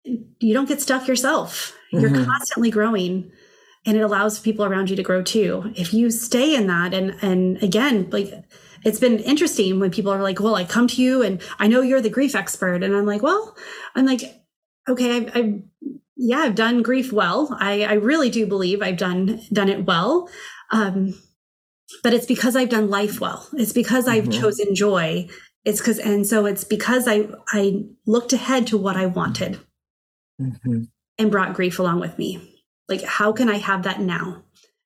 you 0.04 0.54
don't 0.54 0.68
get 0.68 0.82
stuck 0.82 1.08
yourself. 1.08 1.78
You're 1.92 2.10
mm-hmm. 2.10 2.26
constantly 2.26 2.72
growing 2.72 3.32
and 3.86 3.98
it 3.98 4.02
allows 4.02 4.40
people 4.40 4.66
around 4.66 4.90
you 4.90 4.96
to 4.96 5.04
grow 5.04 5.22
too. 5.22 5.72
If 5.76 5.94
you 5.94 6.10
stay 6.10 6.56
in 6.56 6.68
that 6.68 6.94
and 6.94 7.16
and 7.22 7.62
again, 7.62 8.10
like 8.12 8.34
it's 8.84 9.00
been 9.00 9.20
interesting 9.20 9.80
when 9.80 9.92
people 9.92 10.12
are 10.12 10.22
like, 10.22 10.40
"Well, 10.40 10.56
I 10.56 10.66
come 10.66 10.88
to 10.88 11.02
you 11.02 11.22
and 11.22 11.42
I 11.60 11.68
know 11.68 11.82
you're 11.82 12.02
the 12.02 12.10
grief 12.10 12.36
expert." 12.36 12.84
And 12.84 12.96
I'm 12.96 13.06
like, 13.06 13.22
"Well, 13.22 13.56
I'm 13.96 14.06
like, 14.06 14.44
okay, 14.88 15.18
I've, 15.18 15.38
I've 15.38 15.62
yeah, 16.16 16.40
I've 16.40 16.56
done 16.56 16.82
grief 16.84 17.12
well. 17.12 17.56
I 17.60 17.84
I 17.84 17.94
really 17.94 18.30
do 18.30 18.46
believe 18.46 18.82
I've 18.82 18.98
done 18.98 19.42
done 19.52 19.70
it 19.70 19.86
well." 19.86 20.30
Um, 20.72 21.14
but 22.02 22.14
it's 22.14 22.26
because 22.26 22.56
I've 22.56 22.70
done 22.70 22.90
life 22.90 23.20
well. 23.22 23.48
It's 23.54 23.74
because 23.74 24.08
I've 24.08 24.26
Mhm. 24.26 24.40
chosen 24.42 24.76
joy. 24.76 25.28
It's 25.66 25.80
because, 25.80 26.00
and 26.00 26.26
so 26.28 26.46
it's 26.46 26.64
because 26.64 27.08
I 27.08 27.28
I 27.52 27.84
looked 28.06 28.34
ahead 28.34 28.68
to 28.68 28.78
what 28.78 28.98
I 28.98 29.06
wanted 29.06 29.60
Mhm. 30.42 30.88
and 31.18 31.32
brought 31.32 31.54
grief 31.54 31.80
along 31.80 32.00
with 32.00 32.18
me. 32.18 32.64
Like, 32.90 33.04
how 33.04 33.32
can 33.32 33.50
I 33.50 33.58
have 33.58 33.84
that 33.84 34.02
now? 34.02 34.44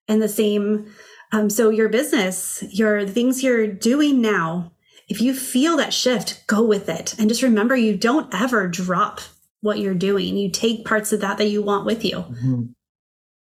And 0.07 0.21
the 0.21 0.29
same. 0.29 0.87
Um, 1.31 1.49
so 1.49 1.69
your 1.69 1.89
business, 1.89 2.63
your 2.71 3.05
things 3.05 3.43
you're 3.43 3.67
doing 3.67 4.21
now, 4.21 4.71
if 5.09 5.19
you 5.21 5.33
feel 5.33 5.75
that 5.77 5.93
shift, 5.93 6.43
go 6.47 6.61
with 6.61 6.87
it, 6.89 7.15
and 7.19 7.27
just 7.29 7.41
remember, 7.41 7.75
you 7.75 7.97
don't 7.97 8.33
ever 8.33 8.67
drop 8.67 9.19
what 9.67 9.77
you're 9.79 9.93
doing. 9.93 10.35
You 10.37 10.49
take 10.49 10.83
parts 10.85 11.13
of 11.13 11.21
that 11.21 11.37
that 11.37 11.49
you 11.49 11.61
want 11.61 11.85
with 11.85 12.03
you. 12.03 12.17
Mhm. 12.17 12.69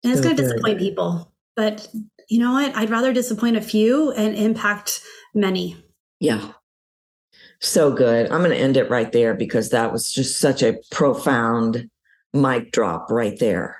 And 0.03 0.13
it's 0.13 0.17
So 0.19 0.23
going 0.23 0.35
to 0.37 0.41
good. 0.43 0.49
disappoint 0.49 0.79
people. 0.79 1.33
But 1.57 1.89
you 2.29 2.39
know 2.39 2.53
what? 2.53 2.73
I'd 2.75 2.89
rather 2.89 3.11
disappoint 3.11 3.57
a 3.57 3.61
few 3.61 4.11
and 4.11 4.35
impact 4.35 5.01
many. 5.35 5.83
Yeah. 6.21 6.53
So 7.59 7.91
good. 7.91 8.31
I'm 8.31 8.39
going 8.39 8.51
to 8.51 8.57
end 8.57 8.77
it 8.77 8.89
right 8.89 9.11
there 9.11 9.33
because 9.33 9.69
that 9.71 9.91
was 9.91 10.11
just 10.11 10.39
such 10.39 10.63
a 10.63 10.77
profound 10.91 11.89
mic 12.33 12.71
drop 12.71 13.11
right 13.11 13.37
there. 13.39 13.77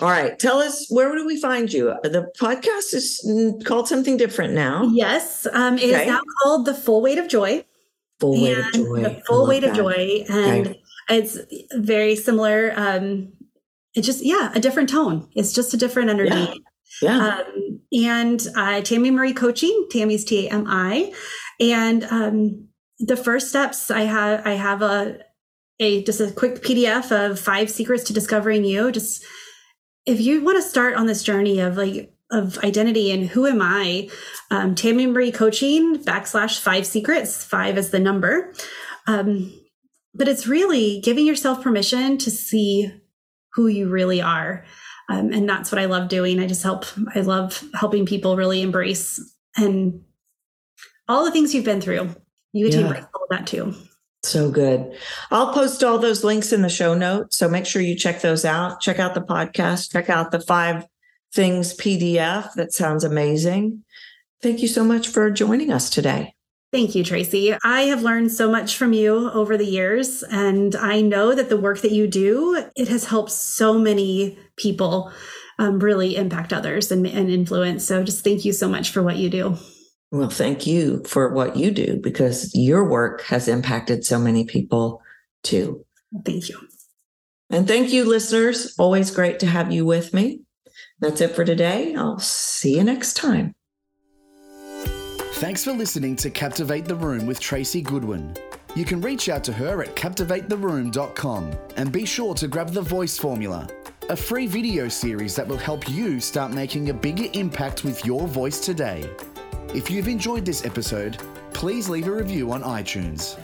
All 0.00 0.08
right. 0.10 0.38
Tell 0.38 0.58
us 0.58 0.86
where 0.90 1.14
do 1.14 1.24
we 1.26 1.40
find 1.40 1.72
you? 1.72 1.94
The 2.02 2.30
podcast 2.38 2.92
is 2.92 3.24
mm, 3.26 3.64
called 3.64 3.88
something 3.88 4.16
different 4.16 4.52
now. 4.52 4.84
Yes, 4.92 5.46
um, 5.52 5.76
it 5.78 5.84
is 5.84 5.94
Okay. 5.96 6.06
now 6.06 6.20
called 6.42 6.66
The 6.66 6.74
Full 6.74 7.00
Weight 7.00 7.18
of 7.18 7.28
Joy. 7.28 7.64
Full 8.18 8.42
weight 8.42 8.58
of 8.58 8.72
joy. 8.74 9.02
The 9.02 9.22
Full 9.26 9.46
Weight 9.46 9.64
of. 9.64 9.74
Joy. 9.74 10.24
And 10.28 10.66
Okay. 10.66 10.79
It's 11.10 11.36
very 11.74 12.16
similar. 12.16 12.72
Um, 12.76 13.32
it's 13.94 14.06
just, 14.06 14.24
yeah, 14.24 14.52
a 14.54 14.60
different 14.60 14.88
tone. 14.88 15.28
It's 15.34 15.52
just 15.52 15.74
a 15.74 15.76
different 15.76 16.10
energy. 16.10 16.62
Yeah. 17.02 17.40
Um, 17.40 17.80
and 17.92 18.40
uh, 18.54 18.80
Tami 18.80 19.12
Marie 19.12 19.32
Coaching, 19.32 19.88
Tami's 19.92 20.24
T 20.24 20.46
A 20.46 20.50
M 20.50 20.64
I. 20.68 21.12
And 21.58 22.04
um, 22.04 22.68
the 22.98 23.16
first 23.16 23.48
steps, 23.48 23.90
I 23.90 24.02
have, 24.02 24.46
I 24.46 24.52
have 24.52 24.82
a, 24.82 25.18
a 25.80 26.02
just 26.04 26.20
a 26.20 26.30
quick 26.30 26.62
PDF 26.62 27.10
of 27.10 27.40
five 27.40 27.70
secrets 27.70 28.04
to 28.04 28.12
discovering 28.12 28.64
you. 28.64 28.92
Just 28.92 29.24
if 30.06 30.20
you 30.20 30.42
want 30.42 30.62
to 30.62 30.68
start 30.68 30.94
on 30.94 31.06
this 31.06 31.22
journey 31.22 31.60
of 31.60 31.76
like 31.76 32.12
of 32.30 32.58
identity 32.58 33.10
and 33.10 33.28
who 33.28 33.46
am 33.46 33.60
I, 33.60 34.08
um, 34.50 34.74
Tami 34.74 35.10
Marie 35.10 35.32
Coaching 35.32 35.96
backslash 35.96 36.60
five 36.60 36.86
secrets. 36.86 37.44
Five 37.44 37.76
is 37.76 37.90
the 37.90 37.98
number. 37.98 38.52
Um, 39.06 39.52
but 40.14 40.28
it's 40.28 40.46
really 40.46 41.00
giving 41.00 41.26
yourself 41.26 41.62
permission 41.62 42.18
to 42.18 42.30
see 42.30 42.92
who 43.52 43.66
you 43.66 43.88
really 43.88 44.20
are. 44.20 44.64
Um, 45.08 45.32
and 45.32 45.48
that's 45.48 45.72
what 45.72 45.80
I 45.80 45.86
love 45.86 46.08
doing. 46.08 46.38
I 46.38 46.46
just 46.46 46.62
help, 46.62 46.84
I 47.14 47.20
love 47.20 47.64
helping 47.74 48.06
people 48.06 48.36
really 48.36 48.62
embrace 48.62 49.20
and 49.56 50.02
all 51.08 51.24
the 51.24 51.32
things 51.32 51.54
you've 51.54 51.64
been 51.64 51.80
through. 51.80 52.14
You 52.52 52.66
get 52.66 52.76
to 52.76 52.82
embrace 52.82 53.04
all 53.14 53.24
of 53.24 53.28
that 53.30 53.46
too. 53.46 53.74
So 54.22 54.50
good. 54.50 54.96
I'll 55.30 55.52
post 55.52 55.82
all 55.82 55.98
those 55.98 56.24
links 56.24 56.52
in 56.52 56.62
the 56.62 56.68
show 56.68 56.94
notes. 56.94 57.36
So 57.36 57.48
make 57.48 57.66
sure 57.66 57.80
you 57.80 57.96
check 57.96 58.20
those 58.20 58.44
out. 58.44 58.80
Check 58.80 58.98
out 58.98 59.14
the 59.14 59.20
podcast. 59.20 59.92
Check 59.92 60.10
out 60.10 60.30
the 60.30 60.40
five 60.40 60.84
things 61.32 61.74
PDF. 61.74 62.52
That 62.54 62.72
sounds 62.72 63.02
amazing. 63.02 63.82
Thank 64.42 64.60
you 64.60 64.68
so 64.68 64.84
much 64.84 65.08
for 65.08 65.30
joining 65.30 65.72
us 65.72 65.90
today. 65.90 66.34
Thank 66.72 66.94
you, 66.94 67.02
Tracy. 67.02 67.56
I 67.64 67.82
have 67.82 68.02
learned 68.02 68.30
so 68.30 68.48
much 68.48 68.76
from 68.76 68.92
you 68.92 69.30
over 69.32 69.56
the 69.56 69.66
years, 69.66 70.22
and 70.22 70.76
I 70.76 71.00
know 71.00 71.34
that 71.34 71.48
the 71.48 71.56
work 71.56 71.80
that 71.80 71.90
you 71.90 72.06
do 72.06 72.64
it 72.76 72.86
has 72.86 73.04
helped 73.04 73.32
so 73.32 73.76
many 73.76 74.38
people 74.56 75.12
um, 75.58 75.80
really 75.80 76.14
impact 76.14 76.52
others 76.52 76.92
and, 76.92 77.04
and 77.06 77.28
influence. 77.28 77.84
So, 77.84 78.04
just 78.04 78.22
thank 78.22 78.44
you 78.44 78.52
so 78.52 78.68
much 78.68 78.90
for 78.90 79.02
what 79.02 79.16
you 79.16 79.28
do. 79.28 79.56
Well, 80.12 80.30
thank 80.30 80.64
you 80.66 81.02
for 81.04 81.32
what 81.32 81.56
you 81.56 81.72
do 81.72 81.98
because 82.00 82.54
your 82.54 82.88
work 82.88 83.22
has 83.22 83.48
impacted 83.48 84.04
so 84.04 84.18
many 84.18 84.44
people 84.44 85.02
too. 85.42 85.84
Thank 86.24 86.48
you. 86.48 86.58
And 87.48 87.66
thank 87.66 87.92
you, 87.92 88.04
listeners. 88.04 88.74
Always 88.78 89.10
great 89.10 89.40
to 89.40 89.46
have 89.46 89.72
you 89.72 89.84
with 89.84 90.14
me. 90.14 90.42
That's 91.00 91.20
it 91.20 91.34
for 91.34 91.44
today. 91.44 91.94
I'll 91.96 92.18
see 92.18 92.76
you 92.76 92.84
next 92.84 93.14
time. 93.16 93.54
Thanks 95.40 95.64
for 95.64 95.72
listening 95.72 96.16
to 96.16 96.28
Captivate 96.28 96.84
the 96.84 96.94
Room 96.94 97.24
with 97.24 97.40
Tracy 97.40 97.80
Goodwin. 97.80 98.36
You 98.76 98.84
can 98.84 99.00
reach 99.00 99.30
out 99.30 99.42
to 99.44 99.54
her 99.54 99.82
at 99.82 99.96
captivatetheroom.com 99.96 101.52
and 101.78 101.90
be 101.90 102.04
sure 102.04 102.34
to 102.34 102.46
grab 102.46 102.68
the 102.74 102.82
voice 102.82 103.16
formula, 103.16 103.66
a 104.10 104.16
free 104.16 104.46
video 104.46 104.86
series 104.86 105.34
that 105.36 105.48
will 105.48 105.56
help 105.56 105.88
you 105.88 106.20
start 106.20 106.52
making 106.52 106.90
a 106.90 106.94
bigger 106.94 107.24
impact 107.32 107.84
with 107.84 108.04
your 108.04 108.28
voice 108.28 108.60
today. 108.60 109.08
If 109.74 109.90
you've 109.90 110.08
enjoyed 110.08 110.44
this 110.44 110.66
episode, 110.66 111.16
please 111.54 111.88
leave 111.88 112.08
a 112.08 112.12
review 112.12 112.52
on 112.52 112.62
iTunes. 112.62 113.38